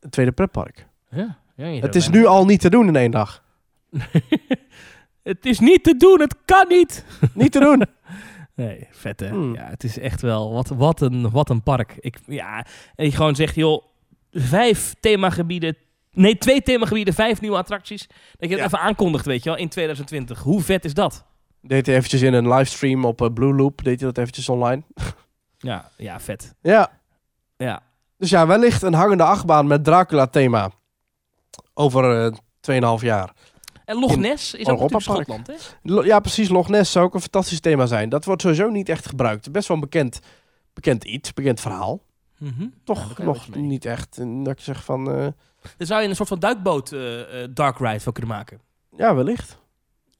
[0.00, 0.86] een tweede pretpark.
[1.10, 3.42] Ja, Het is nu al niet te doen in één dag.
[5.22, 7.04] het is niet te doen, het kan niet.
[7.34, 7.84] Niet te doen.
[8.54, 9.28] Nee, vet hè.
[9.28, 9.54] Hmm.
[9.54, 11.94] Ja, het is echt wel, wat, wat, een, wat een park.
[11.98, 13.82] Ik, ja, en je gewoon zegt, joh,
[14.32, 15.76] vijf themagebieden,
[16.12, 18.06] nee, twee themagebieden, vijf nieuwe attracties.
[18.08, 18.64] Dat je dat Ja.
[18.64, 20.40] even aankondigt, weet je wel, in 2020.
[20.42, 21.24] Hoe vet is dat?
[21.60, 24.82] Deed hij eventjes in een livestream op eh, Blue Loop, deed hij dat eventjes online.
[25.58, 26.54] Ja, ja, vet.
[26.62, 26.90] Ja,
[27.56, 27.82] Ja,
[28.18, 30.70] dus ja, wellicht een hangende achtbaan met Dracula thema.
[31.78, 32.32] Over eh
[32.98, 33.32] 2,5 jaar.
[33.84, 35.02] en Loch In Ness is ook Park.
[35.02, 35.54] Schotland, hè?
[35.82, 36.48] Lo- Ja, precies.
[36.48, 38.08] Loch Ness zou ook een fantastisch thema zijn.
[38.08, 39.52] Dat wordt sowieso niet echt gebruikt.
[39.52, 40.20] Best wel een bekend,
[40.72, 42.00] bekend iets, bekend verhaal.
[42.38, 42.66] Mhm.
[42.84, 44.18] toch je nog niet echt.
[44.18, 45.26] En dat ik zeg van, eh,
[45.76, 48.60] Dan zou je een soort van duikboot eh, eh, dark ride van kunnen maken.
[48.96, 49.58] ja, wellicht.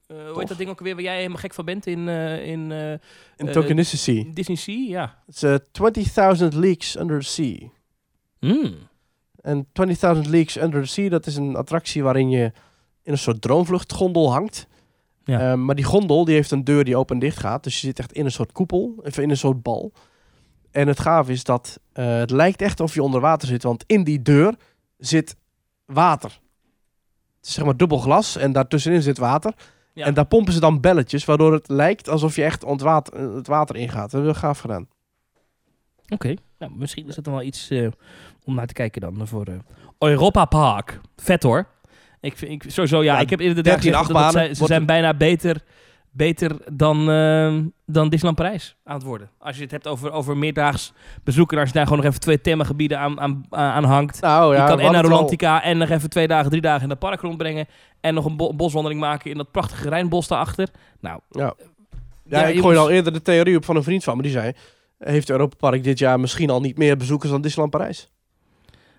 [0.07, 0.37] Eh, hoe Tof.
[0.39, 2.91] heet dat ding ook weer waar jij helemaal gek van bent in, eh, in eh,
[2.91, 4.33] In Eh, Tokenicity.
[4.33, 4.87] Disney Sea?
[4.89, 5.21] Ja.
[5.25, 7.69] Het is eh, 20.000 Leagues Under the Sea.
[8.39, 8.75] Mm.
[9.47, 12.51] En 20.000 Leagues Under the Sea, dat is een attractie waarin je
[13.03, 14.67] in een soort droomvluchtgondel hangt.
[15.23, 15.39] Ja.
[15.39, 17.63] Ehm, maar die gondel die heeft een deur die open en dicht gaat.
[17.63, 19.91] Dus je zit echt in een soort koepel, of in een soort bal.
[20.71, 23.83] En het gaaf is dat eh, het lijkt echt of je onder water zit, want
[23.87, 24.55] in die deur
[24.97, 25.35] zit
[25.85, 26.29] water.
[27.37, 29.53] Het is zeg maar dubbel glas en daartussenin zit water.
[29.93, 30.05] Ja.
[30.05, 33.33] En daar pompen ze dan belletjes, waardoor het lijkt alsof je echt ont water, eh,
[33.33, 34.01] het water ingaat.
[34.01, 34.87] Dat hebben we gaaf gedaan.
[36.09, 37.87] Oké, nou, misschien is het dan wel iets eh,
[38.47, 39.53] om naar te kijken dan voor eh,
[39.99, 40.99] Europa Park.
[41.15, 41.67] Vet hoor.
[42.21, 44.85] Ik vind ik, sowieso, ja, Ja, ik heb inderdaad 13 gezegd dat zijn- ze zijn
[44.85, 45.61] bijna beter,
[46.11, 49.29] beter dan, eh, dan Disneyland Parijs aan het worden.
[49.37, 50.93] Als je het hebt over, over meerdaags
[51.23, 54.21] bezoeken, als je daar gewoon nog even twee themagebieden aan, aan, aan hangt.
[54.21, 56.89] Nou ja, je kan en naar Rolantica en nog even twee dagen, drie dagen in
[56.89, 57.65] het park rondbrengen.
[58.01, 60.67] En nog een bo- boswandeling maken in dat prachtige Rijnbos daarachter.
[60.99, 61.53] Nou, Ja,
[62.23, 64.23] ja, Ja, ik moest- al eerder de theorie op van een vriend van me.
[64.23, 64.51] Die zei,
[64.97, 68.09] heeft Europa Park dit jaar misschien al niet meer bezoekers dan Disneyland Parijs?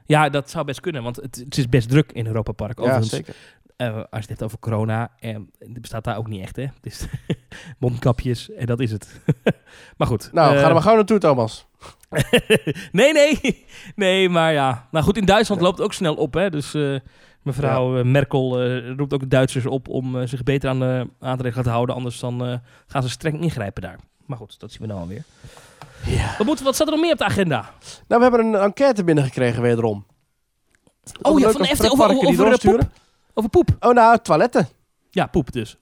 [0.08, 2.80] Ja, dat zou best kunnen, want het, het is best druk in Europa Park.
[2.80, 3.34] Ja, zeker.
[3.76, 6.66] Eh, als je het hebt over corona, eh, het bestaat daar ook niet echt, hè?
[6.80, 7.06] Dus
[7.78, 9.20] mondkapjes en dat is het.
[9.96, 10.32] maar goed.
[10.32, 11.66] Nou, eh, ga er maar gauw naartoe, Thomas.
[12.92, 13.66] nee, nee.
[13.94, 14.88] Nee, maar ja.
[14.90, 16.50] Nou goed, in Duitsland loopt het ook snel op, hè?
[16.50, 16.96] Dus eh,
[17.42, 21.08] mevrouw eh, Merkel eh, roept ook de Duitsers op om eh, zich beter aan de
[21.18, 21.94] maatregelen te houden.
[21.94, 23.98] Anders dan eh, gaan ze streng ingrijpen daar.
[24.26, 25.22] Maar goed, dat zien we nou alweer.
[26.08, 26.34] Ja.
[26.38, 27.70] Wat, moet, wat staat er nog meer op de agenda?
[28.08, 30.06] Nou, we hebben een enquête binnengekregen wederom.
[31.22, 32.78] Oh ja, van de Efteling over, over, over, eh, doorsturen.
[32.78, 32.90] poep.
[33.34, 33.68] Over poep.
[33.80, 34.68] Oh, nou, toiletten.
[35.10, 35.78] Ja, poep dus.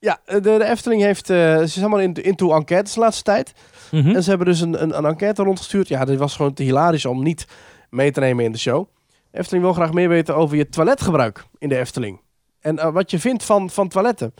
[0.00, 3.52] Ja, de, de Efteling heeft, eh, ze is helemaal in- into enquêtes de laatste tijd.
[3.90, 4.14] Mhm.
[4.14, 5.88] En ze hebben dus een, een, een enquête rondgestuurd.
[5.88, 7.46] Ja, dit was gewoon te hilarisch om niet
[7.90, 8.88] mee te nemen in de show.
[9.32, 12.20] Efteling wil graag meer weten over je toiletgebruik in de Efteling.
[12.60, 14.34] En eh, wat je vindt van, van toiletten.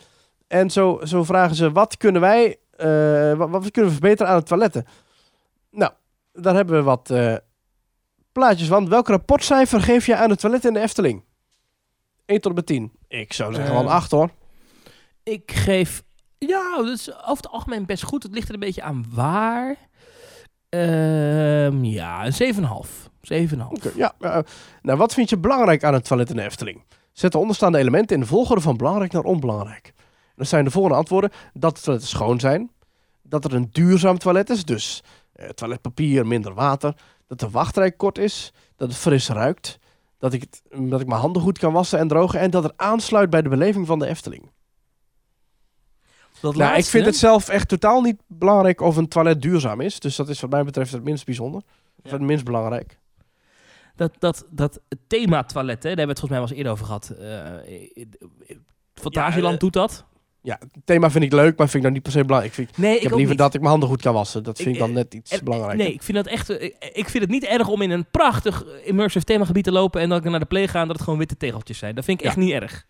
[0.49, 4.39] En zo, zo vragen ze, wat kunnen wij, eh, wat, wat kunnen we verbeteren aan
[4.39, 4.87] de toiletten?
[5.71, 5.93] Nou,
[6.33, 7.35] daar hebben we wat eh,
[8.33, 8.89] plaatjes van.
[8.89, 11.25] Welk rapportcijfer geef je aan de toiletten in de Efteling?
[12.27, 12.93] 1 tot en met 10.
[13.09, 14.31] Ik zou zeggen wel een Eh, 8 hoor.
[15.23, 16.03] Ik geef...
[16.39, 18.23] Ja, dat is over het algemeen best goed.
[18.23, 19.77] Het ligt er een beetje aan waar.
[20.69, 23.11] Ehm, ja, een 7,5.
[23.21, 23.71] 7,5.
[23.71, 24.15] Oké, ja.
[24.21, 24.39] eh,
[24.83, 26.85] nou, wat vind je belangrijk aan het toilet in de Efteling?
[27.13, 29.93] Zet de onderstaande elementen in de volgorde van belangrijk naar onbelangrijk.
[30.39, 31.31] Dat zijn de volgende antwoorden.
[31.53, 32.71] Dat de toiletten schoon zijn.
[33.23, 36.95] Dat er een duurzaam toilet is, dus eh, toiletpapier, minder water.
[37.27, 38.53] Dat de wachtrij kort is.
[38.77, 39.79] Dat het fris ruikt.
[40.19, 42.41] Dat ik, het, dat ik mijn handen goed kan wassen en drogen.
[42.41, 44.51] En dat het aansluit bij de beleving van de Efteling.
[46.41, 50.01] Dat nou, ik vind het zelf echt totaal niet belangrijk of een toilet duurzaam is.
[50.01, 51.61] Dus dat is wat mij betreft het minst bijzonder.
[52.03, 52.11] Of Ja.
[52.11, 52.99] het minst belangrijk.
[53.97, 56.73] Dat, dat, dat thema toilet, hè, daar hebben we het volgens mij wel eens eerder
[56.73, 57.11] over gehad.
[57.11, 58.07] Eh,
[58.95, 60.05] Fantasieland Ja, eh, doet dat.
[60.49, 62.57] Ja, het thema vind ik leuk, maar vind ik nou niet per se belangrijk.
[62.59, 63.45] Ik, vind, Nee, ik heb ook liever niet.
[63.45, 64.43] dat ik mijn handen goed kan wassen.
[64.43, 65.85] Dat Ik- vind ik dan eh, net iets En- belangrijker.
[65.85, 66.51] Nee, ik vind dat echt.
[66.51, 69.73] eh, Ik, ik vind het niet erg om in een prachtig eh, immersive themagebied te
[69.73, 71.95] lopen en dat ik naar de play ga en dat het gewoon witte tegeltjes zijn.
[71.95, 72.31] Dat vind ik Ja.
[72.31, 72.87] echt niet erg.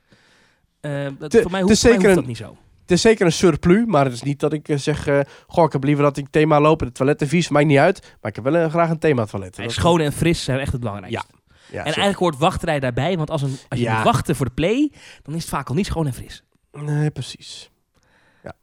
[0.81, 2.57] Eh, dat, Te- voor mij hoeft, mij dat niet zo.
[2.83, 5.07] Het is zeker een surplus, maar het is niet dat ik eh, zeg...
[5.07, 7.49] eh, goh, ik heb liever dat ik thema loop en de toiletten vies.
[7.49, 9.57] Maakt niet uit, maar ik heb wel eh, graag een thema toilet.
[9.57, 11.25] Nee, schoon en fris zijn echt het belangrijkste.
[11.31, 11.85] Ja, en zeker.
[11.85, 13.95] eigenlijk hoort wachtrij daarbij, want als, een, als je Ja.
[13.95, 14.93] moet wachten voor de play,
[15.23, 16.43] dan is het vaak al niet schoon en fris.
[16.73, 17.71] Nee, precies.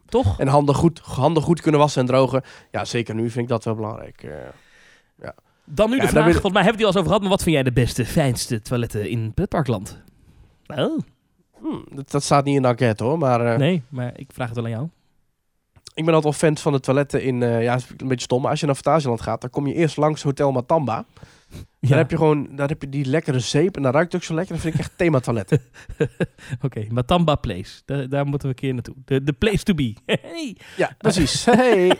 [0.10, 0.40] Toch?
[0.40, 2.44] En handen goed, handen goed kunnen wassen en drogen.
[2.72, 4.24] Ja, zeker nu vind ik dat wel belangrijk.
[4.24, 4.32] eh.
[5.68, 7.22] Dan nu Ja, de vraag, volgens mij hebben we het hier al eens over gehad,
[7.22, 10.02] maar wat vind jij de beste, fijnste toiletten in pretparkland?
[10.68, 11.00] Oh,
[11.60, 14.48] Hmm, dat, dat staat niet in de enquête hoor, maar eh, nee, maar ik vraag
[14.48, 14.88] het wel aan jou.
[15.94, 17.44] ik ben altijd wel fan van de toiletten in...
[17.44, 19.74] eh, ja, is een beetje stom, maar als je naar Fantasieland gaat, dan kom je
[19.74, 21.06] eerst langs Hotel Matamba.
[21.80, 21.90] Ja.
[21.92, 24.34] Daar heb je gewoon daar heb je die lekkere zeep en dat ruikt ook zo
[24.34, 24.54] lekker.
[24.54, 25.62] Dat vind ik echt thema toiletten.
[26.62, 27.82] Oké, Matamba Place.
[27.86, 28.96] Da- daar moeten we een keer naartoe.
[29.06, 29.96] De, de place to be.
[30.06, 30.58] hey.
[30.78, 31.46] Ja, precies.
[31.46, 32.00] Hey.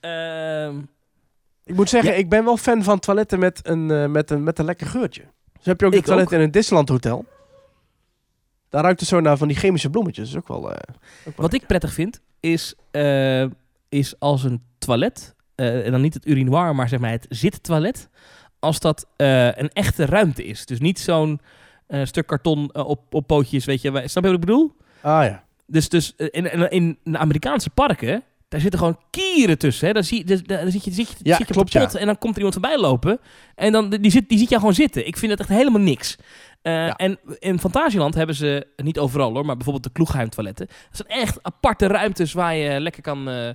[0.00, 0.78] Ehm,
[1.64, 2.16] Ik moet zeggen, Ja.
[2.16, 5.22] ik ben wel fan van toiletten met een, eh, met een, met een lekker geurtje.
[5.52, 6.32] Dus heb je ook een toilet ook.
[6.32, 7.24] in een Disneyland hotel.
[8.68, 10.30] Daar ruikt het zo naar van die chemische bloemetjes.
[10.30, 10.72] Dat is ook wel...
[10.72, 13.44] eh, ook wel wat ik prettig vind, is, eh,
[13.88, 18.08] is als een toilet, en dan niet het urinoir, maar zeg maar het zittoilet,
[18.58, 20.66] als dat eh, een echte ruimte is.
[20.66, 21.40] Dus niet zo'n
[21.86, 23.88] eh, stuk karton eh, op, op pootjes, weet je.
[23.90, 24.76] Snap je wat ik bedoel?
[25.00, 25.44] Ah ja.
[25.66, 29.86] Dus, dus eh, in, in, de Amerikaanse parken, daar zitten gewoon kieren tussen.
[29.86, 29.92] Hè?
[29.92, 31.98] Dan, zie, dus, dan zit je, zit je, Ja, zit je klopt, pot ja.
[31.98, 33.20] en dan komt er iemand voorbij lopen.
[33.54, 35.06] En dan, die, zit, die ziet jou gewoon zitten.
[35.06, 36.16] Ik vind dat echt helemaal niks.
[36.62, 36.96] Eh, Ja.
[36.96, 40.66] En in Fantasieland hebben ze, niet overal hoor, maar bijvoorbeeld de Kloegheim toiletten.
[40.66, 43.50] Dat zijn echt aparte ruimtes waar je lekker kan, eh,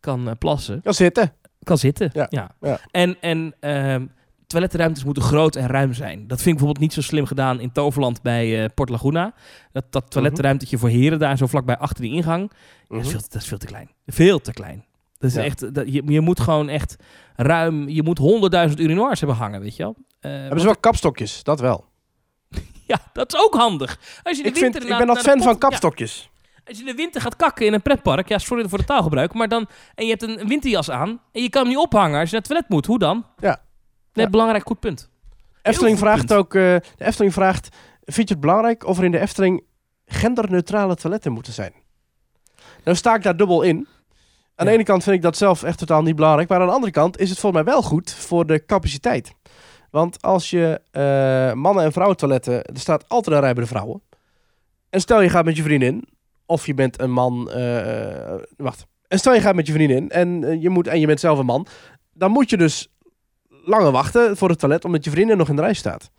[0.00, 0.82] kan eh, plassen.
[0.82, 1.32] Kan zitten.
[1.62, 2.10] Kan zitten.
[2.12, 2.26] Ja.
[2.30, 2.80] Ja, ja.
[2.90, 4.06] En, en ehm,
[4.46, 6.18] toiletruimtes moeten groot en ruim zijn.
[6.26, 9.34] Dat vind ik bijvoorbeeld niet zo slim gedaan in Toverland bij eh, Port Laguna.
[9.72, 12.50] Dat, dat toiletruimtetje voor heren daar zo vlakbij achter die ingang.
[12.52, 12.56] Ja,
[12.88, 13.10] dat, is Mhm.
[13.10, 13.90] veel, te- dat is veel te klein.
[14.06, 14.84] Veel te klein.
[15.18, 16.96] Dat is echt, dat, je, je moet gewoon echt
[17.36, 19.96] ruim, je moet honderdduizend urinoirs hebben hangen, weet je wel.
[20.20, 21.42] Eh, Hebben ze wel kapstokjes?
[21.42, 21.84] Dat wel.
[22.86, 23.98] Ja, dat is ook handig.
[24.22, 26.29] Als je de Ik, vind, ik ben de fan pot- van kapstokjes.
[26.70, 29.34] Als je in de winter gaat kakken in een pretpark, ja, sorry voor de taalgebruik,
[29.34, 32.30] maar dan, en je hebt een winterjas aan en je kan hem niet ophangen als
[32.30, 33.26] je naar het toilet moet, hoe dan?
[33.38, 33.60] Ja.
[34.12, 34.30] Ja.
[34.30, 35.10] belangrijk goed punt.
[35.62, 36.38] Efteling goed vraagt punt.
[36.38, 36.54] ook...
[36.54, 36.60] eh,
[36.96, 37.68] de Efteling vraagt...
[38.04, 39.64] Vind je het belangrijk of er in de Efteling
[40.04, 41.72] genderneutrale toiletten moeten zijn?
[42.84, 43.76] Nou sta ik daar dubbel in.
[43.76, 44.72] Aan de Ja.
[44.78, 46.48] ene kant vind ik dat zelf echt totaal niet belangrijk.
[46.48, 49.32] Maar aan de andere kant is het volgens mij wel goed voor de capaciteit.
[49.90, 52.64] Want als je eh, mannen- en vrouwen toiletten...
[52.64, 54.02] Er staat altijd een rij bij de vrouwen.
[54.90, 56.08] En stel je gaat met je vriendin...
[56.50, 57.50] Of je bent een man...
[57.50, 58.86] eh, eh, wacht.
[59.08, 61.38] En stel je gaat met je vriendin en, eh, je moet, en je bent zelf
[61.38, 61.66] een man.
[62.12, 62.88] Dan moet je dus
[63.48, 64.84] langer wachten voor het toilet...
[64.84, 66.10] omdat je vriendin nog in de rij staat.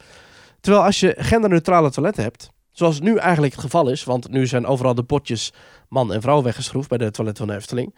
[0.60, 2.50] Terwijl als je genderneutrale toiletten hebt...
[2.72, 4.04] Zoals nu eigenlijk het geval is...
[4.04, 5.54] Want nu zijn overal de potjes
[5.90, 6.90] man en vrouw weggeschroefd...
[6.90, 7.94] bij de toiletten van de Efteling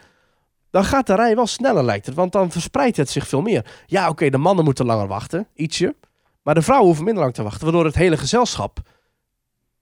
[0.73, 2.15] dan gaat de rij wel sneller, lijkt het.
[2.15, 3.65] Want dan verspreidt het zich veel meer.
[3.85, 5.95] Ja, oké, de mannen moeten langer wachten, ietsje.
[6.43, 7.63] Maar de vrouwen hoeven minder lang te wachten.
[7.63, 8.79] Waardoor het hele gezelschap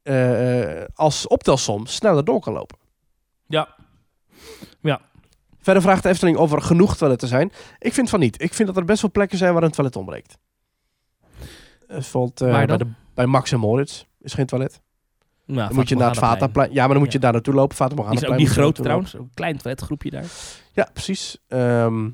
[0.03, 2.77] eh, eh, als optelsom sneller door kan lopen.
[3.47, 3.67] Ja.
[5.63, 7.51] Verder vraagt de Efteling of er genoeg toiletten zijn.
[7.79, 8.41] Ik vind van niet.
[8.41, 10.37] Ik vind dat er best wel plekken zijn waar een toilet ontbreekt.
[11.87, 14.81] Bijvoorbeeld eh, bij, de, bij Max en Moritz is geen toilet.
[15.45, 16.73] Nou, dan moet je naar het Vataplein.
[16.73, 17.23] Ja, maar dan moet je Ja.
[17.23, 17.95] daar naartoe lopen.
[17.95, 19.13] Morgana is ook niet groot trouwens.
[19.13, 20.25] Een klein toiletgroepje daar.
[20.73, 21.37] Ja, precies.
[21.47, 22.05] Ehm,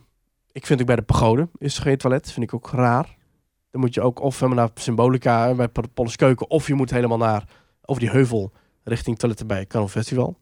[0.51, 2.31] ik vind ook bij de pagode is geen toilet.
[2.31, 3.15] Vind ik ook raar.
[3.71, 7.17] Dan moet je ook of helemaal naar Symbolica, bij Pol- Polleskeuken, of je moet helemaal
[7.17, 7.43] naar,
[7.89, 8.51] over die heuvel,
[8.83, 10.37] richting toiletten bij Canon Festival.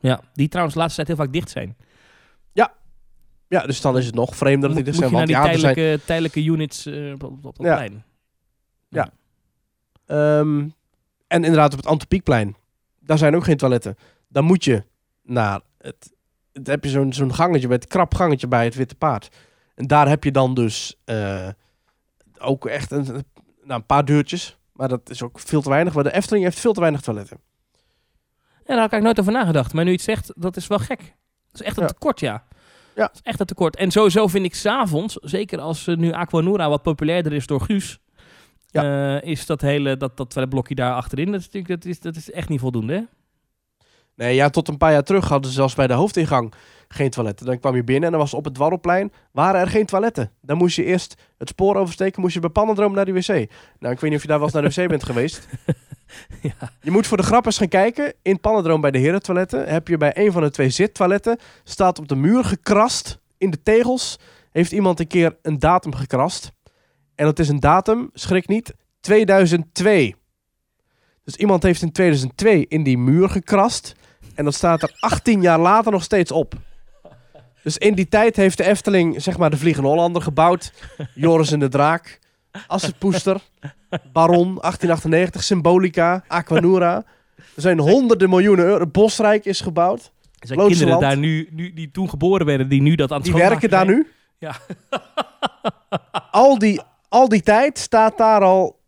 [0.00, 1.76] Ja, die trouwens de laatste tijd heel vaak dicht zijn.
[3.50, 5.10] Ja, dus dan is het nog vreemder dat moet die moet zijn.
[5.10, 7.74] je naar Want die ja, zijn, tijdelijke, tijdelijke units eh, op, op, op het Ja.
[7.74, 8.04] plein.
[10.06, 10.68] ehm,
[11.26, 12.56] en inderdaad op het Antropiekplein,
[13.00, 13.96] daar zijn ook geen toiletten.
[14.28, 14.84] Dan moet je
[15.22, 16.12] naar het,
[16.62, 19.28] heb je zo'n zo'n gangetje, bij het krap gangetje bij het Witte Paard.
[19.74, 21.48] En daar heb je dan dus eh,
[22.38, 23.24] ook echt een, nou,
[23.80, 24.57] een paar deurtjes.
[24.78, 25.94] Maar dat is ook veel te weinig.
[25.94, 27.40] Maar de Efteling heeft veel te weinig toiletten.
[28.64, 29.72] Ja, daar had ik nooit over nagedacht.
[29.72, 30.98] Maar nu je het zegt, dat is wel gek.
[31.50, 31.88] Dat is echt een Ja.
[31.88, 32.46] tekort, ja.
[32.94, 33.02] Ja.
[33.06, 33.76] Dat is echt een tekort.
[33.76, 37.98] En sowieso vind ik s'avonds, zeker als eh, nu Aquanura wat populairder is door Guus,
[38.70, 42.16] eh, is dat hele, dat, dat toiletblokje daar achterin, dat is, natuurlijk, dat, is, dat
[42.16, 43.02] is echt niet voldoende, hè?
[44.18, 46.52] Nee, ja, tot een paar jaar terug hadden ze zelfs bij de hoofdingang
[46.88, 47.46] geen toiletten.
[47.46, 50.30] Dan kwam je binnen en dan was op het Dwarrelplein waren er geen toiletten.
[50.40, 53.26] Dan moest je eerst het spoor oversteken, moest je bij Pannendroom naar de wc.
[53.78, 55.48] Nou, ik weet niet of je daar wel eens naar de wc bent geweest.
[56.42, 56.72] ja.
[56.80, 58.14] Je moet voor de grap eens gaan kijken.
[58.22, 61.38] In Pannendroom bij de herentoiletten heb je bij een van de twee zittoiletten...
[61.64, 64.18] staat op de muur gekrast, in de tegels...
[64.50, 66.52] heeft iemand een keer een datum gekrast.
[67.14, 70.14] En dat is een datum, schrik niet, 2002.
[71.24, 73.94] Dus iemand heeft in 2002 in die muur gekrast...
[74.38, 76.54] en dat staat er 18 jaar later nog steeds op.
[77.62, 80.72] Dus in die tijd heeft de Efteling, zeg maar, de Vliegende Hollander gebouwd.
[81.14, 82.18] Joris en de Draak,
[82.66, 83.40] Assetpoester,
[84.12, 87.04] Baron, 1898, Symbolica, Aquanura.
[87.36, 88.86] Er zijn honderden miljoenen euro.
[88.86, 90.12] Bosrijk is gebouwd.
[90.38, 93.26] Er zijn kinderen daar nu, nu, die toen geboren werden, die nu dat aan het
[93.26, 94.12] Die werken daar nu.
[94.38, 94.56] Ja.
[96.30, 98.78] Al die, al die tijd staat daar al...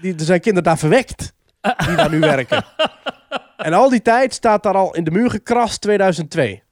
[0.00, 1.32] Die, er zijn kinderen daar verwekt.
[1.60, 2.64] Die daar nu werken.
[3.64, 6.62] En al die tijd staat daar al in de muur gekrast 2002.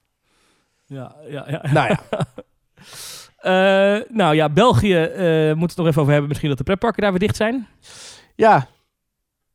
[0.87, 1.73] Ja, ja, ja.
[1.73, 2.01] Nou ja.
[3.39, 6.29] Eh, nou ja, België eh moet het nog even over hebben.
[6.29, 7.67] Misschien dat de pretparken daar weer dicht zijn.
[8.35, 8.69] Ja.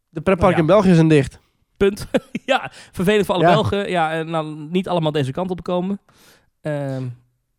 [0.10, 0.60] De pretpark Nou ja.
[0.60, 1.40] in België zijn dicht.
[1.78, 2.08] Punt.
[2.46, 3.54] ja, vervelend voor alle Ja.
[3.54, 3.90] Belgen.
[3.90, 6.00] Ja, en nou, niet allemaal deze kant op komen.
[6.62, 7.04] Ehm,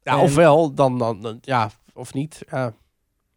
[0.02, 2.44] Ja, ofwel, dan, dan, dan- ja, of niet.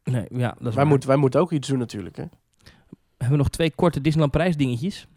[0.03, 2.15] Nee, ja, dat is Wij, moeten wij moeten ook iets doen natuurlijk.
[2.15, 2.23] Hè.
[2.63, 2.69] We
[3.17, 5.07] hebben nog twee korte Disneyland prijsdingetjes.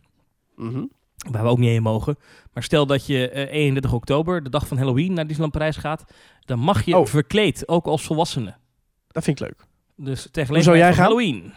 [0.56, 0.84] Mhm.
[1.30, 2.16] Waar we ook niet heen mogen.
[2.52, 6.04] Maar stel dat je eh 31 oktober, de dag van Halloween, naar Disneyland Parijs gaat.
[6.40, 7.06] Dan mag je Oh.
[7.06, 8.54] verkleed, ook als volwassene.
[9.08, 9.66] Dat vind ik leuk.
[9.96, 11.02] Dus tegen zou jij gaan?
[11.04, 11.52] Halloween.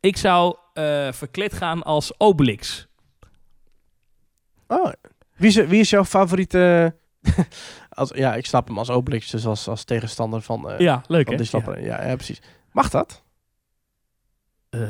[0.00, 2.88] Ik zou eh, verkleed gaan als Obelix.
[4.66, 4.92] Oh.
[5.36, 6.94] Wie, is, wie is jouw favoriete...
[7.88, 11.24] als, ja, ik snap hem als Obelix, dus als, als tegenstander van, eh ja, leuk
[11.24, 11.38] van hè?
[11.40, 11.78] Disneyland.
[11.84, 12.06] Ja.
[12.06, 12.42] Ja, precies.
[12.72, 13.22] Mag dat?
[14.70, 14.80] Eh,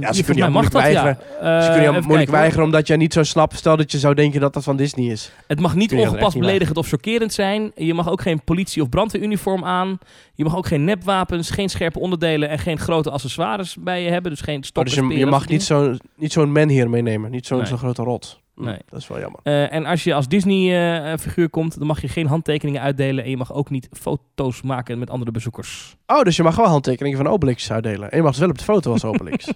[0.00, 1.18] Ja, ze kunnen mag moeilijk dat, weigeren.
[1.40, 1.60] Ja.
[1.60, 2.38] Ze Eh, kunnen je even moeilijk kijken, hoor.
[2.40, 3.56] weigeren omdat jij niet zo snapt.
[3.56, 5.32] Stel dat je zou denken dat dat van Disney is.
[5.46, 7.72] Het mag niet je ongepast niet beledigend of chockerend zijn.
[7.74, 9.98] Je mag ook geen politie- of brandweeruniform aan.
[10.34, 14.30] Je mag ook geen nepwapens, geen scherpe onderdelen en geen grote accessoires bij je hebben.
[14.30, 17.30] Dus geen Oh, stokken, dus je, je mag niet zo'n niet zo'n man hier meenemen.
[17.30, 17.66] Niet zo'n Nee.
[17.76, 18.42] grote rot.
[18.56, 18.78] Hm, Nee.
[18.88, 19.40] Dat is wel jammer.
[19.42, 23.36] Eh, en als je als Disney-figuur komt, dan mag je geen handtekeningen uitdelen en je
[23.36, 25.96] mag ook niet foto's maken met andere bezoekers.
[26.06, 28.10] Oh, dus je mag wel handtekeningen van Obelix uitdelen.
[28.10, 29.46] En je mag ze wel op de foto als Obelix.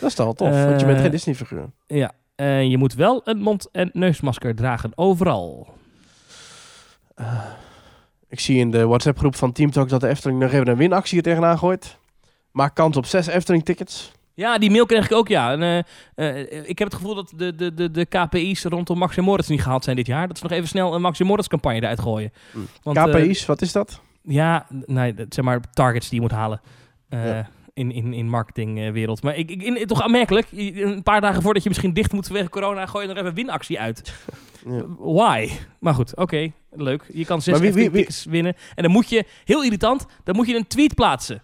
[0.00, 1.70] dat is toch wel tof, want je bent Eh, geen Disney-figuur.
[1.86, 5.74] Ja, eh, je moet wel een mond- en neusmasker dragen, overal.
[8.28, 11.16] Ik zie in de WhatsApp-groep van Team Talk dat de Efteling nog even een winactie
[11.16, 11.96] er tegenaan gooit.
[12.52, 14.12] Maak kans op zes Efteling-tickets.
[14.34, 15.52] Ja, die mail kreeg ik ook, ja.
[15.52, 15.62] En,
[16.14, 19.24] eh, eh, ik heb het gevoel dat de, de, de, de KPI's rondom Max en
[19.24, 20.28] Moritz niet gehaald zijn dit jaar.
[20.28, 22.32] Dat ze nog even snel een Max en Moritz campagne eruit gooien.
[22.52, 22.58] Hm.
[22.82, 24.00] Want, eh, KPI's, wat is dat?
[24.22, 26.60] ja, nee, zeg maar targets die je moet halen.
[27.08, 27.48] eh, Ja.
[27.74, 29.22] In, in, in marketingwereld.
[29.22, 30.46] Maar ik, ik, in, toch aanmerkelijk.
[30.52, 33.80] Een paar dagen voordat je misschien dicht moet vanwege corona, gooi je er even winactie
[33.80, 34.02] uit.
[34.68, 34.82] Ja.
[34.98, 35.50] Why?
[35.80, 37.04] Maar goed, oké, leuk.
[37.12, 38.54] Je kan zes wie- wie- winnen.
[38.74, 41.42] En dan moet je, heel irritant, dan moet je een tweet plaatsen.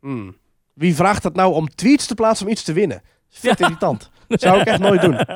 [0.00, 0.30] Hm.
[0.74, 3.02] Wie vraagt dat nou om tweets te plaatsen om iets te winnen?
[3.28, 3.66] Vet Ja.
[3.66, 4.10] irritant.
[4.28, 5.14] Zou ik echt nooit doen.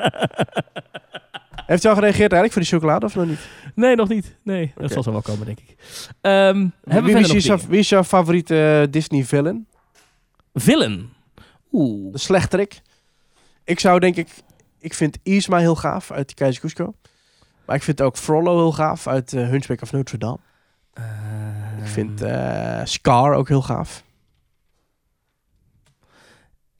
[1.65, 3.47] Heeft u al gereageerd eigenlijk voor die chocolade of nog niet?
[3.75, 4.35] Nee, nog niet.
[4.43, 5.75] Nee, dat zal zo wel komen, denk ik.
[6.21, 9.67] Ehm, wie, is jouw, wie is jouw favoriete eh, Disney villain?
[10.53, 11.09] Villain.
[11.71, 12.11] Oeh.
[12.11, 12.81] De slechterik?
[13.63, 14.29] Ik zou denk ik...
[14.79, 16.93] Ik vind Isma heel gaaf uit die Keizer Cusco.
[17.65, 20.39] Maar ik vind ook Frollo heel gaaf uit eh Hunchback of Notre Dame.
[21.81, 24.03] Ik vind Ehm, eh, Scar ook heel gaaf.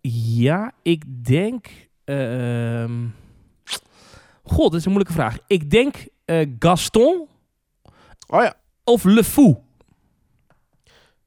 [0.01, 1.67] Ja, ik denk...
[2.03, 3.07] ehm
[4.43, 5.37] God, dat is een moeilijke vraag.
[5.47, 5.95] Ik denk
[6.25, 7.27] eh, Gaston
[8.27, 8.53] Oh ja.
[8.83, 9.57] of Le Fou.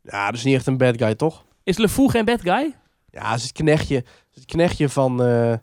[0.02, 1.44] Ja, dat is niet echt een bad guy, toch?
[1.66, 2.74] Is Le Fou geen bad guy?
[3.10, 5.54] Ja, het is het knechtje, het knechtje van, eh,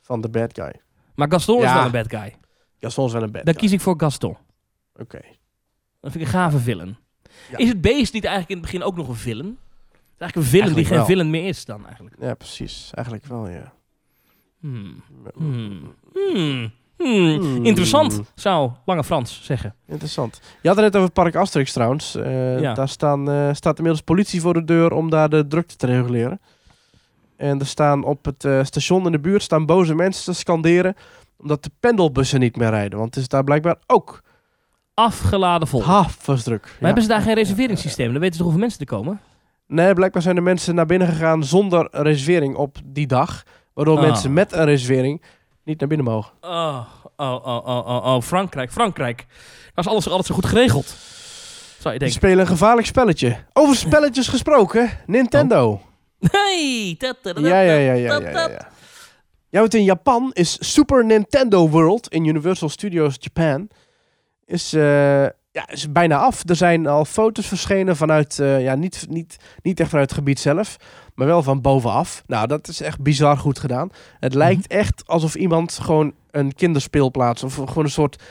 [0.00, 0.80] van de bad guy.
[1.14, 1.74] Maar Gaston is Ja.
[1.74, 2.34] wel een bad guy.
[2.80, 3.62] Gaston is wel een bad Dan guy.
[3.62, 4.36] kies ik voor Gaston.
[4.96, 5.20] Oké.
[6.00, 6.96] Dat vind ik een gave villain.
[7.50, 7.56] Ja.
[7.58, 9.46] Is het beest niet eigenlijk in het begin ook nog een villain?
[9.48, 11.06] Het is eigenlijk een villain die geen wel.
[11.06, 12.16] villain meer is dan eigenlijk.
[12.20, 12.90] Ja, precies.
[12.94, 13.72] Eigenlijk wel, ja.
[14.60, 15.02] Hmm.
[15.34, 15.94] Hmm.
[16.12, 16.72] Hmm.
[17.02, 17.38] Hmm.
[17.40, 17.64] Hmm.
[17.64, 19.74] Interessant, zou Lange Frans zeggen.
[19.88, 20.40] Interessant.
[20.62, 22.14] Je had het net over Park Asterix trouwens.
[22.14, 22.74] Eh, Ja.
[22.74, 26.40] Daar staan, eh, staat inmiddels politie voor de deur om daar de drukte te reguleren.
[27.36, 30.94] En er staan op het eh, station in de buurt staan boze mensen te scanderen
[31.38, 32.98] omdat de pendelbussen niet meer rijden.
[32.98, 34.22] Want het is daar blijkbaar ook
[34.94, 35.82] Afgeladen vol.
[35.84, 36.62] havensdruk.
[36.62, 36.84] Maar Ja.
[36.86, 38.10] hebben ze daar geen reserveringssysteem?
[38.12, 39.20] Dan weten ze toch hoeveel mensen er komen?
[39.66, 43.42] Nee, blijkbaar zijn de mensen naar binnen gegaan zonder reservering op die dag.
[43.74, 44.02] Waardoor Ah.
[44.02, 45.22] mensen met een reservering
[45.70, 46.32] niet naar binnen mogen.
[46.40, 46.86] Oh,
[47.16, 48.22] oh, oh, oh, oh, oh.
[48.22, 49.26] Frankrijk, Frankrijk.
[49.74, 50.86] Dat is alles altijd zo goed geregeld.
[51.78, 52.16] Zou je denken.
[52.16, 53.36] spelen een gevaarlijk spelletje.
[53.52, 55.80] Over spelletjes gesproken, Nintendo.
[56.30, 56.94] Hey!
[56.98, 58.48] dat, dat, dat, Ja, ja, ja, ja, ja,
[59.50, 59.60] ja.
[59.60, 63.68] Want in Japan is Super Nintendo World in Universal Studios Japan
[64.44, 66.48] is, eh, ja, is bijna af.
[66.48, 70.40] Er zijn al foto's verschenen vanuit, eh, ja, niet, niet, niet echt vanuit het gebied
[70.40, 70.76] zelf,
[71.14, 72.22] maar wel van bovenaf.
[72.26, 73.90] Nou, dat is echt bizar goed gedaan.
[74.18, 78.22] Het lijkt echt alsof iemand gewoon een kinderspeelplaats of gewoon een soort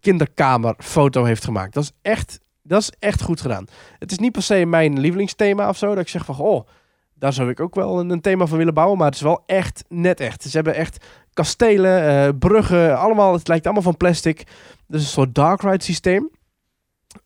[0.00, 1.74] kinderkamerfoto heeft gemaakt.
[1.74, 3.64] Dat is echt, dat is echt goed gedaan.
[3.98, 6.66] Het is niet per se mijn lievelingsthema of zo, dat ik zeg van, oh,
[7.14, 8.98] daar zou ik ook wel een, een thema van willen bouwen.
[8.98, 10.42] Maar het is wel echt net echt.
[10.42, 13.32] Ze hebben echt kastelen, eh, bruggen, allemaal.
[13.32, 14.44] Het lijkt allemaal van plastic.
[14.86, 16.30] Dus een soort dark ride systeem.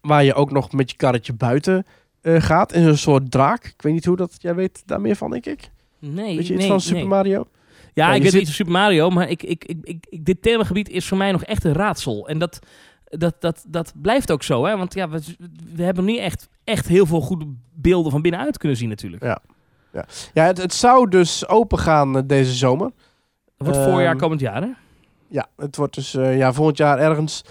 [0.00, 1.86] Waar je ook nog met je karretje buiten
[2.20, 2.72] eh, gaat.
[2.72, 3.64] In een soort draak.
[3.64, 4.34] Ik weet niet hoe dat...
[4.38, 5.70] Jij weet daar meer van, denk ik.
[5.98, 7.08] Nee, Weet je iets nee, van Super nee.
[7.08, 7.46] Mario?
[7.94, 9.78] Ja, Ja, ik weet zit- iets van Super Mario, maar ik, ik, ik,
[10.08, 12.28] ik, dit themagebied is voor mij nog echt een raadsel.
[12.28, 12.58] En dat,
[13.04, 14.76] dat, dat, dat blijft ook zo, hè?
[14.76, 15.20] Want ja, we,
[15.74, 19.22] we hebben niet echt, echt heel veel goede beelden van binnenuit kunnen zien natuurlijk.
[19.22, 19.40] Ja.
[20.32, 22.90] Ja, het, het zou dus open gaan eh, deze zomer.
[23.56, 24.68] Dat wordt Ehm, voorjaar komend jaar, hè?
[25.28, 27.44] Ja, het wordt dus eh, ja, volgend jaar ergens.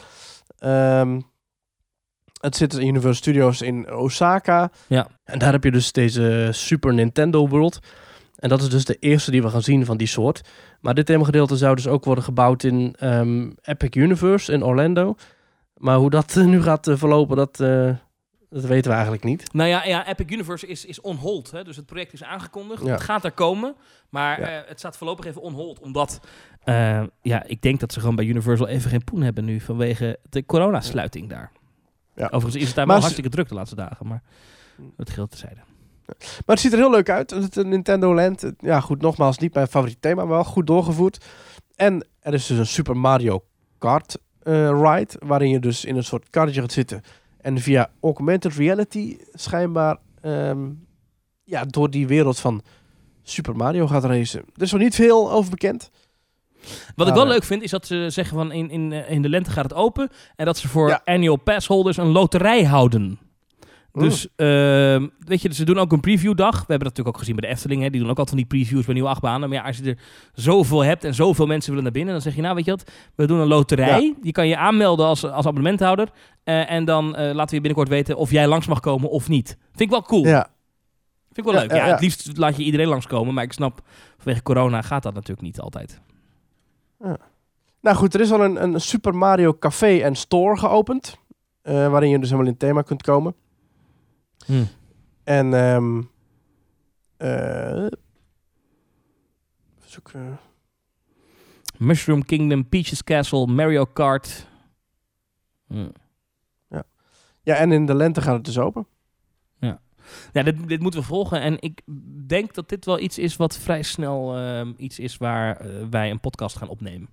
[0.58, 1.20] Ehm,
[2.44, 4.72] het zit in Universal Studios in Osaka.
[4.88, 5.08] Ja.
[5.24, 7.80] En daar heb je dus deze Super Nintendo World.
[8.36, 10.42] En dat is dus de eerste die we gaan zien van die soort.
[10.82, 15.16] Maar dit themagedeelte zou dus ook worden gebouwd in ehm, Epic Universe in Orlando.
[15.78, 17.90] Maar hoe dat eh, nu gaat eh, verlopen, dat, eh,
[18.50, 19.54] dat weten we eigenlijk niet.
[19.54, 21.52] Nou ja, ja Epic Universe is, is on hold.
[21.52, 21.64] Hè?
[21.64, 22.84] Dus het project is aangekondigd.
[22.84, 22.92] Ja.
[22.92, 23.76] Het gaat er komen.
[24.10, 24.64] Maar Ja.
[24.68, 25.80] het staat voorlopig even on hold.
[25.80, 26.20] Omdat,
[27.22, 29.60] ja, ik denk dat ze gewoon bij Universal even geen poen hebben nu.
[29.60, 31.52] Vanwege de coronasluiting daar.
[32.16, 32.26] Ja.
[32.26, 34.08] Overigens is het daar Maar wel hartstikke druk de laatste dagen.
[34.08, 34.22] Maar
[34.98, 35.62] het geldt terzijde.
[36.18, 37.30] Maar het ziet er heel leuk uit.
[37.30, 38.52] Het eh, Nintendo Land.
[38.60, 41.26] Ja, goed, nogmaals, niet mijn favoriet thema, maar wel goed doorgevoerd.
[41.76, 43.44] En er is dus een Super Mario
[43.78, 47.02] Kart eh, ride, waarin je dus in een soort karretje gaat zitten.
[47.42, 50.70] En via augmented reality schijnbaar ehm,
[51.44, 52.62] ja, door die wereld van
[53.24, 54.44] Super Mario gaat racen.
[54.56, 55.90] Er is nog niet veel over bekend.
[56.96, 59.22] Wat ik Maar, wel leuk vind, is dat ze zeggen van in, in, eh, in
[59.22, 60.10] de lente gaat het open.
[60.36, 61.02] En dat ze voor Ja.
[61.06, 63.20] annual passholders een loterij houden.
[63.92, 66.52] Dus, ehm, weet je, ze doen ook een previewdag.
[66.52, 67.82] We hebben dat natuurlijk ook gezien bij de Efteling.
[67.82, 67.90] Hè.
[67.90, 69.50] Die doen ook altijd van die previews bij nieuwe achtbanen.
[69.50, 69.98] Maar ja, als je er
[70.34, 72.14] zoveel hebt en zoveel mensen willen naar binnen...
[72.14, 74.14] dan zeg je, nou weet je wat, we doen een loterij.
[74.22, 76.10] Je kan je aanmelden als, als abonnementhouder.
[76.44, 79.28] Eh, en dan eh, laten we je binnenkort weten of jij langs mag komen of
[79.30, 79.48] niet.
[79.70, 80.26] Vind ik wel cool.
[80.26, 80.50] Ja.
[81.32, 81.72] Vind ik wel leuk.
[81.74, 81.88] ja.
[81.88, 83.34] het liefst laat je iedereen langskomen.
[83.34, 83.82] Maar ik snap,
[84.18, 86.02] vanwege corona gaat dat natuurlijk niet altijd.
[87.80, 91.18] Nou goed, er is al een, een Super Mario Café en Store geopend.
[91.62, 93.36] eh, waarin je dus helemaal in het thema kunt komen.
[95.24, 96.02] En ehm
[97.18, 98.00] eh, even
[99.86, 100.40] zoeken.
[101.78, 104.48] Mushroom Kingdom, Peach's Castle, Mario Kart.
[105.68, 105.90] Hm.
[107.46, 108.88] Ja, en in de lente gaat het dus open.
[110.34, 111.42] Ja, dit, dit moeten we volgen.
[111.42, 111.82] En ik
[112.28, 116.10] denk dat dit wel iets is wat vrij snel ehm, iets is waar eh, wij
[116.12, 117.10] een podcast gaan opnemen.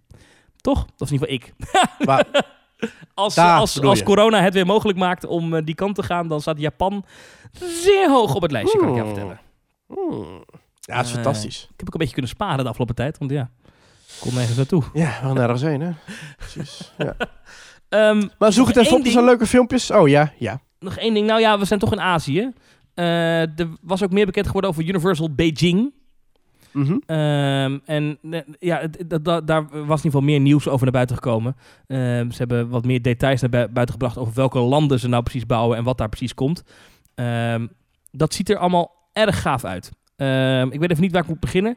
[0.56, 0.86] Toch?
[0.98, 1.52] Of in ieder geval ik.
[2.06, 2.26] Waar-
[3.14, 4.04] als Daar als, als je.
[4.04, 7.04] corona het weer mogelijk maakt om eh, die kant te gaan, dan staat Japan
[7.60, 9.16] zeer hoog op het lijstje, kan ik jou Hmm.
[9.16, 9.40] vertellen.
[10.80, 11.62] Ja, het is Eh, fantastisch.
[11.62, 13.50] Ik heb ook een beetje kunnen sparen de afgelopen tijd, want ja,
[14.06, 14.82] ik kon nergens naartoe.
[14.92, 15.90] Ja, we gaan nergens heen, hè?
[16.36, 16.92] Precies.
[16.98, 17.14] Ja.
[17.88, 19.90] Ehm, Maar zoek het even op, er zijn leuke filmpjes.
[19.90, 20.60] Oh ja, ja.
[20.78, 21.26] nog één ding.
[21.26, 22.52] Nou ja, we zijn toch in Azië.
[22.94, 25.92] Eh, er was ook meer bekend geworden over Universal Beijing.
[26.72, 26.98] Mhm.
[27.06, 28.86] Ehm, en eh, ja,
[29.44, 31.56] daar was in ieder geval meer nieuws over naar buiten gekomen.
[31.86, 35.22] Ehm, ze hebben wat meer details naar bui- buiten gebracht over welke landen ze nou
[35.22, 36.62] precies bouwen en wat daar precies komt.
[37.14, 37.66] Ehm,
[38.10, 39.90] dat ziet er allemaal erg gaaf uit.
[40.72, 41.76] Ik weet even niet waar ik moet beginnen.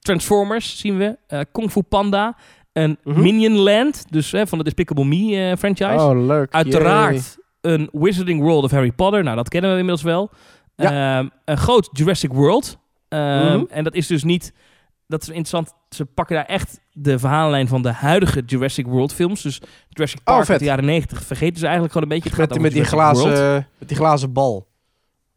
[0.00, 1.18] Transformers zien we.
[1.26, 2.36] Eh, Kung Fu Panda.
[2.72, 3.20] Een Mhm.
[3.22, 6.04] Minion Land, dus hè, van de Despicable Me franchise.
[6.04, 6.52] Oh, leuk.
[6.52, 9.22] Uiteraard een Wizarding World of Harry Potter.
[9.22, 10.30] Nou, dat kennen we inmiddels wel.
[10.76, 12.78] Ehm, een groot Jurassic World.
[13.08, 13.64] Ehm, Mhm.
[13.68, 14.52] En dat is dus niet...
[15.06, 15.72] Dat is interessant.
[15.88, 19.42] Ze pakken daar echt de verhaallijn van de huidige Jurassic World films.
[19.42, 20.50] Dus Jurassic Park Oh, vet.
[20.50, 22.30] uit de jaren 90 vergeten ze eigenlijk gewoon een beetje.
[22.30, 23.18] Het Met, gaat die- over met, die World.
[23.36, 24.68] glazen, met die glazen bal.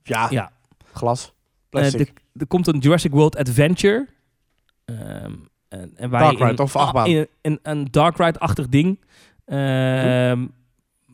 [0.03, 0.51] Ja, Ja.
[0.93, 1.25] glas.
[1.25, 1.31] Eh,
[1.69, 2.07] Plastic.
[2.07, 4.07] er, er komt een Jurassic World Adventure.
[4.85, 5.31] Ehm,
[5.69, 7.05] en, en waar Dark in ride of achtbaan?
[7.07, 8.99] in een, een dark ride-achtig ding.
[9.45, 10.45] Ehm,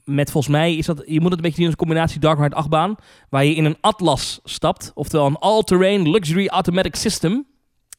[0.09, 1.03] Met volgens mij is dat...
[1.05, 2.95] Je moet het een beetje zien als een combinatie dark ride achtbaan.
[3.29, 4.91] Waar je in een Atlas stapt.
[4.95, 7.45] Oftewel een all-terrain luxury automatic system.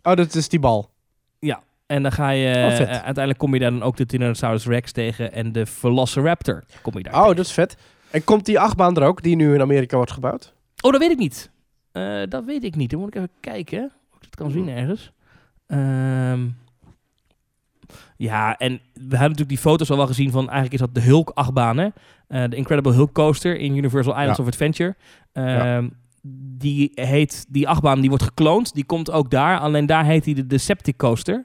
[0.03, 0.91] oh, dat is die bal.
[1.91, 2.49] En dan ga je...
[2.49, 5.33] Oh, eh, uiteindelijk kom je daar dan ook de Tyrannosaurus Rex tegen.
[5.33, 7.37] En de Velociraptor kom je daar Oh, tegen.
[7.37, 7.77] dat is vet.
[8.11, 10.55] En komt die achtbaan er ook, die nu in Amerika wordt gebouwd?
[10.81, 11.51] Oh, dat weet ik niet.
[11.93, 12.91] Eh, dat weet ik niet.
[12.91, 13.85] Dan moet ik even kijken.
[14.11, 15.13] Of ik dat kan zien ergens.
[15.67, 16.47] Ehm,
[18.23, 20.43] ja, en we hebben natuurlijk die foto's al wel gezien van...
[20.45, 21.89] Eigenlijk is dat de Hulk-achtbaan, hè?
[22.29, 24.45] Eh, de Incredible Hulk Coaster in Universal Islands Ja.
[24.45, 24.97] of Adventure.
[25.33, 25.83] Ehm, Ja.
[26.59, 27.47] Die heet...
[27.49, 28.75] Die achtbaan die wordt gekloond.
[28.75, 29.59] Die komt ook daar.
[29.59, 31.45] Alleen daar heet hij de Decepticoaster.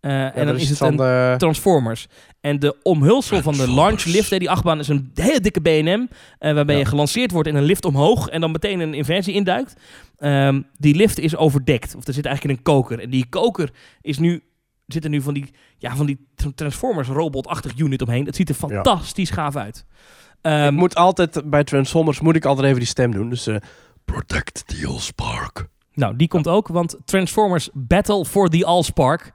[0.00, 1.34] Eh en dan is het van een de...
[1.38, 2.06] Transformers.
[2.40, 6.06] En de omhulsel van de launch lift, hè, die achtbaan, is een hele dikke B&M.
[6.38, 6.80] eh, waarbij Ja.
[6.80, 9.74] je gelanceerd wordt in een lift omhoog en dan meteen een inversie induikt.
[10.18, 11.94] Ehm, die lift is overdekt.
[11.96, 13.00] Of er zit eigenlijk in een koker.
[13.00, 13.70] En die koker
[14.00, 14.42] is nu,
[14.92, 18.26] zit er nu van die, ja, van die tra- Transformers robot-achtig unit omheen.
[18.26, 19.84] Het ziet er fantastisch gaaf uit.
[20.40, 23.28] Ehm, ik moet altijd, bij Transformers moet ik altijd even die stem doen.
[23.30, 23.56] Dus eh,
[24.04, 25.66] Protect the Allspark.
[25.94, 29.32] Nou, die komt ook, want Transformers Battle for the Allspark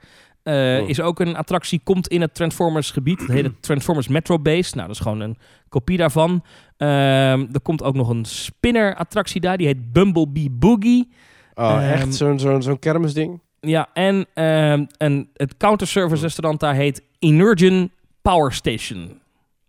[0.48, 0.90] Oh.
[0.90, 3.20] is ook een attractie, komt in het Transformers gebied.
[3.28, 4.76] Het het Transformers Metro Base.
[4.76, 5.38] Nou, dat is gewoon een
[5.70, 6.44] kopie daarvan.
[6.78, 11.12] Ehm, er komt ook nog een spinner attractie daar, die heet Bumblebee Boogie.
[11.54, 13.42] Oh, Ehm, echt zo'n zo'n zo'n kermisding.
[13.66, 19.22] Ja, en, ehm, en het counterservice restaurant daar heet Energen Power Station.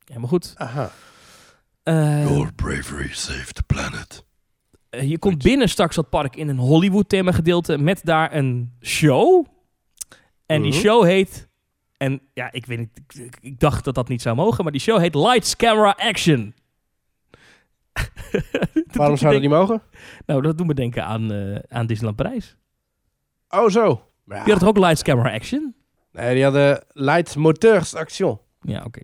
[0.05, 0.55] Helemaal goed.
[0.57, 0.91] Aha.
[1.83, 4.25] Eh, bravery saved the planet.
[4.91, 8.73] Eh, je komt binnen straks dat park in een Hollywood thema gedeelte met daar een
[8.83, 9.47] show.
[10.47, 10.81] En die Mhm.
[10.81, 11.49] show heet
[11.97, 14.73] en ja, ik weet niet, ik, ik- ik dacht dat dat niet zou mogen, maar
[14.73, 16.55] die show heet Lights Camera Action.
[18.93, 19.83] Waarom zou dat niet mogen?
[20.27, 22.57] Nou, dat doet me denken aan, eh, aan Disneyland Parijs.
[23.61, 24.03] Oh, zo.
[24.27, 24.43] Ja.
[24.45, 25.75] Die had toch ook Lights Camera Action?
[26.13, 28.39] Nee, die hadden Light Moteurs Action.
[28.61, 29.01] Ja, oké.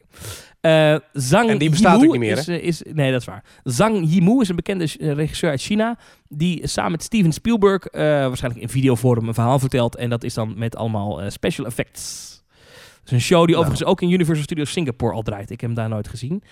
[0.60, 3.26] Eh, Zhang En die bestaat Yimou ook niet meer, is, eh, is, Nee, dat is
[3.26, 3.44] waar.
[3.64, 5.98] Zhang Yimou is een bekende eh, regisseur uit China.
[6.28, 9.96] Die samen met Steven Spielberg eh, waarschijnlijk in videovorm een verhaal vertelt.
[9.96, 12.30] En dat is dan met allemaal eh, special effects.
[13.02, 13.58] Dat is een show die Nou.
[13.58, 15.50] overigens ook in Universal Studios Singapore al draait.
[15.50, 16.42] Ik heb hem daar nooit gezien.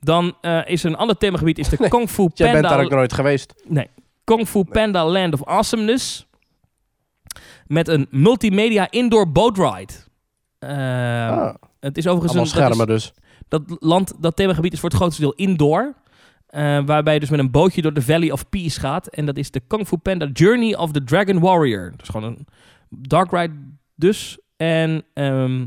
[0.00, 2.72] Dan eh, is er een ander themagebied, is de Nee, Kung Fu Jij bent daar
[2.72, 3.54] Panda, ook nooit geweest.
[4.24, 6.26] Kung Fu Panda Land of Awesomeness.
[7.66, 9.92] Met een multimedia indoor boat ride.
[10.58, 13.12] Eh, ah, Het is overigens een, dat is- schermen dus.
[13.48, 15.94] dat land, dat themagebied is voor het grootste deel indoor.
[16.46, 19.06] eh, waarbij je dus met een bootje door de Valley of Peace gaat.
[19.06, 21.90] En dat is de Kung Fu Panda Journey of the Dragon Warrior.
[21.90, 22.46] Dat is gewoon een
[22.88, 23.54] dark ride
[23.94, 24.38] dus.
[24.56, 25.66] En, ehm,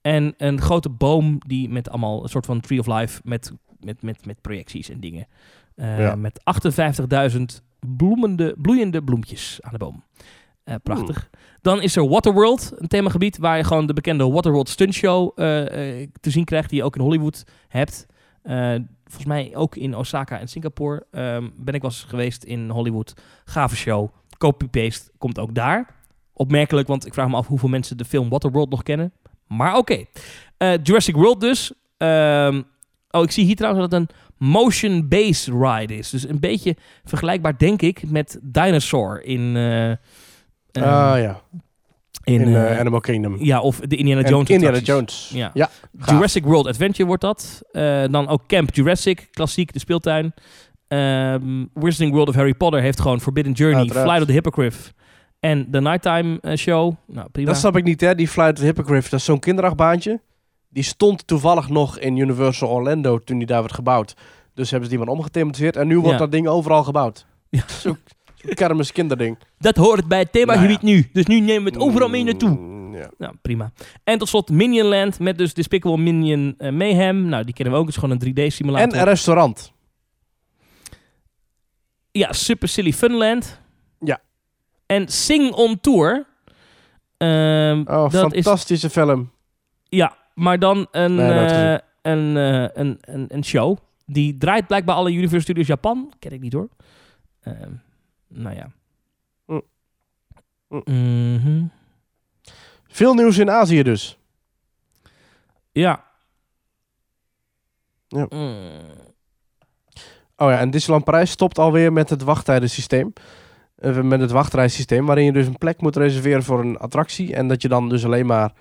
[0.00, 4.02] en een grote boom die met allemaal een soort van Tree of Life met met,
[4.02, 5.26] met, met projecties en dingen.
[5.74, 6.14] Eh, Ja.
[6.14, 7.62] Met 58.000
[7.96, 10.04] bloemende, bloeiende bloempjes aan de boom.
[10.66, 11.30] Eh, prachtig.
[11.62, 16.08] Dan is er Waterworld, een themagebied waar je gewoon de bekende Waterworld stuntshow eh eh,
[16.20, 18.06] te zien krijgt, die je ook in Hollywood hebt.
[19.04, 23.14] Volgens mij ook in Osaka en Singapore ehm, ben ik wel eens geweest in Hollywood.
[23.44, 24.08] Gave show.
[24.38, 25.94] Copy-paste komt ook daar.
[26.32, 29.12] Opmerkelijk, want ik vraag me af hoeveel mensen de film Waterworld nog kennen.
[29.46, 30.04] Maar oké.
[30.82, 31.72] Jurassic World dus.
[31.96, 32.62] Ehm,
[33.10, 34.16] oh, ik zie hier trouwens dat het een
[34.48, 36.10] motion-based ride is.
[36.10, 39.56] Dus een beetje vergelijkbaar, denk ik, met Dinosaur in...
[40.76, 41.40] eh, eh, Ah ja,
[42.24, 43.36] in, in eh, eh, Animal Kingdom.
[43.38, 44.78] ja, of de Indiana En Jones Indiana.
[44.78, 45.30] Jones.
[45.34, 45.50] Ja.
[45.98, 46.10] gaaf.
[46.10, 47.62] Jurassic World Adventure wordt dat.
[47.72, 50.34] Eh, dan ook Camp Jurassic, klassiek, de speeltuin.
[50.88, 54.04] Ehm Wizarding World of Harry Potter heeft gewoon Forbidden Journey, Uiteraard.
[54.06, 54.92] Flight of the Hippogriff
[55.40, 56.94] en de Nighttime Show.
[57.06, 57.48] Nou, prima.
[57.48, 58.14] Dat snap ik niet, hè?
[58.14, 60.20] Die Flight of the Hippogriff, dat is zo'n kinderachtbaantje.
[60.68, 64.14] Die stond toevallig nog in Universal Orlando toen die daar werd gebouwd.
[64.54, 65.76] Dus hebben ze die maar omgethematiseerd.
[65.76, 66.18] En nu wordt Ja.
[66.18, 67.26] dat ding overal gebouwd.
[67.48, 67.62] Ja.
[68.54, 69.38] Kermis kinderding.
[69.58, 71.08] Dat hoort bij het themagebied Nou nu.
[71.12, 72.48] Dus nu nemen we het overal mee naartoe.
[72.48, 73.10] Mm, ja.
[73.18, 73.72] Nou, prima.
[74.04, 77.28] En tot slot Minionland met dus Despicable Minion eh, Mayhem.
[77.28, 77.86] Nou, die kennen we ook.
[77.86, 78.92] Het is gewoon een 3D-simulator.
[78.92, 79.72] En een restaurant.
[82.10, 83.60] Ja, Super Silly Funland.
[84.00, 84.20] Ja.
[84.86, 86.26] En Sing on Tour.
[87.16, 89.30] Ehm, Oh, dat is fantastische film.
[89.88, 93.76] Ja, maar dan een, Nee, eh, een, eh, een, een, een show.
[94.06, 96.12] Die draait blijkbaar alle Universal Studios Japan.
[96.18, 96.68] Ken ik niet hoor.
[98.28, 98.70] Nou ja.
[99.46, 99.62] Mm.
[100.68, 100.82] Mm.
[101.34, 101.64] Mhm.
[102.86, 104.18] Veel nieuws in Azië dus.
[105.72, 106.04] Ja.
[108.08, 108.26] Ja.
[108.28, 109.04] Mm.
[110.36, 113.12] Oh ja, en Disneyland Parijs stopt alweer met het wachttijdensysteem.
[113.76, 117.34] Eh, met het wachtrijsysteem, waarin je dus een plek moet reserveren voor een attractie.
[117.34, 118.52] En dat je dan dus alleen maar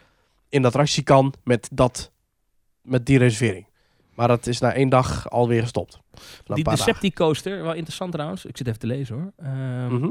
[0.50, 2.12] in de attractie kan met, dat,
[2.82, 3.68] met die reservering.
[4.16, 6.00] Maar dat is na één dag alweer gestopt.
[6.44, 6.64] Die.
[6.64, 8.46] Decepticoaster, wel interessant trouwens.
[8.46, 9.32] Ik zit even te lezen hoor.
[9.38, 10.10] Ehm, Mhm.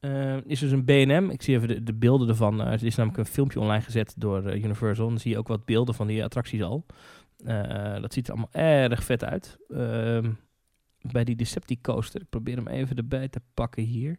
[0.00, 1.30] eh, is dus een B&M.
[1.30, 2.60] Ik zie even de, de beelden ervan.
[2.60, 5.08] Eh, er is namelijk een filmpje online gezet door eh, Universal.
[5.08, 6.86] Dan zie je ook wat beelden van die attracties al.
[8.00, 9.56] Dat ziet er allemaal erg vet uit.
[9.68, 10.30] Ehm,
[11.00, 12.20] bij die Decepticoaster.
[12.20, 14.18] Ik probeer hem even erbij te pakken hier.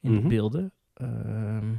[0.00, 0.28] In de Mhm.
[0.28, 0.72] beelden.
[0.94, 1.72] Ehm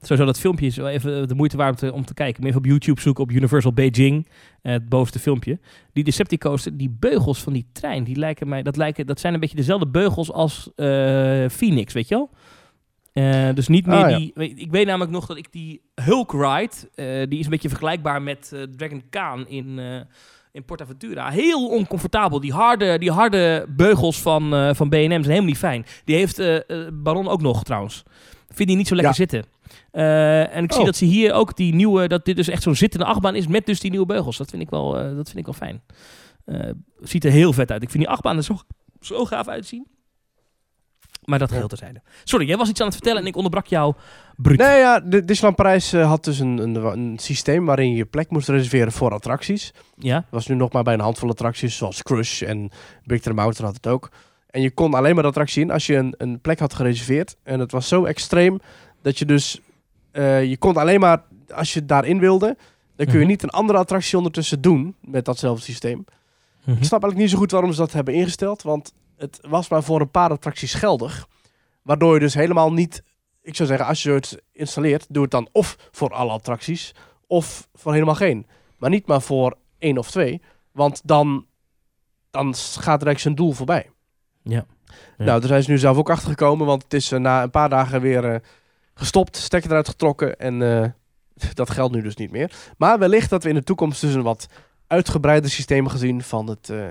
[0.00, 2.44] Sowieso dat filmpje is wel even de moeite waard om te, om te kijken.
[2.44, 4.28] Even op YouTube zoeken op Universal Beijing.
[4.62, 5.58] eh, het bovenste filmpje.
[5.92, 9.40] Die Decepticoaster, die beugels van die trein, die lijken mij, dat, lijken, dat zijn een
[9.40, 10.86] beetje dezelfde beugels als eh,
[11.48, 12.30] Phoenix, weet je wel?
[13.12, 14.16] Eh, dus niet meer Ah, ja.
[14.18, 14.32] die.
[14.34, 18.66] Ik weet namelijk nog dat ik die Hulk Ride, die is een beetje vergelijkbaar met
[18.76, 19.80] Dragon Khan in,
[20.52, 21.30] in Portaventura.
[21.30, 22.40] Heel oncomfortabel.
[22.40, 25.84] Die harde, die harde beugels van, van B&M zijn helemaal niet fijn.
[26.04, 26.42] Die heeft
[27.02, 28.02] Baron ook nog trouwens.
[28.48, 29.18] Vind die niet zo lekker Ja.
[29.26, 29.44] zitten.
[29.90, 30.86] Eh, en ik zie Oh.
[30.86, 33.66] dat ze hier ook die nieuwe, dat dit dus echt zo'n zittende achtbaan is met
[33.66, 34.36] dus die nieuwe beugels.
[34.36, 35.82] Dat vind ik wel, eh, dat vind ik wel fijn.
[36.44, 37.82] Eh, ziet er heel vet uit.
[37.82, 38.58] Ik vind die achtbaan er zo,
[39.00, 39.86] zo gaaf uitzien.
[41.24, 41.54] Maar dat Ja.
[41.54, 42.02] geheel terzijde.
[42.24, 43.94] Sorry, jij was iets aan het vertellen en ik onderbrak jou
[44.36, 44.58] bruut.
[44.58, 48.30] Nee, ja, de Disneyland Parijs had dus een, een, een systeem waarin je je plek
[48.30, 49.72] moest reserveren voor attracties.
[49.96, 50.14] Ja?
[50.14, 52.70] Dat was nu nog maar bij een handvol attracties, zoals Crush en
[53.04, 54.10] Big Thunder Mountain had het ook.
[54.50, 57.36] En je kon alleen maar de attractie in als je een, een plek had gereserveerd.
[57.42, 58.60] En het was zo extreem
[59.02, 59.60] dat je dus...
[60.18, 61.22] eh, je kon alleen maar,
[61.54, 62.56] als je daarin wilde...
[62.96, 63.28] dan kun je Mhm.
[63.28, 66.04] niet een andere attractie ondertussen doen met datzelfde systeem.
[66.64, 66.70] Mhm.
[66.70, 68.62] Ik snap eigenlijk niet zo goed waarom ze dat hebben ingesteld.
[68.62, 71.28] Want het was maar voor een paar attracties geldig.
[71.82, 73.02] Waardoor je dus helemaal niet...
[73.42, 76.94] Ik zou zeggen, als je het installeert, doe het dan of voor alle attracties...
[77.26, 78.46] of voor helemaal geen.
[78.78, 80.42] Maar niet maar voor één of twee.
[80.72, 81.46] Want dan,
[82.30, 83.90] dan gaat er zijn doel voorbij.
[84.42, 84.66] Ja.
[85.18, 85.24] Ja.
[85.24, 86.66] Nou, daar zijn ze nu zelf ook achter gekomen.
[86.66, 88.40] Want het is eh, na een paar dagen weer eh,
[88.98, 89.36] gestopt.
[89.36, 90.38] Stekker eruit getrokken.
[90.38, 90.88] En eh,
[91.54, 92.52] dat geldt nu dus niet meer.
[92.76, 94.46] Maar wellicht dat we in de toekomst dus een wat
[94.86, 96.86] uitgebreider systeem gezien van het, eh,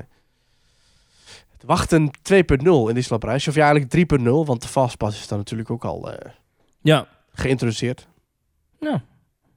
[1.52, 3.48] het wachten 2.0 in Disneyland Parijs.
[3.48, 4.46] Of ja, eigenlijk 3.0.
[4.46, 6.32] Want de Fastpass is dan natuurlijk ook al eh,
[6.82, 7.08] Ja.
[7.34, 8.08] geïntroduceerd.
[8.80, 9.00] Nou,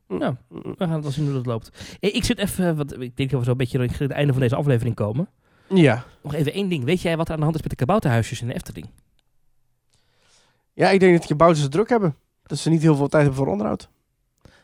[0.06, 0.18] Mm.
[0.18, 1.96] nou, we gaan het wel zien hoe dat loopt.
[2.00, 4.40] Ik zit even, want ik denk dat we zo een beetje richting het einde van
[4.42, 5.28] deze aflevering komen.
[5.68, 6.04] Ja.
[6.22, 6.84] Nog even één ding.
[6.84, 8.90] Weet jij wat er aan de hand is met de kabouterhuisjes in de Efteling?
[10.72, 12.16] ja, ik denk dat je bouters het druk hebben.
[12.50, 13.88] Dat ze niet heel veel tijd hebben voor onderhoud.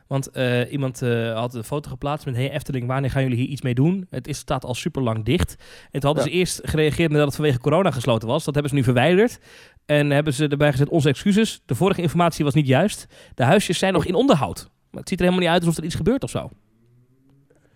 [0.07, 2.35] Want eh, iemand eh, had een foto geplaatst met...
[2.35, 4.07] Hey Efteling, wanneer gaan jullie hier iets mee doen?
[4.11, 5.55] Het is, staat al super lang dicht.
[5.91, 6.31] En toen hadden Ja.
[6.31, 8.45] ze eerst gereageerd nadat het vanwege corona gesloten was.
[8.45, 9.39] Dat hebben ze nu verwijderd.
[9.87, 11.63] En hebben ze erbij gezet onze excuses.
[11.67, 13.07] De vorige informatie was niet juist.
[13.35, 14.71] De huisjes zijn nog in onderhoud.
[14.91, 16.51] Maar het ziet er helemaal niet uit alsof er iets gebeurt of zo.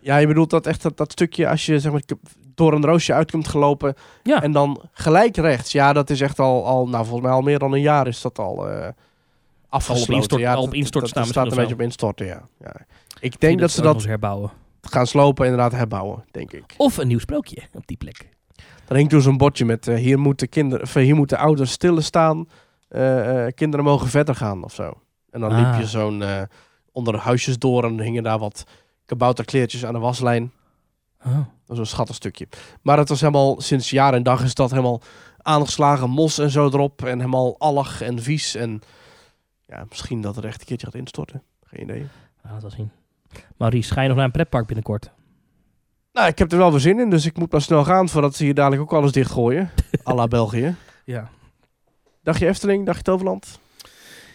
[0.00, 2.02] Ja, je bedoelt dat echt dat, dat stukje als je zeg maar,
[2.54, 4.42] door een roosje uit komt gelopen Ja.
[4.42, 5.72] en dan gelijk rechts.
[5.72, 8.20] Ja, dat is echt al, al nou volgens mij al meer dan een jaar is
[8.20, 8.88] dat al eh
[9.70, 10.14] afgesloten.
[10.14, 12.48] instort- ja, al op dat- instorten dat, staan staat een beetje op instorten, ja.
[12.60, 12.74] ja.
[13.20, 14.50] Ik denk dat ze dat, herbouwen.
[14.80, 16.74] gaan slopen en inderdaad herbouwen, denk ik.
[16.76, 18.28] Of een nieuw sprookje op die plek.
[18.88, 21.70] Er hing toen zo'n bordje met eh, hier, moeten kinderen, of, eh, hier moeten ouders
[21.72, 22.48] stilstaan,
[22.88, 24.92] eh eh, kinderen mogen verder gaan of zo.
[25.30, 25.56] En dan Ah.
[25.58, 26.22] liep je zo'n
[26.92, 28.64] onder de huisjes door en hingen daar wat
[29.04, 30.52] kabouterkleertjes aan de waslijn.
[31.26, 31.34] Oh.
[31.36, 32.48] Dat was een schattig stukje.
[32.82, 35.00] Maar het was helemaal, sinds jaar en dag is dat helemaal
[35.42, 37.04] aangeslagen, mos en zo erop.
[37.04, 38.54] En helemaal allig en vies.
[38.54, 38.80] En
[39.70, 41.42] ja, misschien dat het echt een keertje gaat instorten.
[41.62, 42.06] Geen idee.
[42.42, 42.90] Wel zien.
[43.56, 45.10] Maurice, ga je nog naar een pretpark binnenkort?
[46.12, 48.34] Nou, ik heb er wel weer zin in, dus ik moet maar snel gaan voordat
[48.34, 49.70] ze hier dadelijk ook alles dichtgooien.
[50.08, 50.74] à la België.
[51.04, 51.30] Ja.
[52.22, 53.60] Dacht je Efteling, dacht je Toverland?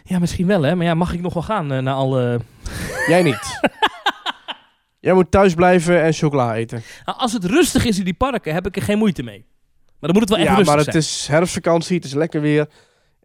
[0.03, 0.75] Ja, misschien wel hè.
[0.75, 2.39] Maar ja, mag ik nog wel gaan eh, naar alle...
[3.07, 3.59] Jij niet.
[4.99, 6.83] Jij moet thuis blijven en chocola eten.
[7.05, 9.45] Nou, als het rustig is in die parken, heb ik er geen moeite mee.
[9.85, 11.03] Maar dan moet het wel echt ja, rustig maar het zijn.
[11.03, 12.69] is herfstvakantie, het is lekker weer.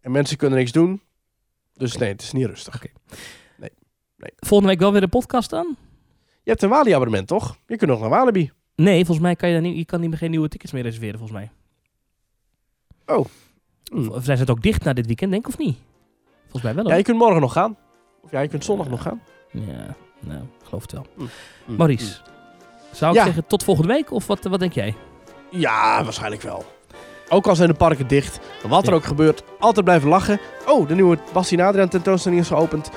[0.01, 1.03] En mensen kunnen niks doen.
[1.75, 2.83] Dus nee, het is niet rustig.
[4.37, 5.77] Volgende week wel weer een podcast aan?
[6.43, 7.57] Je hebt een Walibi-abonnement, toch?
[7.67, 8.51] Je kunt nog naar Walibi.
[8.75, 10.83] Nee, volgens mij kan je, daar niet, je kan niet meer geen nieuwe tickets meer
[10.83, 11.51] reserveren, volgens mij.
[13.17, 13.27] Oh.
[13.95, 15.77] Of, of zijn ze het ook dicht na dit weekend, denk ik, of niet?
[16.41, 16.83] Volgens mij wel.
[16.83, 16.99] Ja, hoor.
[16.99, 17.77] je kunt morgen nog gaan.
[18.23, 19.23] Of ja, je kunt zondag nog gaan.
[19.53, 21.07] Ja, nou, geloof het wel.
[21.17, 21.77] Mm.
[21.77, 22.21] Maurice,
[22.93, 23.25] zou ik Ja.
[23.25, 24.11] zeggen tot volgende week?
[24.11, 24.95] Of wat, wat denk jij?
[25.51, 26.65] Ja, waarschijnlijk wel.
[27.33, 28.39] Ook al zijn de parken dicht,
[28.69, 28.97] wat er Ja.
[28.97, 30.41] ook gebeurt, altijd blijven lachen.
[30.67, 32.91] Oh, de nieuwe Bastien Adriaan tentoonstelling is geopend.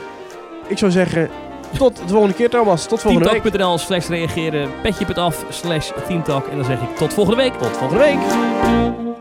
[0.68, 1.30] Ik zou zeggen,
[1.78, 2.86] tot de volgende keer Thomas.
[2.88, 3.42] Tot volgende week.
[3.42, 6.48] Teamtalk.nl slash reageren, petje.af slash teamtalk.
[6.48, 7.54] En dan zeg ik tot volgende week.
[7.54, 9.13] Tot volgende week.